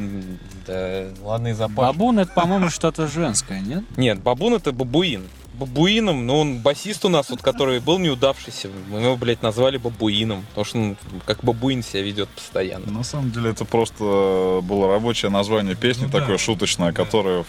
да, 0.67 1.05
ладно, 1.23 1.47
и 1.49 1.53
запас. 1.53 1.75
Бабун 1.75 2.19
это, 2.19 2.31
по-моему, 2.31 2.69
что-то 2.69 3.07
женское, 3.07 3.61
нет? 3.61 3.83
Нет, 3.97 4.21
бабун 4.21 4.53
это 4.53 4.71
бабуин. 4.71 5.23
Бабуином, 5.53 6.25
ну 6.25 6.37
он 6.39 6.57
басист 6.59 7.05
у 7.05 7.09
нас, 7.09 7.29
вот, 7.29 7.41
который 7.41 7.79
был 7.79 7.97
неудавшийся. 7.97 8.69
Мы 8.89 8.99
его, 8.99 9.15
блядь, 9.15 9.41
назвали 9.41 9.77
бабуином. 9.77 10.45
Потому 10.49 10.65
что 10.65 10.77
он 10.79 10.97
как 11.25 11.43
бабуин 11.45 11.81
себя 11.81 12.01
ведет 12.01 12.27
постоянно. 12.29 12.91
На 12.91 13.03
самом 13.03 13.31
деле 13.31 13.51
это 13.51 13.63
просто 13.63 14.59
было 14.63 14.91
рабочее 14.91 15.31
название 15.31 15.75
песни, 15.75 16.05
Ну 16.05 16.09
да. 16.11 16.19
такое 16.19 16.37
шуточное, 16.37 16.91
которое 16.91 17.45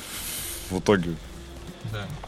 в 0.70 0.78
итоге... 0.78 1.14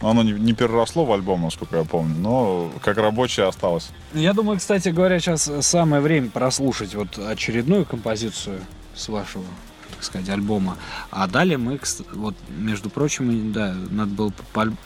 Оно 0.01 0.22
не, 0.22 0.33
не 0.33 0.53
переросло 0.53 1.05
в 1.05 1.12
альбом, 1.12 1.43
насколько 1.43 1.76
я 1.76 1.85
помню, 1.85 2.14
но 2.16 2.72
как 2.81 2.97
рабочее 2.97 3.47
осталось. 3.47 3.91
Я 4.14 4.33
думаю, 4.33 4.59
кстати 4.59 4.89
говоря, 4.89 5.18
сейчас 5.20 5.51
самое 5.61 6.01
время 6.01 6.31
прослушать 6.31 6.95
вот 6.95 7.18
очередную 7.18 7.85
композицию 7.85 8.61
с 8.99 9.09
вашего, 9.09 9.44
так 9.90 10.03
сказать, 10.05 10.28
альбома. 10.28 10.76
А 11.11 11.26
далее 11.26 11.57
мы, 11.57 11.80
вот, 12.12 12.34
между 12.51 12.90
прочим, 12.90 13.53
да, 13.53 13.74
надо 13.90 14.12
было 14.12 14.32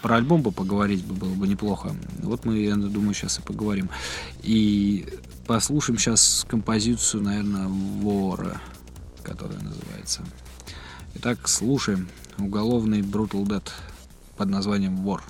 про 0.02 0.16
альбом 0.16 0.42
бы 0.42 0.52
поговорить 0.52 1.04
бы 1.04 1.14
было 1.14 1.34
бы 1.34 1.48
неплохо. 1.48 1.96
Вот 2.18 2.44
мы, 2.44 2.58
я 2.58 2.76
думаю, 2.76 3.14
сейчас 3.14 3.38
и 3.38 3.42
поговорим. 3.42 3.88
И 4.42 5.06
послушаем 5.46 5.98
сейчас 5.98 6.46
композицию, 6.48 7.22
наверное, 7.22 7.66
Вора, 7.68 8.60
которая 9.22 9.58
называется. 9.60 10.22
Итак, 11.14 11.48
слушаем 11.48 12.08
уголовный 12.38 13.00
Brutal 13.00 13.44
Dead 13.44 13.68
под 14.36 14.48
названием 14.48 14.96
Вор. 14.96 15.22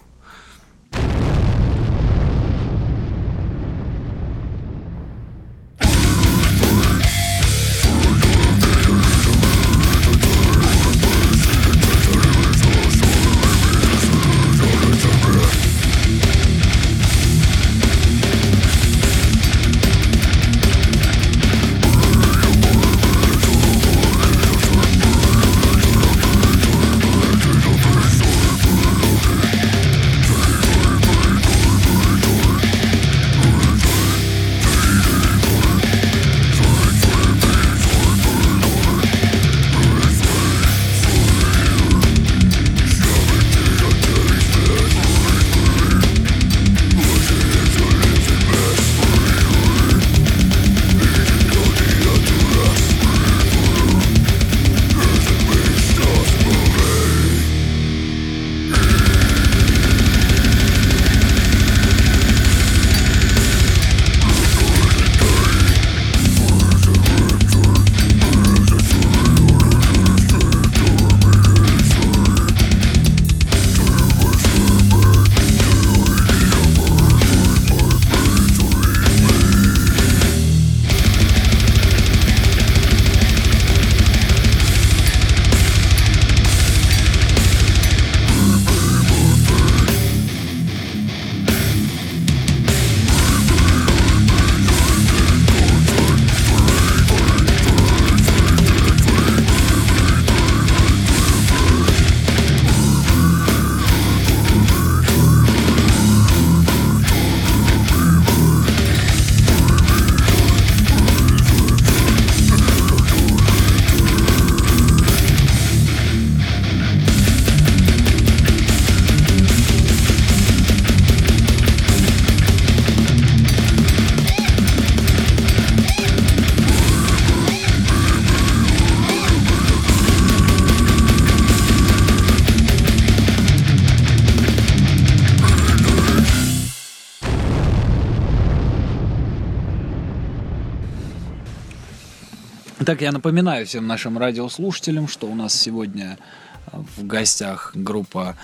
Итак, 142.93 143.01
я 143.01 143.13
напоминаю 143.13 143.65
всем 143.65 143.87
нашим 143.87 144.19
радиослушателям, 144.19 145.09
что 145.09 145.27
у 145.27 145.35
нас 145.35 145.59
сегодня 145.59 146.19
э, 146.67 146.77
в 146.99 147.07
гостях 147.07 147.73
группа 147.75 148.37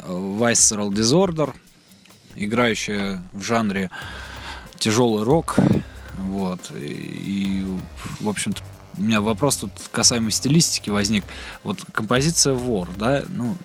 э, 0.00 0.08
Visceral 0.08 0.88
Disorder, 0.88 1.54
играющая 2.34 3.22
в 3.32 3.42
жанре 3.42 3.92
тяжелый 4.76 5.22
рок. 5.22 5.54
Вот. 6.18 6.72
И, 6.76 7.64
в 8.18 8.28
общем-то, 8.28 8.60
у 8.98 9.02
меня 9.02 9.20
вопрос 9.20 9.58
тут 9.58 9.70
касаемо 9.92 10.32
стилистики 10.32 10.90
возник. 10.90 11.22
Вот 11.62 11.78
композиция 11.92 12.54
«Вор», 12.54 12.88
да, 12.96 13.22
ну, 13.28 13.56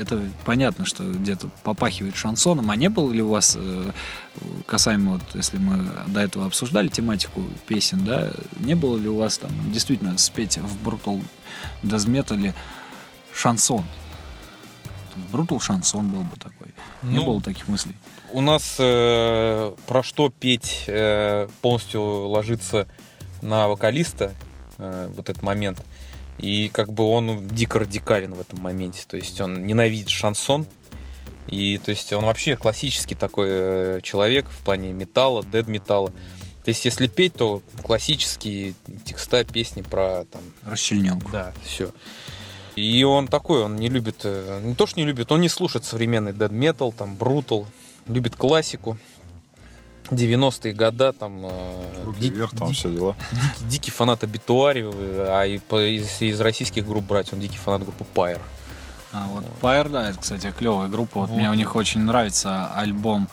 это 0.00 0.22
понятно, 0.44 0.84
что 0.84 1.04
где-то 1.04 1.48
попахивает 1.62 2.16
шансоном. 2.16 2.70
А 2.70 2.76
не 2.76 2.88
было 2.88 3.12
ли 3.12 3.22
у 3.22 3.28
вас, 3.28 3.56
э, 3.58 3.90
касаемо, 4.66 5.12
вот, 5.12 5.22
если 5.34 5.58
мы 5.58 5.90
до 6.08 6.20
этого 6.20 6.46
обсуждали 6.46 6.88
тематику 6.88 7.42
песен, 7.66 8.04
да, 8.04 8.30
не 8.58 8.74
было 8.74 8.96
ли 8.96 9.08
у 9.08 9.16
вас 9.16 9.38
там 9.38 9.50
действительно 9.72 10.16
спеть 10.18 10.58
в 10.58 10.88
Brutal 10.88 11.22
Death 11.82 12.06
Metal 12.06 12.54
шансон. 13.34 13.84
Брутал 15.32 15.60
шансон 15.60 16.08
был 16.08 16.22
бы 16.22 16.36
такой. 16.36 16.68
Не 17.02 17.16
Ну, 17.16 17.26
было 17.26 17.42
таких 17.42 17.68
мыслей. 17.68 17.94
У 18.32 18.40
нас 18.40 18.76
э, 18.78 19.74
про 19.86 20.02
что 20.02 20.30
петь 20.30 20.84
э, 20.86 21.48
полностью 21.60 22.02
ложится 22.02 22.86
на 23.42 23.68
вокалиста 23.68 24.34
э, 24.78 25.10
вот 25.14 25.28
этот 25.28 25.42
момент. 25.42 25.82
И 26.40 26.70
как 26.70 26.92
бы 26.92 27.04
он 27.04 27.48
дико 27.48 27.78
радикален 27.78 28.32
в 28.32 28.40
этом 28.40 28.60
моменте. 28.60 29.02
То 29.06 29.16
есть 29.16 29.40
он 29.40 29.66
ненавидит 29.66 30.08
шансон. 30.08 30.66
И 31.48 31.78
то 31.78 31.90
есть 31.90 32.12
он 32.12 32.24
вообще 32.24 32.56
классический 32.56 33.14
такой 33.14 33.48
э, 33.50 34.00
человек 34.02 34.46
в 34.48 34.64
плане 34.64 34.92
металла, 34.92 35.44
дед 35.44 35.68
металла. 35.68 36.10
То 36.64 36.68
есть 36.68 36.84
если 36.84 37.08
петь, 37.08 37.34
то 37.34 37.62
классические 37.82 38.74
текста, 39.04 39.44
песни 39.44 39.82
про 39.82 40.24
там 40.30 40.42
Расчлененку. 40.64 41.30
да, 41.30 41.52
все. 41.64 41.90
И 42.76 43.02
он 43.02 43.28
такой, 43.28 43.64
он 43.64 43.76
не 43.76 43.88
любит, 43.88 44.20
э, 44.24 44.60
не 44.62 44.74
то 44.74 44.86
что 44.86 45.00
не 45.00 45.06
любит, 45.06 45.32
он 45.32 45.40
не 45.40 45.48
слушает 45.48 45.84
современный 45.84 46.32
dead 46.32 46.50
metal, 46.50 46.94
там, 46.96 47.16
брутал, 47.16 47.66
любит 48.06 48.36
классику. 48.36 48.96
90-е 50.10 50.72
года, 50.72 51.12
там, 51.12 51.44
э, 51.44 52.02
Руки 52.04 52.20
ди- 52.20 52.30
вверх, 52.30 52.50
там 52.50 52.68
ди- 52.68 52.74
все 52.74 52.90
дела. 52.90 53.14
дикий, 53.32 53.64
дикий 53.70 53.90
фанат 53.90 54.24
Обитуари, 54.24 54.82
э, 54.92 55.26
а 55.30 55.44
и 55.46 55.58
по- 55.58 55.80
из, 55.80 56.20
из 56.20 56.40
российских 56.40 56.86
групп 56.86 57.04
брать, 57.04 57.32
он 57.32 57.40
дикий 57.40 57.58
фанат 57.58 57.82
группы 57.82 58.04
Pyre. 58.14 58.40
А 59.12 59.26
вот 59.28 59.44
Pyre, 59.60 59.88
да, 59.88 60.10
это, 60.10 60.18
кстати, 60.18 60.52
клевая 60.56 60.88
группа. 60.88 61.20
Вот, 61.20 61.30
Вот. 61.30 61.36
мне 61.38 61.50
у 61.50 61.54
них 61.54 61.74
очень 61.76 62.00
нравится 62.00 62.66
альбом, 62.74 63.28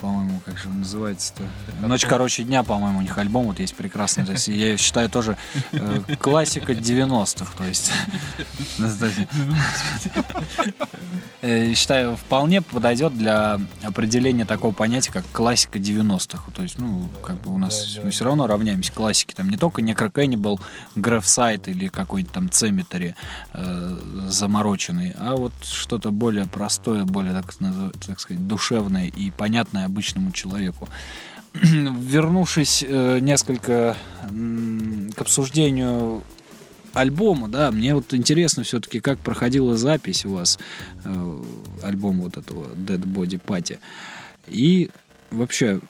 по-моему, 0.00 0.40
как 0.44 0.58
же 0.58 0.68
он 0.68 0.80
называется-то? 0.80 1.42
Ночь 1.86 2.04
короче 2.04 2.44
дня, 2.44 2.62
по-моему, 2.62 2.98
у 2.98 3.02
них 3.02 3.16
альбом 3.18 3.46
вот 3.46 3.58
есть 3.58 3.74
прекрасный. 3.74 4.24
То 4.24 4.32
есть 4.32 4.48
я 4.48 4.76
считаю 4.76 5.08
тоже 5.08 5.36
э, 5.72 6.00
классика 6.18 6.72
90-х. 6.72 7.52
То 7.56 7.64
есть 7.64 7.90
э, 11.42 11.74
считаю, 11.74 12.16
вполне 12.16 12.62
подойдет 12.62 13.16
для 13.16 13.60
определения 13.82 14.44
такого 14.44 14.72
понятия, 14.72 15.12
как 15.12 15.24
классика 15.32 15.78
90-х. 15.78 16.50
То 16.52 16.62
есть, 16.62 16.78
ну, 16.78 17.08
как 17.22 17.40
бы 17.40 17.54
у 17.54 17.58
нас 17.58 17.98
мы 18.02 18.10
все 18.10 18.24
равно 18.24 18.46
равняемся 18.46 18.92
классике. 18.92 19.34
Там 19.34 19.48
не 19.48 19.56
только 19.56 19.82
Necro 19.82 20.12
Cannibal, 20.12 20.60
Графсайт 20.94 21.68
или 21.68 21.88
какой-то 21.88 22.32
там 22.32 22.46
Cemetery 22.46 23.14
э, 23.52 23.98
замороченный, 24.28 25.14
а 25.18 25.36
вот 25.36 25.52
что-то 25.62 26.10
более 26.10 26.46
простое, 26.46 27.04
более, 27.04 27.32
так, 27.32 27.54
так 28.06 28.20
сказать, 28.20 28.46
душевное 28.46 29.06
и 29.06 29.30
понятное 29.30 29.85
обычному 29.86 30.32
человеку. 30.32 30.88
Вернувшись 31.54 32.84
э, 32.86 33.18
несколько 33.20 33.96
м, 34.28 35.10
к 35.16 35.20
обсуждению 35.20 36.22
альбома, 36.92 37.48
да, 37.48 37.70
мне 37.70 37.94
вот 37.94 38.14
интересно 38.14 38.62
все-таки, 38.62 39.00
как 39.00 39.18
проходила 39.18 39.76
запись 39.76 40.24
у 40.24 40.34
вас 40.34 40.58
э, 41.04 41.42
альбома 41.82 42.24
вот 42.24 42.36
этого 42.36 42.74
Dead 42.74 43.02
Body 43.02 43.40
Party. 43.40 43.78
И 44.46 44.90
вообще, 45.30 45.80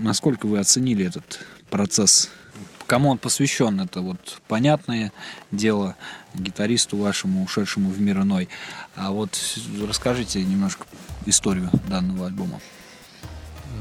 насколько 0.00 0.46
вы 0.46 0.58
оценили 0.58 1.06
этот 1.06 1.40
процесс? 1.70 2.30
Кому 2.86 3.08
он 3.08 3.18
посвящен? 3.18 3.80
Это 3.80 4.00
вот 4.00 4.40
понятное 4.46 5.12
дело 5.50 5.96
гитаристу 6.34 6.98
вашему, 6.98 7.42
ушедшему 7.42 7.90
в 7.90 8.00
мир 8.00 8.20
иной. 8.20 8.48
А 8.94 9.10
вот 9.10 9.38
расскажите 9.86 10.44
немножко 10.44 10.86
историю 11.24 11.70
данного 11.88 12.26
альбома. 12.26 12.60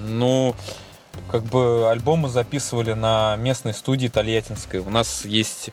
Ну, 0.06 0.56
как 1.32 1.44
бы 1.44 1.90
альбом 1.90 2.20
мы 2.20 2.30
записывали 2.30 2.94
на 2.94 3.36
местной 3.38 3.74
студии 3.74 4.08
Тольяттинской. 4.08 4.80
У 4.80 4.90
нас 4.90 5.26
есть 5.26 5.70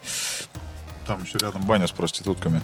Там 1.06 1.22
еще 1.24 1.38
рядом 1.38 1.62
баня 1.62 1.86
с 1.86 1.92
проститутками. 1.92 2.60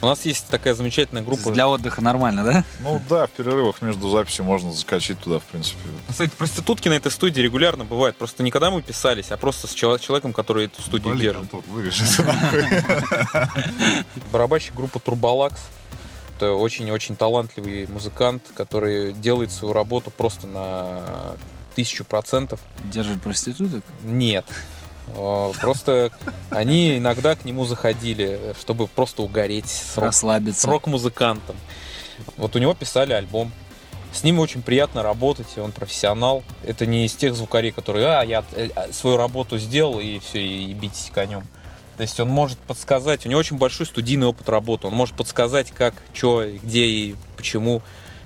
у 0.00 0.06
нас 0.06 0.24
есть 0.24 0.48
такая 0.48 0.74
замечательная 0.74 1.22
группа. 1.22 1.50
Для 1.52 1.68
отдыха 1.68 2.00
нормально, 2.00 2.44
да? 2.44 2.64
Ну 2.80 3.00
да, 3.08 3.26
в 3.26 3.30
перерывах 3.30 3.82
между 3.82 4.10
записью 4.10 4.44
можно 4.44 4.72
заскочить 4.72 5.20
туда, 5.20 5.38
в 5.38 5.44
принципе. 5.44 5.78
Кстати, 6.08 6.32
проститутки 6.36 6.88
на 6.88 6.94
этой 6.94 7.12
студии 7.12 7.40
регулярно 7.40 7.84
бывают. 7.84 8.16
Просто 8.16 8.42
не 8.42 8.50
когда 8.50 8.70
мы 8.70 8.82
писались, 8.82 9.30
а 9.30 9.36
просто 9.36 9.68
с 9.68 9.74
чело- 9.74 9.98
человеком, 9.98 10.32
который 10.32 10.66
эту 10.66 10.82
студию 10.82 11.14
Блин, 11.14 11.46
держит. 11.50 11.52
Барабанщик 14.32 14.74
группы 14.74 14.98
Турболакс. 14.98 15.60
Это 16.42 16.54
очень-очень 16.54 17.14
талантливый 17.14 17.86
музыкант, 17.86 18.42
который 18.56 19.12
делает 19.12 19.52
свою 19.52 19.72
работу 19.72 20.10
просто 20.10 20.48
на 20.48 21.36
тысячу 21.76 22.04
процентов. 22.04 22.58
Держит 22.82 23.22
проституток? 23.22 23.84
Нет. 24.02 24.44
Э, 25.14 25.52
Просто 25.60 26.10
они 26.50 26.98
иногда 26.98 27.36
к 27.36 27.44
нему 27.44 27.64
заходили, 27.64 28.56
чтобы 28.60 28.88
просто 28.88 29.22
угореть 29.22 29.68
с, 29.68 29.96
рок- 29.96 30.06
с 30.06 30.16
Расслабиться. 30.16 30.66
рок-музыкантом. 30.66 31.54
Вот 32.36 32.56
у 32.56 32.58
него 32.58 32.74
писали 32.74 33.12
альбом. 33.12 33.52
С 34.12 34.24
ним 34.24 34.40
очень 34.40 34.62
приятно 34.62 35.04
работать, 35.04 35.56
он 35.58 35.70
профессионал. 35.70 36.42
Это 36.64 36.86
не 36.86 37.06
из 37.06 37.14
тех 37.14 37.36
звукарей, 37.36 37.70
которые, 37.70 38.04
а, 38.18 38.24
я 38.24 38.42
э, 38.56 38.68
а, 38.74 38.92
свою 38.92 39.16
работу 39.16 39.58
сделал, 39.58 40.00
и 40.00 40.18
все, 40.18 40.44
и 40.44 40.74
битесь 40.74 41.12
конем. 41.14 41.44
То 42.02 42.04
есть 42.04 42.18
он 42.18 42.30
может 42.30 42.58
подсказать, 42.58 43.26
у 43.26 43.28
него 43.28 43.38
очень 43.38 43.58
большой 43.58 43.86
студийный 43.86 44.26
опыт 44.26 44.48
работы, 44.48 44.88
он 44.88 44.92
может 44.92 45.14
подсказать, 45.14 45.70
как, 45.70 45.94
что, 46.12 46.44
где 46.44 46.84
и 46.84 47.14
почему 47.36 47.80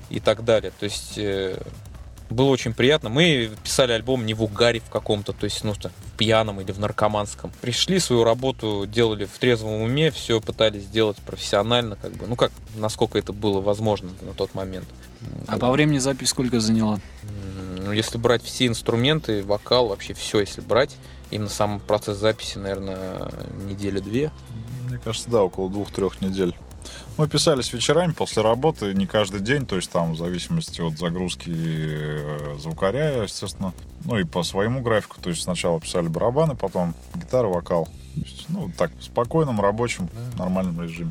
и 0.09 0.19
так 0.19 0.47
далее. 0.47 0.73
То 0.81 0.85
есть 0.85 1.19
э, 1.19 1.61
было 2.31 2.49
очень 2.49 2.73
приятно. 2.73 3.11
Мы 3.11 3.51
писали 3.63 3.93
альбом 3.93 4.25
не 4.25 4.33
в 4.33 4.43
угаре 4.43 4.81
в 4.81 4.89
каком-то, 4.89 5.35
то 5.35 5.45
есть 5.45 5.63
ну, 5.63 5.75
в 5.75 6.17
пьяном 6.17 6.59
или 6.63 6.73
в 6.73 6.79
наркоманском. 6.79 7.53
Пришли, 7.61 7.99
свою 7.99 8.25
работу 8.25 8.87
делали 8.87 9.27
в 9.27 9.39
трезвом 9.39 9.83
уме, 9.83 10.11
все 10.11 10.41
пытались 10.41 10.85
сделать 10.85 11.19
профессионально, 11.19 11.97
как 11.97 12.13
бы, 12.13 12.27
ну 12.27 12.35
как, 12.35 12.53
насколько 12.77 13.19
это 13.19 13.35
было 13.35 13.61
возможно 13.61 14.09
на 14.23 14.33
тот 14.33 14.55
момент. 14.55 14.89
А 15.49 15.59
по 15.59 15.71
времени 15.71 15.99
запись 15.99 16.31
сколько 16.31 16.61
заняла? 16.61 16.99
Ну, 17.85 17.93
если 17.93 18.17
брать 18.17 18.43
все 18.43 18.69
инструменты, 18.69 19.43
вокал, 19.43 19.89
вообще 19.89 20.15
все, 20.15 20.41
если 20.41 20.63
брать, 20.63 20.97
именно 21.31 21.49
сам 21.49 21.81
процесс 21.81 22.19
записи, 22.19 22.59
наверное, 22.59 23.31
недели 23.67 24.01
две. 24.01 24.31
Мне 24.89 24.99
кажется, 24.99 25.31
да, 25.31 25.43
около 25.43 25.71
двух-трех 25.71 26.21
недель. 26.21 26.55
Мы 27.17 27.29
писались 27.29 27.73
вечерами 27.73 28.13
после 28.13 28.43
работы, 28.43 28.93
не 28.93 29.07
каждый 29.07 29.41
день, 29.41 29.67
то 29.67 29.77
есть 29.77 29.91
там 29.91 30.13
в 30.13 30.19
зависимости 30.19 30.83
от 30.83 30.99
загрузки 30.99 31.51
э, 31.51 32.57
звукаря, 32.59 33.23
естественно. 33.23 33.73
Ну 34.05 34.19
и 34.19 34.25
по 34.25 34.43
своему 34.43 34.83
графику, 34.83 35.17
то 35.21 35.31
есть 35.31 35.43
сначала 35.43 35.81
писали 35.81 36.09
барабаны, 36.09 36.55
потом 36.55 36.95
гитара, 37.15 37.47
вокал. 37.49 37.89
Есть, 38.15 38.45
ну, 38.49 38.71
так, 38.77 38.93
в 38.99 39.03
спокойном, 39.03 39.61
рабочем, 39.61 40.11
нормальном 40.37 40.81
режиме. 40.83 41.11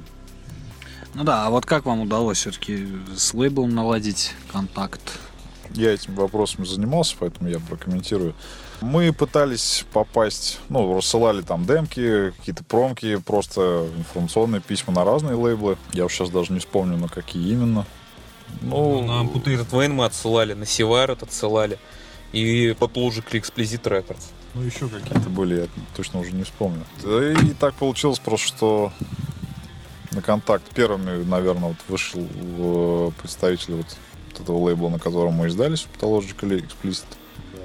Ну 1.16 1.24
да, 1.24 1.48
а 1.48 1.50
вот 1.50 1.66
как 1.66 1.86
вам 1.86 2.02
удалось 2.02 2.38
все-таки 2.38 2.88
с 3.16 3.34
лейблом 3.34 3.74
наладить 3.74 4.34
контакт? 4.52 5.02
Я 5.76 5.94
этими 5.94 6.16
вопросами 6.16 6.66
занимался, 6.66 7.16
поэтому 7.20 7.50
я 7.50 7.60
прокомментирую. 7.60 8.34
Мы 8.82 9.12
пытались 9.14 9.86
попасть, 9.94 10.60
ну, 10.70 10.96
рассылали 10.96 11.42
там 11.42 11.66
демки, 11.66 12.32
какие-то 12.38 12.64
промки, 12.64 13.18
просто 13.18 13.88
информационные 13.98 14.62
письма 14.62 14.94
на 14.94 15.04
разные 15.04 15.36
лейблы. 15.36 15.78
Я 15.94 16.06
уж 16.06 16.14
сейчас 16.14 16.30
даже 16.30 16.54
не 16.54 16.60
вспомню, 16.60 16.98
на 16.98 17.08
какие 17.08 17.52
именно. 17.52 17.86
Ну, 18.62 19.02
на 19.02 19.24
Amputated 19.24 19.70
Vein 19.70 19.90
мы 19.90 20.06
отсылали, 20.06 20.54
на 20.54 20.66
Севайрот 20.66 21.24
отсылали, 21.24 21.78
и 22.32 22.76
по 22.80 22.86
Logic 22.86 23.26
Explicit 23.32 23.84
Records. 23.84 24.24
Ну, 24.54 24.62
еще 24.62 24.88
какие-то 24.88 25.30
были, 25.30 25.62
я 25.62 25.68
точно 25.96 26.22
уже 26.22 26.32
не 26.32 26.44
вспомню. 26.44 26.86
Да 27.04 27.32
И 27.32 27.54
так 27.60 27.76
получилось 27.76 28.20
просто, 28.20 28.48
что 28.48 28.94
на 30.12 30.22
контакт 30.22 30.64
первыми, 30.74 31.24
наверное, 31.24 31.70
вот 31.70 31.78
вышел 31.90 32.22
э, 32.22 33.12
представитель 33.22 33.76
вот 33.76 33.98
этого 34.40 34.58
лейбла, 34.58 34.90
на 34.90 35.00
котором 35.00 35.34
мы 35.34 35.48
издались, 35.48 35.88
Pathological 35.98 36.66
Explicit. 36.66 37.06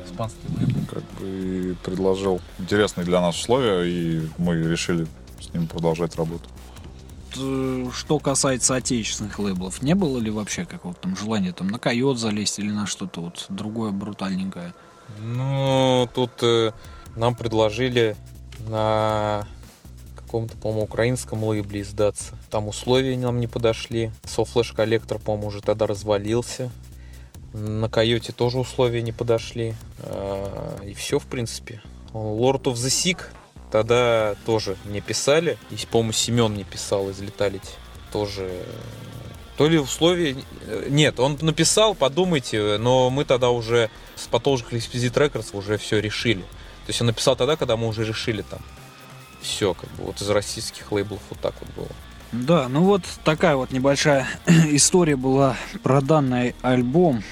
Испанский 0.06 0.46
лейбл. 0.58 0.80
Как 0.90 1.02
бы 1.18 1.26
и 1.26 1.74
предложил 1.84 2.40
интересные 2.58 3.04
для 3.04 3.20
нас 3.20 3.36
условия, 3.38 3.82
и 3.84 4.28
мы 4.38 4.56
решили 4.56 5.06
с 5.40 5.52
ним 5.52 5.66
продолжать 5.66 6.16
работу. 6.16 6.48
Что 7.94 8.18
касается 8.18 8.74
отечественных 8.74 9.38
лейблов, 9.38 9.82
не 9.82 9.94
было 9.94 10.18
ли 10.18 10.30
вообще 10.30 10.64
какого-то 10.64 11.02
там 11.02 11.16
желания 11.16 11.52
там 11.52 11.68
на 11.68 11.78
койот 11.78 12.18
залезть 12.18 12.58
или 12.58 12.70
на 12.70 12.86
что-то 12.86 13.20
вот 13.20 13.46
другое 13.48 13.92
брутальненькое? 13.92 14.74
Ну, 15.20 16.08
тут 16.12 16.30
э, 16.42 16.72
нам 17.16 17.34
предложили 17.36 18.16
на 18.68 19.46
каком-то, 20.30 20.56
по-моему, 20.58 20.84
украинском 20.84 21.42
лейбле 21.42 21.80
издаться. 21.80 22.34
Там 22.50 22.68
условия 22.68 23.16
нам 23.16 23.40
не 23.40 23.48
подошли. 23.48 24.12
Softflash 24.22 24.76
коллектор, 24.76 25.18
по-моему, 25.18 25.48
уже 25.48 25.60
тогда 25.60 25.88
развалился. 25.88 26.70
На 27.52 27.88
Койоте 27.88 28.30
тоже 28.30 28.60
условия 28.60 29.02
не 29.02 29.10
подошли. 29.10 29.74
А, 29.98 30.78
И 30.84 30.94
все, 30.94 31.18
в 31.18 31.26
принципе. 31.26 31.82
Lord 32.12 32.62
of 32.62 32.74
the 32.74 32.90
Sick 32.90 33.22
тогда 33.72 34.36
тоже 34.46 34.76
мне 34.84 35.00
писали. 35.00 35.58
И, 35.72 35.74
по-моему, 35.90 36.12
Семен 36.12 36.52
мне 36.52 36.62
писал 36.62 37.10
из 37.10 37.18
Леталити. 37.18 37.72
Тоже 38.12 38.46
э, 38.48 38.64
то 39.58 39.66
ли 39.66 39.80
условия... 39.80 40.36
э, 40.64 40.86
Нет, 40.90 41.18
он 41.18 41.38
написал, 41.40 41.96
подумайте, 41.96 42.78
но 42.78 43.10
мы 43.10 43.24
тогда 43.24 43.50
уже 43.50 43.90
с 44.14 44.28
Pathological 44.28 44.74
Explicit 44.74 45.12
Records 45.12 45.56
уже 45.56 45.76
все 45.76 45.98
решили. 45.98 46.42
То 46.42 46.90
есть 46.90 47.00
он 47.00 47.08
написал 47.08 47.34
тогда, 47.34 47.56
когда 47.56 47.76
мы 47.76 47.88
уже 47.88 48.04
решили 48.04 48.42
там. 48.42 48.60
Все, 49.40 49.74
как 49.74 49.90
бы, 49.92 50.04
вот 50.04 50.20
из 50.20 50.28
российских 50.28 50.92
лейблов 50.92 51.20
вот 51.30 51.40
так 51.40 51.54
вот 51.60 51.70
было. 51.74 51.96
Да, 52.32 52.68
ну 52.68 52.82
вот 52.82 53.02
такая 53.24 53.56
вот 53.56 53.72
небольшая 53.72 54.26
история 54.46 55.16
была 55.16 55.56
про 55.82 56.00
данный 56.00 56.54
альбом, 56.62 57.22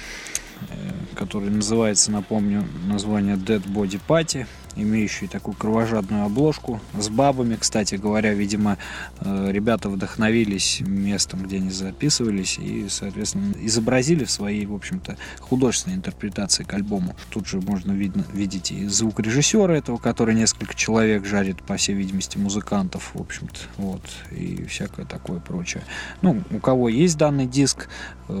э, 0.69 0.75
который 1.15 1.49
называется, 1.49 2.11
напомню, 2.11 2.67
название 2.85 3.35
Dead 3.35 3.63
Body 3.63 3.99
Party, 4.05 4.45
имеющий 4.81 5.27
такую 5.27 5.55
кровожадную 5.55 6.25
обложку 6.25 6.79
с 6.97 7.09
бабами, 7.09 7.55
кстати 7.55 7.95
говоря, 7.95 8.33
видимо, 8.33 8.77
э, 9.19 9.51
ребята 9.51 9.89
вдохновились 9.89 10.81
местом, 10.81 11.43
где 11.43 11.57
они 11.57 11.69
записывались 11.69 12.57
и, 12.57 12.87
соответственно, 12.89 13.53
изобразили 13.61 14.23
в 14.23 14.31
своей, 14.31 14.65
в 14.65 14.73
общем-то, 14.73 15.17
художественной 15.39 15.97
интерпретации 15.97 16.63
к 16.63 16.73
альбому. 16.73 17.15
Тут 17.29 17.47
же 17.47 17.59
можно 17.61 17.91
видно, 17.91 18.25
видеть 18.33 18.71
и 18.71 18.87
звукорежиссера 18.87 19.73
этого, 19.75 19.97
который 19.97 20.35
несколько 20.35 20.75
человек 20.75 21.25
жарит, 21.25 21.61
по 21.63 21.77
всей 21.77 21.95
видимости, 21.95 22.37
музыкантов, 22.37 23.11
в 23.13 23.21
общем-то, 23.21 23.59
вот, 23.77 24.01
и 24.31 24.63
всякое 24.65 25.05
такое 25.05 25.39
прочее. 25.39 25.83
Ну, 26.21 26.43
у 26.51 26.59
кого 26.59 26.89
есть 26.89 27.17
данный 27.17 27.45
диск, 27.45 27.89
э, 28.27 28.33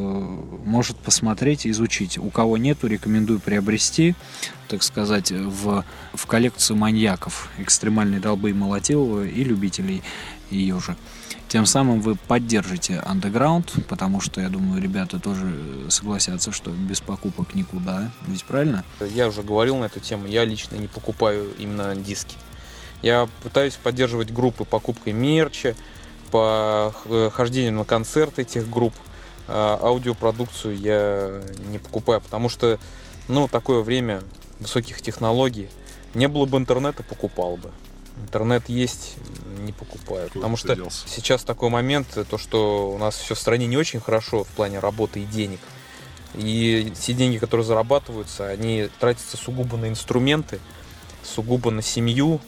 может 0.65 0.97
посмотреть 0.97 1.65
и 1.65 1.71
изучить. 1.71 2.17
У 2.17 2.29
кого 2.29 2.57
нету, 2.57 2.87
рекомендую 2.87 3.39
приобрести, 3.39 4.15
так 4.69 4.83
сказать, 4.83 5.31
в, 5.31 5.83
в 6.13 6.25
коллекцию 6.25 6.77
маньяков, 6.77 7.49
экстремальной 7.57 8.19
долбы 8.19 8.53
Молотилова 8.53 9.25
и 9.25 9.43
любителей 9.43 10.01
ее 10.49 10.79
же. 10.79 10.95
Тем 11.47 11.65
самым 11.65 11.99
вы 11.99 12.15
поддержите 12.15 12.99
андеграунд, 12.99 13.73
потому 13.87 14.21
что, 14.21 14.39
я 14.39 14.49
думаю, 14.49 14.81
ребята 14.81 15.19
тоже 15.19 15.51
согласятся, 15.89 16.51
что 16.51 16.69
без 16.69 17.01
покупок 17.01 17.55
никуда. 17.55 18.11
Ведь 18.27 18.45
правильно? 18.45 18.85
Я 19.01 19.27
уже 19.27 19.41
говорил 19.41 19.77
на 19.77 19.85
эту 19.85 19.99
тему, 19.99 20.27
я 20.27 20.45
лично 20.45 20.75
не 20.75 20.87
покупаю 20.87 21.49
именно 21.57 21.95
диски. 21.95 22.35
Я 23.01 23.27
пытаюсь 23.43 23.73
поддерживать 23.75 24.31
группы 24.31 24.63
покупкой 24.63 25.13
мерча, 25.13 25.75
по 26.29 26.93
х- 27.03 27.31
хождению 27.31 27.73
на 27.73 27.85
концерты 27.85 28.43
этих 28.43 28.69
групп. 28.69 28.93
А 29.47 29.79
аудиопродукцию 29.81 30.77
я 30.77 31.41
не 31.69 31.79
покупаю, 31.79 32.21
потому 32.21 32.49
что, 32.49 32.77
ну, 33.27 33.47
такое 33.47 33.81
время 33.81 34.21
высоких 34.59 35.01
технологий. 35.01 35.69
Не 36.13 36.27
было 36.27 36.45
бы 36.45 36.57
интернета, 36.57 37.03
покупал 37.03 37.57
бы. 37.57 37.71
Интернет 38.21 38.67
есть, 38.67 39.15
не 39.59 39.71
покупаю. 39.71 40.27
Куда 40.29 40.39
Потому 40.41 40.57
что 40.57 40.75
делся? 40.75 41.07
сейчас 41.07 41.43
такой 41.43 41.69
момент, 41.69 42.07
то, 42.29 42.37
что 42.37 42.91
у 42.91 42.97
нас 42.97 43.15
все 43.15 43.35
в 43.35 43.39
стране 43.39 43.67
не 43.67 43.77
очень 43.77 43.99
хорошо 43.99 44.43
в 44.43 44.47
плане 44.49 44.79
работы 44.79 45.21
и 45.21 45.25
денег. 45.25 45.59
И 46.35 46.91
все 46.99 47.13
деньги, 47.13 47.37
которые 47.37 47.65
зарабатываются, 47.65 48.47
они 48.47 48.89
тратятся 48.99 49.37
сугубо 49.37 49.77
на 49.77 49.87
инструменты, 49.87 50.59
сугубо 51.23 51.71
на 51.71 51.81
семью. 51.81 52.39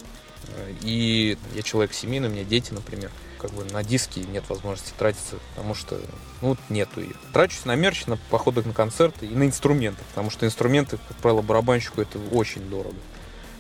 Э, 0.50 0.74
И 0.84 1.38
я 1.56 1.62
человек 1.62 1.94
семейный, 1.94 2.28
у 2.28 2.32
меня 2.32 2.44
дети, 2.44 2.74
например. 2.74 3.12
Как 3.42 3.52
бы 3.52 3.64
на 3.66 3.84
диски 3.84 4.20
нет 4.20 4.44
возможности 4.50 4.94
тратиться, 4.98 5.38
потому 5.56 5.74
что 5.74 6.00
ну, 6.42 6.50
вот 6.50 6.60
нету 6.70 7.02
ее. 7.02 7.14
Трачусь 7.34 7.66
на 7.66 7.76
мерч, 7.76 8.06
на 8.06 8.18
походы 8.30 8.62
на 8.64 8.72
концерты 8.74 9.26
и 9.26 9.34
на 9.34 9.44
инструменты, 9.44 10.04
потому 10.10 10.30
что 10.30 10.46
инструменты, 10.46 11.00
как 11.08 11.18
правило, 11.18 11.42
барабанщику 11.42 12.02
это 12.02 12.20
очень 12.32 12.62
дорого. 12.70 12.96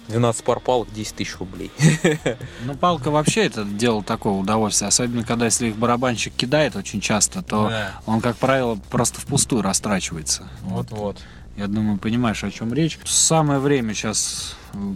12 0.07 0.43
пар 0.43 0.59
палок 0.59 0.91
10 0.93 1.15
тысяч 1.15 1.37
рублей. 1.37 1.71
Ну, 2.65 2.75
палка 2.75 3.09
вообще 3.09 3.45
это 3.45 3.63
дело 3.63 4.03
такое 4.03 4.33
удовольствие. 4.33 4.89
Особенно, 4.89 5.23
когда 5.23 5.45
если 5.45 5.69
их 5.69 5.77
барабанщик 5.77 6.33
кидает 6.35 6.75
очень 6.75 7.01
часто, 7.01 7.41
то 7.41 7.69
Да. 7.69 8.01
он, 8.05 8.21
как 8.21 8.37
правило, 8.37 8.77
просто 8.89 9.19
впустую 9.19 9.61
растрачивается. 9.61 10.47
Вот. 10.61 10.91
Вот-вот. 10.91 11.17
Я 11.57 11.67
думаю, 11.67 11.97
понимаешь, 11.97 12.43
о 12.43 12.51
чем 12.51 12.73
речь. 12.73 12.99
Самое 13.05 13.59
время 13.59 13.93
сейчас 13.93 14.55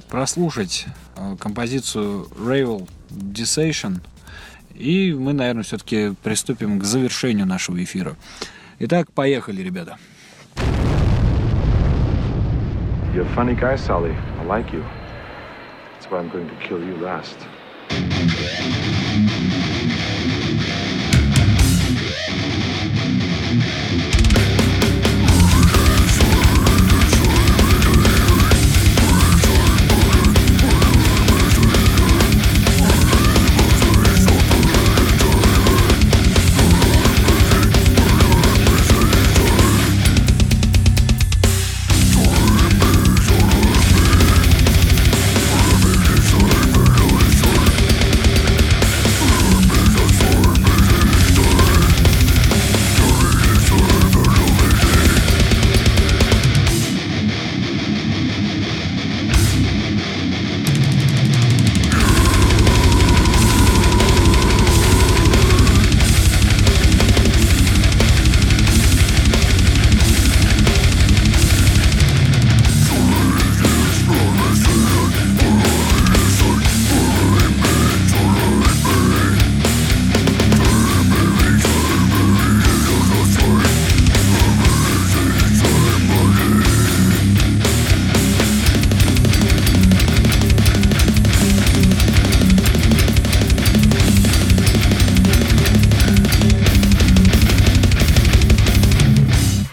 прослушать 0.10 0.86
э, 1.16 1.36
композицию 1.40 2.28
Ravel 2.38 2.88
Dissation. 3.10 4.02
И 4.76 5.14
мы, 5.14 5.34
наверное, 5.34 5.64
все-таки 5.64 6.14
приступим 6.24 6.80
к 6.80 6.84
завершению 6.84 7.46
нашего 7.46 7.82
эфира. 7.82 8.16
Итак, 8.80 9.12
поехали, 9.12 9.62
ребята. 9.62 9.98
You're 13.14 13.26
a 13.26 13.36
funny 13.36 13.56
guy, 13.56 13.78
Sully. 13.78 14.14
I 14.42 14.44
like 14.46 14.74
you. 14.74 14.84
That's 15.94 16.12
why 16.12 16.20
I'm 16.20 16.30
going 16.30 16.50
to 16.50 16.56
kill 16.68 16.84
you 16.84 16.98
last. 16.98 17.38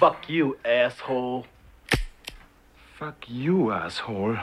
Fuck 0.03 0.29
you, 0.29 0.57
asshole. 0.65 1.47
Fuck 2.99 3.25
you, 3.29 3.71
asshole. 3.71 4.37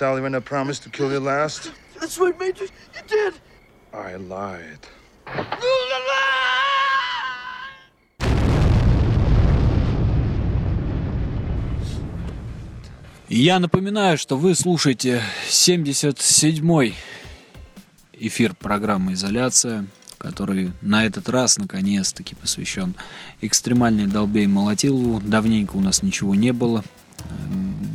Sally, 0.00 0.22
when 0.22 0.34
I 0.34 0.40
promised 0.40 0.82
to 0.84 0.88
kill 0.88 1.12
you 1.12 1.20
last? 1.20 1.72
That's 2.00 2.18
right, 2.18 2.34
Major. 2.38 2.64
You 2.64 3.02
did. 3.06 3.34
I 3.92 4.16
lied. 4.16 4.80
Я 13.28 13.58
напоминаю, 13.58 14.16
что 14.16 14.38
вы 14.38 14.54
слушаете 14.54 15.22
77-й 15.50 16.94
эфир 18.14 18.54
программы 18.54 19.12
«Изоляция», 19.12 19.84
который 20.16 20.72
на 20.80 21.04
этот 21.04 21.28
раз, 21.28 21.58
наконец-таки, 21.58 22.34
посвящен 22.34 22.94
экстремальной 23.42 24.06
долбе 24.06 24.44
и 24.44 24.46
молотилову. 24.46 25.20
Давненько 25.20 25.76
у 25.76 25.80
нас 25.80 26.02
ничего 26.02 26.34
не 26.34 26.54
было. 26.54 26.84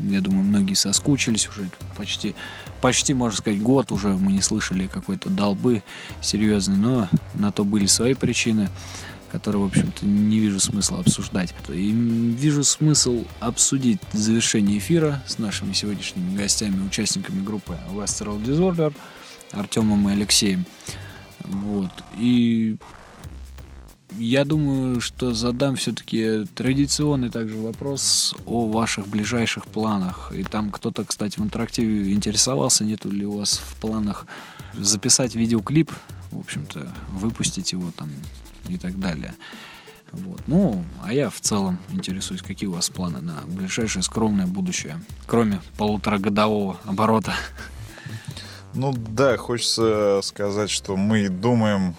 Я 0.09 0.21
думаю, 0.21 0.43
многие 0.43 0.75
соскучились 0.75 1.47
уже 1.49 1.69
почти, 1.97 2.35
почти, 2.81 3.13
можно 3.13 3.37
сказать, 3.37 3.61
год 3.61 3.91
уже 3.91 4.09
мы 4.09 4.31
не 4.31 4.41
слышали 4.41 4.87
какой-то 4.87 5.29
долбы 5.29 5.83
серьезной, 6.21 6.77
но 6.77 7.09
на 7.33 7.51
то 7.51 7.65
были 7.65 7.85
свои 7.85 8.13
причины 8.13 8.69
которые, 9.31 9.63
в 9.63 9.65
общем-то, 9.65 10.05
не 10.05 10.39
вижу 10.39 10.61
смысла 10.61 10.99
обсуждать. 10.99 11.53
И 11.67 11.91
вижу 11.91 12.63
смысл 12.63 13.25
обсудить 13.41 13.99
завершение 14.13 14.77
эфира 14.77 15.21
с 15.27 15.39
нашими 15.39 15.73
сегодняшними 15.73 16.37
гостями, 16.37 16.85
участниками 16.87 17.43
группы 17.43 17.77
Western 17.91 18.41
Disorder, 18.45 18.93
Артемом 19.51 20.07
и 20.07 20.13
Алексеем. 20.13 20.65
Вот. 21.39 21.91
И 22.17 22.77
я 24.17 24.45
думаю, 24.45 25.01
что 25.01 25.33
задам 25.33 25.75
все-таки 25.75 26.45
традиционный 26.55 27.29
также 27.29 27.57
вопрос 27.57 28.35
о 28.45 28.67
ваших 28.67 29.07
ближайших 29.07 29.67
планах. 29.67 30.31
И 30.35 30.43
там 30.43 30.71
кто-то, 30.71 31.05
кстати, 31.05 31.39
в 31.39 31.43
интерактиве 31.43 32.13
интересовался, 32.13 32.85
нету 32.85 33.09
ли 33.09 33.25
у 33.25 33.37
вас 33.37 33.57
в 33.57 33.75
планах 33.81 34.25
записать 34.73 35.35
видеоклип, 35.35 35.91
в 36.31 36.39
общем-то, 36.39 36.93
выпустить 37.11 37.71
его 37.71 37.91
там 37.95 38.09
и 38.67 38.77
так 38.77 38.99
далее. 38.99 39.33
Вот. 40.11 40.41
Ну, 40.47 40.83
а 41.03 41.13
я 41.13 41.29
в 41.29 41.39
целом 41.41 41.77
интересуюсь, 41.89 42.41
какие 42.41 42.69
у 42.69 42.73
вас 42.73 42.89
планы 42.89 43.21
на 43.21 43.41
ближайшее 43.47 44.03
скромное 44.03 44.47
будущее, 44.47 44.99
кроме 45.27 45.61
полуторагодового 45.77 46.77
оборота. 46.85 47.33
Ну 48.73 48.93
да, 48.93 49.37
хочется 49.37 50.19
сказать, 50.23 50.69
что 50.69 50.95
мы 50.95 51.29
думаем 51.29 51.95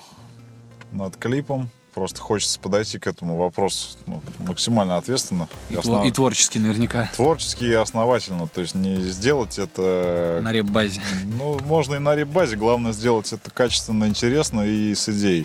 над 0.92 1.16
клипом. 1.16 1.70
Просто 1.96 2.20
хочется 2.20 2.60
подойти 2.60 2.98
к 2.98 3.06
этому 3.06 3.38
вопросу 3.38 3.96
ну, 4.04 4.20
максимально 4.40 4.98
ответственно. 4.98 5.48
И, 5.70 5.76
тво- 5.76 6.06
и 6.06 6.10
творчески 6.10 6.58
наверняка. 6.58 7.10
Творчески 7.16 7.64
и 7.64 7.72
основательно. 7.72 8.48
То 8.48 8.60
есть 8.60 8.74
не 8.74 8.96
сделать 8.96 9.58
это... 9.58 10.40
На 10.42 10.52
реп-базе. 10.52 11.00
Ну, 11.24 11.58
можно 11.60 11.94
и 11.94 11.98
на 11.98 12.14
реп-базе. 12.14 12.56
Главное 12.56 12.92
сделать 12.92 13.32
это 13.32 13.50
качественно, 13.50 14.04
интересно 14.04 14.60
и 14.60 14.94
с 14.94 15.08
идеей. 15.08 15.44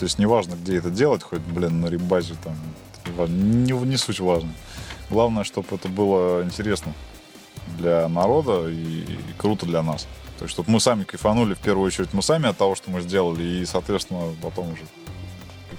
То 0.00 0.06
есть 0.06 0.18
неважно, 0.18 0.56
где 0.56 0.78
это 0.78 0.90
делать, 0.90 1.22
хоть, 1.22 1.42
блин, 1.42 1.80
на 1.80 1.86
реп-базе 1.86 2.34
там. 2.42 2.56
Не, 3.28 3.70
не 3.70 3.96
суть 3.96 4.18
важно. 4.18 4.50
Главное, 5.10 5.44
чтобы 5.44 5.68
это 5.76 5.88
было 5.88 6.42
интересно 6.42 6.92
для 7.78 8.08
народа 8.08 8.68
и, 8.68 9.02
и 9.02 9.18
круто 9.36 9.64
для 9.64 9.84
нас. 9.84 10.08
То 10.38 10.44
есть, 10.44 10.54
чтобы 10.54 10.72
мы 10.72 10.80
сами 10.80 11.04
кайфанули, 11.04 11.54
в 11.54 11.60
первую 11.60 11.86
очередь, 11.86 12.12
мы 12.14 12.22
сами 12.22 12.48
от 12.48 12.56
того, 12.58 12.74
что 12.74 12.90
мы 12.90 13.00
сделали, 13.00 13.44
и, 13.44 13.64
соответственно, 13.64 14.34
потом 14.42 14.72
уже 14.72 14.82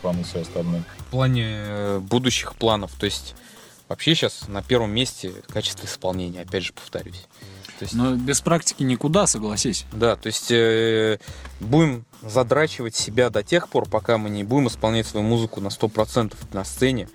кайфанут 0.01 0.25
все 0.25 0.41
остальные. 0.41 0.83
В 0.97 1.11
плане 1.11 1.45
э, 1.45 1.99
будущих 1.99 2.55
планов, 2.55 2.91
то 2.93 3.05
есть 3.05 3.35
вообще 3.87 4.15
сейчас 4.15 4.47
на 4.47 4.61
первом 4.61 4.91
месте 4.91 5.31
качество 5.47 5.85
исполнения, 5.85 6.41
опять 6.41 6.63
же 6.63 6.73
повторюсь. 6.73 7.27
То 7.79 7.83
есть... 7.83 7.93
Но 7.93 8.15
без 8.15 8.41
практики 8.41 8.83
никуда, 8.83 9.25
согласись. 9.25 9.85
Да, 9.93 10.15
то 10.15 10.27
есть 10.27 10.51
э, 10.51 11.19
будем 11.59 12.05
задрачивать 12.21 12.95
себя 12.95 13.29
до 13.29 13.43
тех 13.43 13.69
пор, 13.69 13.87
пока 13.87 14.17
мы 14.17 14.29
не 14.29 14.43
будем 14.43 14.67
исполнять 14.67 15.07
свою 15.07 15.25
музыку 15.25 15.61
на 15.61 15.69
100% 15.69 16.35
на 16.51 16.65
сцене, 16.65 17.07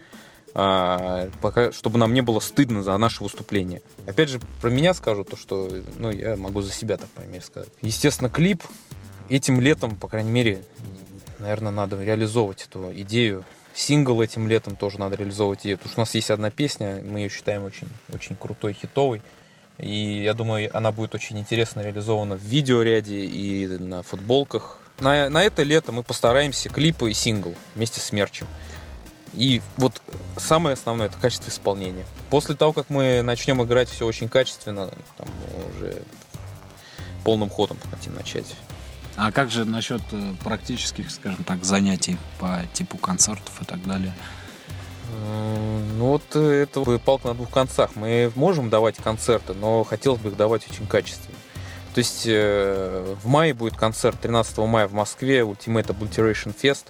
а, 0.54 1.28
пока, 1.42 1.72
чтобы 1.72 1.98
нам 1.98 2.14
не 2.14 2.22
было 2.22 2.40
стыдно 2.40 2.82
за 2.82 2.96
наше 2.96 3.22
выступление. 3.22 3.82
Опять 4.06 4.30
же, 4.30 4.40
про 4.62 4.70
меня 4.70 4.94
скажу 4.94 5.24
то, 5.24 5.36
что 5.36 5.68
ну, 5.98 6.10
я 6.10 6.36
могу 6.36 6.62
за 6.62 6.72
себя, 6.72 6.96
так, 6.96 7.08
мере, 7.26 7.42
сказать. 7.42 7.68
Естественно, 7.82 8.30
клип 8.30 8.62
этим 9.28 9.60
летом, 9.60 9.96
по 9.96 10.08
крайней 10.08 10.30
мере, 10.30 10.64
наверное, 11.44 11.72
надо 11.72 12.02
реализовывать 12.02 12.66
эту 12.68 12.90
идею. 13.02 13.44
Сингл 13.74 14.22
этим 14.22 14.48
летом 14.48 14.76
тоже 14.76 14.98
надо 14.98 15.16
реализовывать 15.16 15.60
идею, 15.60 15.78
потому 15.78 15.92
что 15.92 16.00
у 16.00 16.02
нас 16.02 16.14
есть 16.14 16.30
одна 16.30 16.50
песня, 16.50 17.02
мы 17.04 17.20
ее 17.20 17.28
считаем 17.28 17.64
очень, 17.64 17.88
очень 18.12 18.34
крутой, 18.36 18.72
хитовой. 18.72 19.20
И 19.78 20.22
я 20.22 20.34
думаю, 20.34 20.70
она 20.76 20.90
будет 20.92 21.14
очень 21.14 21.38
интересно 21.38 21.80
реализована 21.80 22.36
в 22.36 22.42
видеоряде 22.42 23.24
и 23.24 23.66
на 23.66 24.02
футболках. 24.02 24.78
На, 25.00 25.28
на 25.28 25.42
это 25.42 25.64
лето 25.64 25.92
мы 25.92 26.02
постараемся 26.02 26.68
клипы 26.68 27.10
и 27.10 27.14
сингл 27.14 27.54
вместе 27.74 28.00
с 28.00 28.12
мерчем. 28.12 28.46
И 29.34 29.60
вот 29.76 30.00
самое 30.36 30.74
основное 30.74 31.08
это 31.08 31.18
качество 31.18 31.50
исполнения. 31.50 32.06
После 32.30 32.54
того, 32.54 32.72
как 32.72 32.88
мы 32.88 33.20
начнем 33.22 33.62
играть 33.62 33.88
все 33.88 34.06
очень 34.06 34.28
качественно, 34.28 34.90
там 35.18 35.28
уже 35.76 36.02
полным 37.24 37.50
ходом 37.50 37.76
хотим 37.90 38.14
начать. 38.14 38.54
А 39.16 39.30
как 39.30 39.50
же 39.50 39.64
насчет 39.64 40.02
э, 40.12 40.34
практических, 40.42 41.10
скажем 41.10 41.44
так, 41.44 41.64
занятий 41.64 42.16
по 42.38 42.62
типу 42.72 42.98
концертов 42.98 43.62
и 43.62 43.64
так 43.64 43.84
далее? 43.86 44.12
Ну 45.96 46.06
вот 46.06 46.34
это 46.34 46.98
палка 46.98 47.28
на 47.28 47.34
двух 47.34 47.50
концах. 47.50 47.90
Мы 47.94 48.32
можем 48.34 48.70
давать 48.70 48.96
концерты, 48.96 49.54
но 49.54 49.84
хотелось 49.84 50.20
бы 50.20 50.30
их 50.30 50.36
давать 50.36 50.68
очень 50.68 50.86
качественно. 50.86 51.36
То 51.94 51.98
есть 51.98 52.24
э, 52.26 53.14
в 53.22 53.28
мае 53.28 53.54
будет 53.54 53.76
концерт 53.76 54.18
13 54.20 54.58
мая 54.58 54.88
в 54.88 54.92
Москве 54.92 55.40
Ultimate 55.40 55.86
Obliteration 55.86 56.54
Fest. 56.54 56.86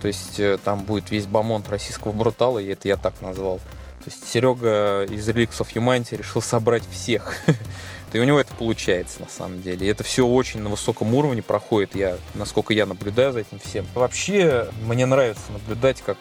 То 0.00 0.08
есть 0.08 0.40
э, 0.40 0.58
там 0.64 0.80
будет 0.84 1.10
весь 1.10 1.26
бомонд 1.26 1.68
российского 1.68 2.12
брутала, 2.12 2.58
и 2.58 2.68
это 2.68 2.88
я 2.88 2.96
так 2.96 3.20
назвал. 3.20 3.58
То 3.58 4.10
есть 4.10 4.26
Серега 4.26 5.04
из 5.04 5.28
Relics 5.28 5.58
of 5.58 5.68
Humanity 5.74 6.16
решил 6.16 6.40
собрать 6.40 6.82
всех. 6.90 7.34
И 8.12 8.18
у 8.18 8.24
него 8.24 8.38
это 8.38 8.54
получается 8.54 9.20
на 9.20 9.28
самом 9.28 9.62
деле. 9.62 9.86
И 9.86 9.90
это 9.90 10.04
все 10.04 10.26
очень 10.26 10.60
на 10.60 10.68
высоком 10.68 11.14
уровне 11.14 11.42
проходит, 11.42 11.94
я, 11.94 12.18
насколько 12.34 12.74
я 12.74 12.86
наблюдаю 12.86 13.32
за 13.32 13.40
этим 13.40 13.58
всем. 13.58 13.86
Вообще, 13.94 14.68
мне 14.86 15.06
нравится 15.06 15.50
наблюдать, 15.52 16.02
как 16.02 16.18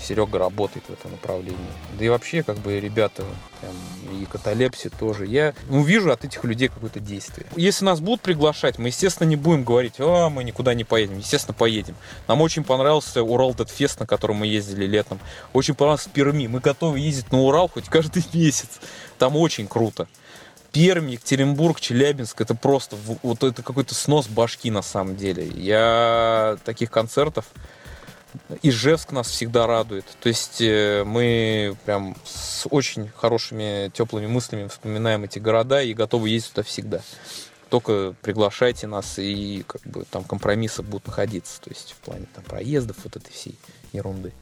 Серега 0.00 0.38
работает 0.38 0.84
в 0.86 0.92
этом 0.92 1.12
направлении. 1.12 1.58
Да 1.98 2.04
и 2.04 2.08
вообще, 2.08 2.42
как 2.42 2.58
бы, 2.58 2.80
ребята, 2.80 3.24
прям, 3.60 3.74
и 4.20 4.24
каталепси 4.24 4.90
тоже. 4.90 5.26
Я 5.26 5.54
ну, 5.68 5.82
вижу 5.82 6.10
от 6.10 6.24
этих 6.24 6.42
людей 6.44 6.68
какое-то 6.68 7.00
действие. 7.00 7.46
Если 7.56 7.84
нас 7.84 8.00
будут 8.00 8.20
приглашать, 8.20 8.78
мы, 8.78 8.88
естественно, 8.88 9.28
не 9.28 9.36
будем 9.36 9.64
говорить, 9.64 9.94
а, 9.98 10.28
мы 10.28 10.44
никуда 10.44 10.74
не 10.74 10.84
поедем. 10.84 11.18
Естественно, 11.18 11.54
поедем. 11.54 11.94
Нам 12.28 12.40
очень 12.40 12.64
понравился 12.64 13.22
Урал 13.22 13.52
Fest, 13.52 13.96
на 14.00 14.06
котором 14.06 14.36
мы 14.36 14.46
ездили 14.46 14.86
летом. 14.86 15.20
Очень 15.52 15.74
понравился 15.74 16.10
Перми. 16.10 16.46
Мы 16.46 16.60
готовы 16.60 16.98
ездить 16.98 17.30
на 17.32 17.40
Урал 17.40 17.68
хоть 17.68 17.88
каждый 17.88 18.24
месяц. 18.32 18.80
Там 19.18 19.36
очень 19.36 19.68
круто. 19.68 20.08
Пермь, 20.72 21.10
Екатеринбург, 21.10 21.80
Челябинск, 21.80 22.40
это 22.40 22.54
просто 22.54 22.96
вот 23.22 23.44
это 23.44 23.62
какой-то 23.62 23.94
снос 23.94 24.26
башки 24.26 24.70
на 24.70 24.82
самом 24.82 25.16
деле. 25.16 25.46
Я 25.54 26.56
таких 26.64 26.90
концертов 26.90 27.44
Ижевск 28.62 29.12
нас 29.12 29.28
всегда 29.28 29.66
радует. 29.66 30.04
То 30.20 30.28
есть 30.28 30.60
э, 30.60 31.04
мы 31.04 31.76
прям 31.84 32.16
с 32.24 32.66
очень 32.70 33.08
хорошими, 33.08 33.90
теплыми 33.92 34.26
мыслями 34.26 34.68
вспоминаем 34.68 35.24
эти 35.24 35.38
города 35.38 35.82
и 35.82 35.92
готовы 35.92 36.30
ездить 36.30 36.52
туда 36.52 36.62
всегда. 36.62 37.00
Только 37.68 38.14
приглашайте 38.22 38.86
нас, 38.86 39.18
и 39.18 39.64
как 39.66 39.82
бы 39.82 40.04
там 40.10 40.24
компромиссы 40.24 40.82
будут 40.82 41.06
находиться. 41.06 41.60
То 41.60 41.70
есть 41.70 41.92
в 41.92 41.96
плане 42.04 42.26
там 42.34 42.44
проездов, 42.44 42.96
вот 43.04 43.16
этой 43.16 43.32
всей 43.32 43.58
ерунды. 43.92 44.32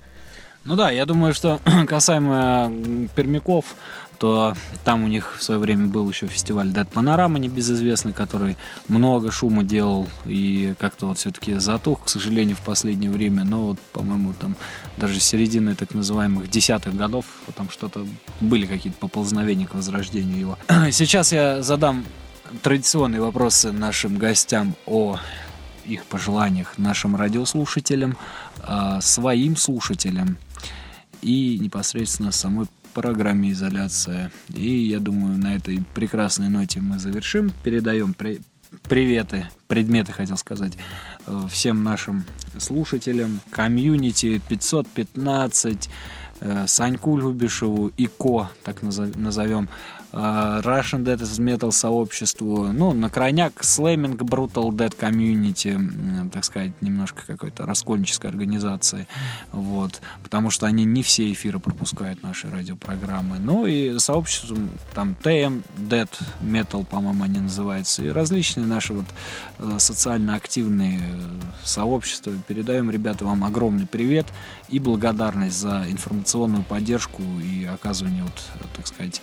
Ну 0.64 0.76
да, 0.76 0.90
я 0.90 1.06
думаю, 1.06 1.32
что 1.34 1.60
касаемо 1.88 2.72
пермяков, 3.16 3.74
то 4.20 4.54
там 4.84 5.02
у 5.02 5.08
них 5.08 5.38
в 5.38 5.42
свое 5.42 5.58
время 5.58 5.86
был 5.86 6.06
еще 6.10 6.26
фестиваль 6.26 6.68
Dead 6.68 6.86
Panorama 6.86 7.38
небезызвестный, 7.38 8.12
который 8.12 8.58
много 8.86 9.32
шума 9.32 9.64
делал 9.64 10.08
и 10.26 10.74
как-то 10.78 11.06
вот 11.06 11.16
все-таки 11.16 11.54
затух, 11.54 12.04
к 12.04 12.08
сожалению, 12.10 12.54
в 12.54 12.60
последнее 12.60 13.10
время. 13.10 13.44
Но 13.44 13.68
вот, 13.68 13.80
по-моему, 13.94 14.34
там 14.38 14.56
даже 14.98 15.18
середины 15.20 15.74
так 15.74 15.94
называемых 15.94 16.50
десятых 16.50 16.94
годов 16.94 17.24
там 17.56 17.70
что-то 17.70 18.06
были 18.42 18.66
какие-то 18.66 18.98
поползновения 18.98 19.66
к 19.66 19.74
возрождению 19.74 20.38
его. 20.38 20.58
Сейчас 20.90 21.32
я 21.32 21.62
задам 21.62 22.04
традиционные 22.62 23.22
вопросы 23.22 23.72
нашим 23.72 24.18
гостям 24.18 24.74
о 24.84 25.18
их 25.86 26.04
пожеланиях 26.04 26.76
нашим 26.76 27.16
радиослушателям, 27.16 28.18
своим 29.00 29.56
слушателям 29.56 30.36
и 31.22 31.58
непосредственно 31.58 32.32
самой 32.32 32.66
программе 32.92 33.52
«Изоляция». 33.52 34.30
И 34.48 34.70
я 34.70 34.98
думаю, 34.98 35.38
на 35.38 35.56
этой 35.56 35.82
прекрасной 35.94 36.48
ноте 36.48 36.80
мы 36.80 36.98
завершим. 36.98 37.52
Передаем 37.62 38.14
при... 38.14 38.40
приветы, 38.88 39.46
предметы, 39.68 40.12
хотел 40.12 40.36
сказать, 40.36 40.72
э, 41.26 41.42
всем 41.50 41.82
нашим 41.82 42.24
слушателям, 42.58 43.40
комьюнити 43.50 44.40
515, 44.48 45.88
э, 46.40 46.66
Саньку 46.66 47.16
Любишеву, 47.16 47.92
ИКО, 47.96 48.50
так 48.64 48.82
назовем, 48.82 49.68
Russian 50.12 51.04
Death 51.04 51.38
Metal 51.38 51.70
сообществу, 51.70 52.72
ну, 52.72 52.92
на 52.92 53.10
крайняк 53.10 53.60
Slamming 53.60 54.16
Brutal 54.18 54.70
Dead 54.70 54.96
Community, 54.96 56.30
так 56.30 56.44
сказать, 56.44 56.72
немножко 56.80 57.22
какой-то 57.26 57.66
раскольнической 57.66 58.30
организации, 58.30 59.06
вот, 59.52 60.00
потому 60.22 60.50
что 60.50 60.66
они 60.66 60.84
не 60.84 61.02
все 61.02 61.30
эфиры 61.32 61.58
пропускают 61.58 62.22
наши 62.22 62.50
радиопрограммы, 62.50 63.38
ну 63.38 63.66
и 63.66 63.98
сообществу 63.98 64.56
там 64.94 65.16
TM 65.22 65.62
Dead 65.78 66.08
Metal, 66.42 66.84
по-моему, 66.84 67.24
они 67.24 67.40
называются, 67.40 68.02
и 68.02 68.08
различные 68.08 68.66
наши 68.66 68.92
вот 68.92 69.06
э, 69.58 69.78
социально 69.78 70.34
активные 70.34 71.00
э, 71.00 71.40
сообщества. 71.64 72.32
Передаем, 72.48 72.90
ребята, 72.90 73.24
вам 73.24 73.44
огромный 73.44 73.86
привет 73.86 74.26
и 74.68 74.78
благодарность 74.78 75.58
за 75.58 75.84
информационную 75.88 76.64
поддержку 76.64 77.22
и 77.42 77.64
оказывание, 77.64 78.22
вот, 78.22 78.42
э, 78.54 78.64
так 78.76 78.86
сказать, 78.86 79.22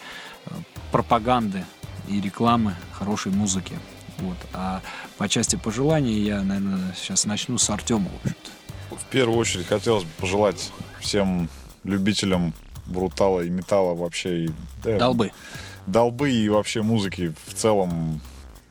пропаганды 0.92 1.64
и 2.08 2.22
рекламы 2.22 2.76
хорошей 2.92 3.32
музыки. 3.32 3.74
Вот. 4.20 4.38
А 4.54 4.82
по 5.18 5.30
части 5.30 5.56
пожеланий 5.56 6.20
я, 6.22 6.42
наверное, 6.42 6.94
сейчас 6.96 7.26
начну 7.26 7.58
с 7.58 7.70
Артема, 7.70 8.10
в. 8.24 8.96
В 8.96 9.06
первую 9.10 9.38
очередь 9.38 9.68
хотелось 9.68 10.04
бы 10.04 10.10
пожелать 10.20 10.72
всем 11.00 11.50
любителям 11.84 12.54
брутала 12.86 13.42
и 13.42 13.50
металла 13.50 13.94
вообще. 13.96 14.46
И, 14.46 14.50
да, 14.84 14.98
Долбы. 14.98 15.32
долбы 15.86 16.32
и 16.32 16.50
вообще 16.50 16.82
музыки 16.82 17.34
в 17.46 17.54
целом 17.54 18.22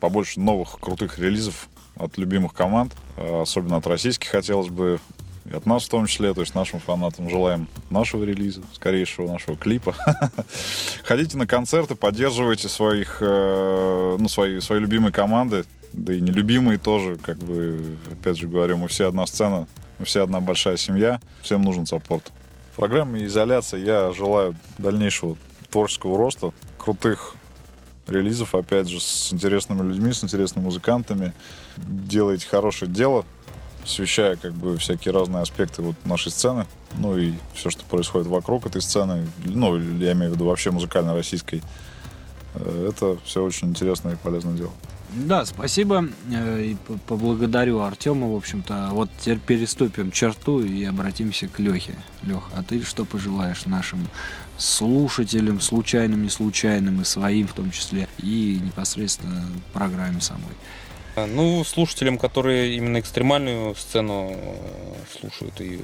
побольше 0.01 0.41
новых 0.41 0.79
крутых 0.81 1.19
релизов 1.19 1.69
от 1.97 2.19
любимых 2.19 2.53
команд, 2.53 2.93
э, 3.17 3.43
особенно 3.43 3.77
от 3.77 3.87
российских 3.87 4.29
хотелось 4.29 4.69
бы, 4.69 5.01
и 5.51 5.55
от 5.55 5.67
нас 5.67 5.85
в 5.85 5.89
том 5.89 6.07
числе, 6.07 6.35
то 6.35 6.41
есть 6.41 6.55
нашим 6.55 6.81
фанатам 6.81 7.31
желаем 7.31 7.69
нашего 7.91 8.25
релиза, 8.25 8.63
скорейшего 8.75 9.31
нашего 9.31 9.57
клипа. 9.57 9.95
Ходите 11.05 11.37
на 11.37 11.47
концерты, 11.47 11.95
поддерживайте 11.95 12.69
своих, 12.69 13.19
э, 13.21 14.17
ну, 14.19 14.29
свои, 14.29 14.61
свои 14.61 14.81
любимые 14.81 15.13
команды, 15.13 15.65
да 15.93 16.13
и 16.13 16.21
нелюбимые 16.21 16.79
тоже, 16.79 17.17
как 17.17 17.39
бы, 17.39 17.97
опять 18.11 18.39
же 18.39 18.49
говорю, 18.49 18.77
мы 18.77 18.89
все 18.89 19.09
одна 19.09 19.27
сцена, 19.27 19.67
мы 19.99 20.05
все 20.05 20.23
одна 20.23 20.41
большая 20.41 20.77
семья, 20.77 21.21
всем 21.43 21.63
нужен 21.63 21.87
саппорт. 21.87 22.33
Программе 22.77 23.25
«Изоляция» 23.25 23.81
я 23.81 24.13
желаю 24.13 24.55
дальнейшего 24.77 25.37
творческого 25.71 26.19
роста, 26.19 26.53
крутых 26.77 27.35
релизов, 28.07 28.55
опять 28.55 28.89
же, 28.89 29.01
с 29.01 29.33
интересными 29.33 29.83
людьми, 29.89 30.13
с 30.13 30.23
интересными 30.23 30.65
музыкантами. 30.65 31.33
Делаете 31.77 32.47
хорошее 32.47 32.91
дело, 32.91 33.25
освещая 33.87 34.37
как 34.37 34.53
бы 34.53 34.77
всякие 34.77 35.15
разные 35.15 35.43
аспекты 35.43 35.81
вот 35.81 35.95
нашей 36.05 36.33
сцены, 36.33 36.67
ну 36.99 37.17
и 37.17 37.33
все, 37.55 37.71
что 37.71 37.85
происходит 37.85 38.27
вокруг 38.27 38.67
этой 38.67 38.83
сцены, 38.83 39.27
ну, 39.45 39.77
я 39.99 40.13
имею 40.13 40.33
в 40.33 40.35
виду 40.35 40.47
вообще 40.47 40.71
музыкально-российской. 40.71 41.63
Э, 42.55 42.89
Это 42.91 43.17
все 43.25 43.45
очень 43.45 43.69
интересное 43.69 44.15
и 44.15 44.17
полезное 44.17 44.55
дело. 44.55 44.73
Да, 45.15 45.47
спасибо. 45.47 46.09
Э, 46.33 46.63
И 46.63 46.77
поблагодарю 47.07 47.81
Артема, 47.81 48.33
в 48.33 48.37
общем-то. 48.37 48.89
Вот 48.91 49.09
теперь 49.21 49.39
переступим 49.39 50.11
черту 50.11 50.61
и 50.61 50.85
обратимся 50.85 51.47
к 51.47 51.61
Лехе. 51.61 51.95
Лех, 52.25 52.43
а 52.55 52.63
ты 52.65 52.83
что 52.83 53.05
пожелаешь 53.05 53.67
нашим 53.67 54.09
слушателям, 54.59 55.61
случайным, 55.61 56.25
не 56.25 56.31
случайным, 56.31 57.03
и 57.03 57.05
своим 57.05 57.47
в 57.47 57.53
том 57.53 57.71
числе, 57.71 58.09
и 58.19 58.61
непосредственно 58.63 59.47
программе 59.73 60.21
самой? 60.21 60.55
А, 61.17 61.27
Ну, 61.27 61.65
слушателям, 61.65 62.19
которые 62.19 62.77
именно 62.77 63.01
экстремальную 63.01 63.75
сцену 63.75 64.33
э, 64.33 65.19
слушают 65.19 65.61
и 65.63 65.81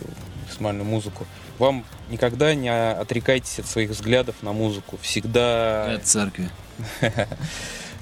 экстремальную 0.47 0.85
музыку, 0.85 1.27
вам 1.59 1.85
никогда 2.11 2.55
не 2.55 2.69
отрекайтесь 2.69 3.59
от 3.59 3.67
своих 3.67 3.91
взглядов 3.91 4.37
на 4.43 4.53
музыку. 4.53 4.99
Всегда... 5.01 5.95
От 5.95 6.07
церкви. 6.07 6.49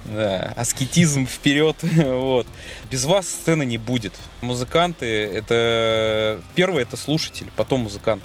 Да, 0.07 0.55
аскетизм 0.57 1.27
вперед. 1.27 1.77
вот. 1.83 2.47
Без 2.91 3.05
вас 3.05 3.29
сцены 3.29 3.65
не 3.65 3.77
будет. 3.77 4.15
Музыканты 4.41 5.07
это 5.07 6.41
первое 6.55 6.83
это 6.83 6.97
слушатель, 6.97 7.49
потом 7.55 7.83
музыкант. 7.83 8.23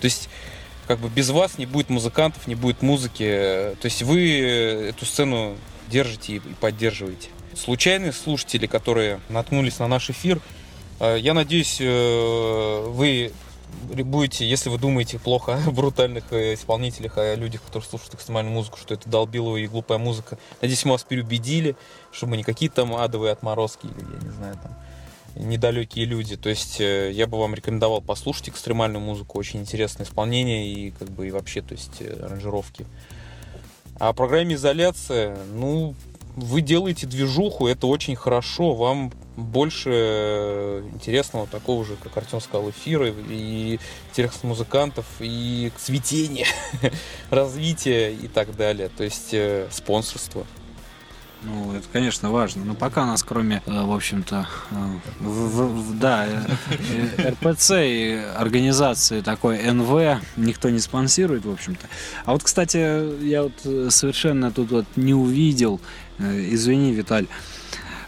То 0.00 0.06
есть 0.06 0.28
как 0.88 0.98
бы 0.98 1.08
без 1.08 1.30
вас 1.30 1.56
не 1.56 1.66
будет 1.66 1.88
музыкантов, 1.88 2.48
не 2.48 2.56
будет 2.56 2.82
музыки. 2.82 3.24
То 3.80 3.84
есть 3.84 4.02
вы 4.02 4.40
эту 4.90 5.06
сцену 5.06 5.56
держите 5.88 6.34
и 6.34 6.40
поддерживаете. 6.40 7.28
Случайные 7.56 8.12
слушатели, 8.12 8.66
которые 8.66 9.20
наткнулись 9.28 9.78
на 9.78 9.86
наш 9.86 10.10
эфир, 10.10 10.40
э, 11.00 11.18
я 11.20 11.34
надеюсь, 11.34 11.78
э, 11.80 12.86
вы 12.88 13.32
будете, 14.04 14.48
если 14.48 14.70
вы 14.70 14.78
думаете 14.78 15.18
плохо 15.18 15.60
о 15.66 15.70
брутальных 15.70 16.24
э, 16.32 16.54
исполнителях, 16.54 17.18
о 17.18 17.34
людях, 17.34 17.62
которые 17.62 17.88
слушают 17.88 18.14
экстремальную 18.14 18.54
музыку, 18.54 18.78
что 18.78 18.94
это 18.94 19.08
долбилова 19.08 19.56
и 19.56 19.66
глупая 19.66 19.98
музыка, 19.98 20.38
надеюсь, 20.60 20.84
мы 20.84 20.92
вас 20.92 21.04
переубедили, 21.04 21.76
что 22.12 22.26
мы 22.26 22.36
не 22.36 22.42
какие-то 22.42 22.76
там 22.76 22.96
адовые 22.96 23.32
отморозки 23.32 23.86
или, 23.86 24.14
я 24.14 24.20
не 24.22 24.30
знаю, 24.30 24.58
там, 24.62 24.76
недалекие 25.36 26.06
люди. 26.06 26.36
То 26.36 26.48
есть 26.48 26.78
я 26.80 27.26
бы 27.26 27.38
вам 27.38 27.54
рекомендовал 27.54 28.00
послушать 28.00 28.50
экстремальную 28.50 29.02
музыку, 29.02 29.38
очень 29.38 29.60
интересное 29.60 30.06
исполнение 30.06 30.72
и 30.72 30.90
как 30.90 31.10
бы 31.10 31.28
и 31.28 31.30
вообще, 31.30 31.60
то 31.60 31.74
есть 31.74 32.00
аранжировки. 32.00 32.86
А 33.98 34.08
о 34.08 34.12
программе 34.12 34.54
изоляция, 34.54 35.36
ну, 35.52 35.94
вы 36.36 36.60
делаете 36.60 37.06
движуху, 37.06 37.66
это 37.66 37.86
очень 37.86 38.16
хорошо, 38.16 38.74
вам 38.74 39.12
больше 39.36 39.90
э, 39.92 40.82
интересного 40.92 41.46
такого 41.46 41.84
же, 41.84 41.96
как 42.02 42.16
Артем 42.16 42.40
сказал, 42.40 42.70
эфира 42.70 43.08
и 43.08 43.78
интересных 44.10 44.44
музыкантов, 44.44 45.06
и 45.20 45.72
цветения, 45.76 46.46
развития 47.30 48.12
и 48.12 48.28
так 48.28 48.56
далее. 48.56 48.88
То 48.96 49.04
есть 49.04 49.30
э, 49.32 49.66
спонсорство. 49.70 50.46
Ну, 51.46 51.74
это, 51.74 51.84
конечно, 51.92 52.30
важно. 52.30 52.64
Но 52.64 52.74
пока 52.74 53.04
нас, 53.04 53.22
кроме, 53.22 53.60
э, 53.66 53.82
в 53.84 53.92
общем-то, 53.92 54.48
э, 54.70 54.74
в- 55.20 55.26
в- 55.26 55.90
в- 55.90 55.98
да, 55.98 56.26
РПЦ 57.18 57.70
и 57.84 58.14
организации 58.36 59.20
такой 59.20 59.58
НВ 59.58 60.20
никто 60.36 60.70
не 60.70 60.78
спонсирует, 60.78 61.44
в 61.44 61.50
общем-то. 61.50 61.86
А 62.24 62.32
вот, 62.32 62.42
кстати, 62.42 63.22
я 63.24 63.42
вот 63.42 63.92
совершенно 63.92 64.52
тут 64.52 64.70
вот 64.70 64.86
не 64.96 65.12
увидел, 65.12 65.80
извини, 66.18 66.92
Виталь, 66.92 67.26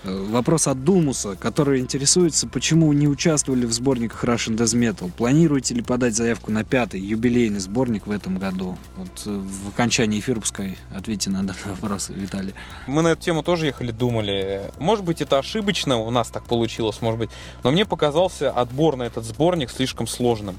э, 0.04 0.26
вопрос 0.30 0.66
от 0.66 0.84
Думуса, 0.84 1.36
который 1.36 1.80
интересуется, 1.80 2.46
почему 2.46 2.92
не 2.92 3.08
участвовали 3.08 3.66
в 3.66 3.72
сборниках 3.72 4.24
Russian 4.24 4.56
Death 4.56 4.78
Metal. 4.78 5.10
Планируете 5.10 5.74
ли 5.74 5.82
подать 5.82 6.14
заявку 6.14 6.50
на 6.50 6.64
пятый 6.64 7.00
юбилейный 7.00 7.60
сборник 7.60 8.06
в 8.06 8.10
этом 8.10 8.38
году? 8.38 8.78
Вот 8.96 9.22
э, 9.26 9.30
в 9.30 9.68
окончании 9.68 10.20
эфира 10.20 10.40
пускай 10.40 10.78
ответьте 10.94 11.30
на 11.30 11.42
данный 11.42 11.74
вопрос, 11.80 12.10
Виталий. 12.10 12.54
Мы 12.86 13.02
на 13.02 13.08
эту 13.08 13.22
тему 13.22 13.42
тоже 13.42 13.66
ехали, 13.66 13.90
думали. 13.90 14.70
Может 14.78 15.04
быть, 15.04 15.20
это 15.20 15.38
ошибочно, 15.38 15.96
у 15.98 16.10
нас 16.10 16.28
так 16.28 16.44
получилось, 16.44 17.00
может 17.00 17.18
быть. 17.18 17.30
Но 17.64 17.70
мне 17.70 17.84
показался 17.84 18.50
отбор 18.50 18.96
на 18.96 19.02
этот 19.04 19.24
сборник 19.24 19.70
слишком 19.70 20.06
сложным. 20.06 20.56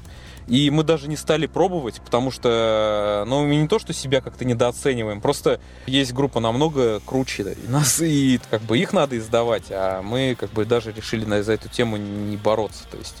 И 0.48 0.70
мы 0.70 0.82
даже 0.82 1.08
не 1.08 1.16
стали 1.16 1.46
пробовать, 1.46 2.00
потому 2.00 2.30
что, 2.30 3.24
ну, 3.26 3.46
мы 3.46 3.56
не 3.56 3.68
то, 3.68 3.78
что 3.78 3.92
себя 3.92 4.22
как-то 4.22 4.46
недооцениваем, 4.46 5.20
просто 5.20 5.60
есть 5.86 6.14
группа 6.14 6.40
намного 6.40 7.00
круче 7.00 7.54
нас, 7.68 8.00
и 8.00 8.40
как 8.50 8.62
бы 8.62 8.78
их 8.78 8.94
надо 8.94 9.18
издавать, 9.18 9.64
а 9.70 10.00
мы 10.00 10.36
как 10.38 10.50
бы 10.52 10.64
даже 10.64 10.92
решили 10.92 11.42
за 11.42 11.52
эту 11.52 11.68
тему 11.68 11.98
не 11.98 12.38
бороться. 12.38 12.84
То 12.90 12.96
есть, 12.96 13.16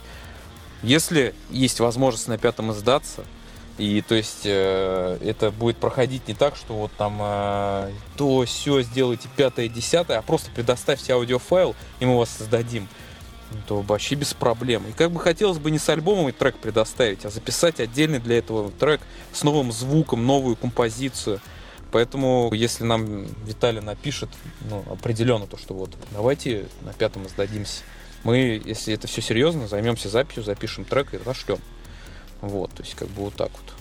если 0.82 1.34
есть 1.50 1.80
возможность 1.80 2.28
на 2.28 2.38
пятом 2.38 2.72
издаться, 2.72 3.24
и 3.76 4.02
то 4.02 4.16
есть 4.16 4.42
э, 4.44 5.18
это 5.22 5.50
будет 5.52 5.76
проходить 5.76 6.26
не 6.26 6.34
так, 6.34 6.56
что 6.56 6.74
вот 6.74 6.92
там 6.98 7.18
э, 7.20 7.92
то 8.16 8.44
все 8.44 8.82
сделайте 8.82 9.28
пятое, 9.36 9.68
десятое, 9.68 10.18
а 10.18 10.22
просто 10.22 10.50
предоставьте 10.50 11.12
аудиофайл, 11.12 11.76
и 12.00 12.06
мы 12.06 12.18
вас 12.18 12.30
создадим. 12.30 12.88
То 13.66 13.80
вообще 13.80 14.14
без 14.14 14.34
проблем. 14.34 14.86
И 14.88 14.92
как 14.92 15.10
бы 15.10 15.20
хотелось 15.20 15.58
бы 15.58 15.70
не 15.70 15.78
с 15.78 15.88
альбомом 15.88 16.28
и 16.28 16.32
трек 16.32 16.56
предоставить, 16.56 17.24
а 17.24 17.30
записать 17.30 17.80
отдельный 17.80 18.18
для 18.18 18.38
этого 18.38 18.70
трек 18.70 19.00
с 19.32 19.42
новым 19.42 19.72
звуком, 19.72 20.26
новую 20.26 20.56
композицию. 20.56 21.40
Поэтому, 21.90 22.50
если 22.52 22.84
нам 22.84 23.24
Виталий 23.46 23.80
напишет, 23.80 24.28
ну, 24.68 24.84
определенно 24.90 25.46
то, 25.46 25.56
что 25.56 25.72
вот, 25.72 25.90
давайте 26.12 26.66
на 26.82 26.92
пятом 26.92 27.26
издадимся. 27.26 27.82
Мы, 28.24 28.60
если 28.62 28.92
это 28.92 29.06
все 29.06 29.22
серьезно, 29.22 29.68
займемся 29.68 30.10
записью, 30.10 30.42
запишем 30.42 30.84
трек 30.84 31.14
и 31.14 31.16
разошлем. 31.16 31.58
Вот, 32.42 32.70
то 32.72 32.82
есть 32.82 32.94
как 32.94 33.08
бы 33.08 33.22
вот 33.22 33.34
так 33.34 33.50
вот. 33.50 33.77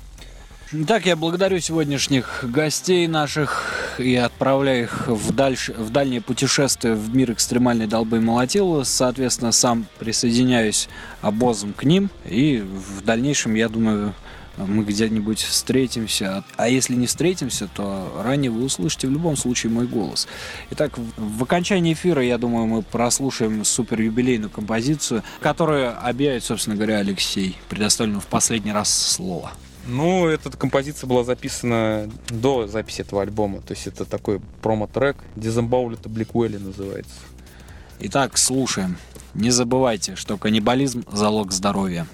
Итак, 0.70 1.06
я 1.06 1.16
благодарю 1.16 1.62
сегодняшних 1.62 2.44
гостей 2.44 3.08
наших 3.08 3.96
и 4.00 4.16
отправляю 4.16 4.84
их 4.84 5.08
в, 5.08 5.34
дальше, 5.34 5.72
в 5.72 5.92
дальнее 5.92 6.20
путешествие 6.20 6.94
в 6.94 7.16
мир 7.16 7.32
экстремальной 7.32 7.88
долбы 7.88 8.18
и 8.18 8.20
молотила. 8.20 8.84
Соответственно, 8.84 9.54
сам 9.54 9.86
присоединяюсь 9.98 10.90
обозом 11.22 11.72
к 11.72 11.86
ним. 11.86 12.10
И 12.26 12.58
в 12.60 13.02
дальнейшем, 13.06 13.56
я 13.56 13.70
думаю, 13.70 14.14
мы 14.58 14.84
где-нибудь 14.84 15.40
встретимся. 15.40 16.44
А 16.58 16.68
если 16.68 16.96
не 16.96 17.08
встретимся, 17.08 17.70
то 17.74 18.22
ранее 18.22 18.52
вы 18.52 18.66
услышите 18.66 19.08
в 19.08 19.12
любом 19.12 19.38
случае 19.38 19.72
мой 19.72 19.88
голос. 19.88 20.28
Итак, 20.72 20.98
в- 20.98 21.44
окончании 21.44 21.94
эфира, 21.94 22.22
я 22.22 22.38
думаю, 22.38 22.66
мы 22.66 22.82
прослушаем 22.82 23.64
супер 23.64 24.02
юбилейную 24.02 24.50
композицию, 24.50 25.24
которую 25.40 25.96
объявит, 26.06 26.44
собственно 26.44 26.76
говоря, 26.76 26.98
Алексей. 26.98 27.56
Предоставлю 27.70 28.12
ему 28.12 28.22
в 28.22 28.26
последний 28.28 28.74
раз 28.74 28.94
слово. 28.94 29.54
Ну, 29.88 30.28
эта 30.28 30.50
композиция 30.52 31.08
была 31.08 31.24
записана 31.24 32.10
до 32.30 32.68
записи 32.68 33.02
этого 33.02 33.22
альбома. 33.22 33.62
То 33.62 33.74
есть 33.74 33.88
это 33.88 34.04
такой 34.06 34.42
промо-трек. 34.62 35.18
Disemboweled 35.36 36.02
Obliquely 36.04 36.60
называется. 36.60 37.16
Итак, 38.02 38.38
слушаем. 38.38 38.98
Не 39.34 39.50
забывайте, 39.50 40.16
что 40.16 40.38
каннибализм– 40.38 41.06
залог 41.12 41.52
здоровья. 41.52 42.06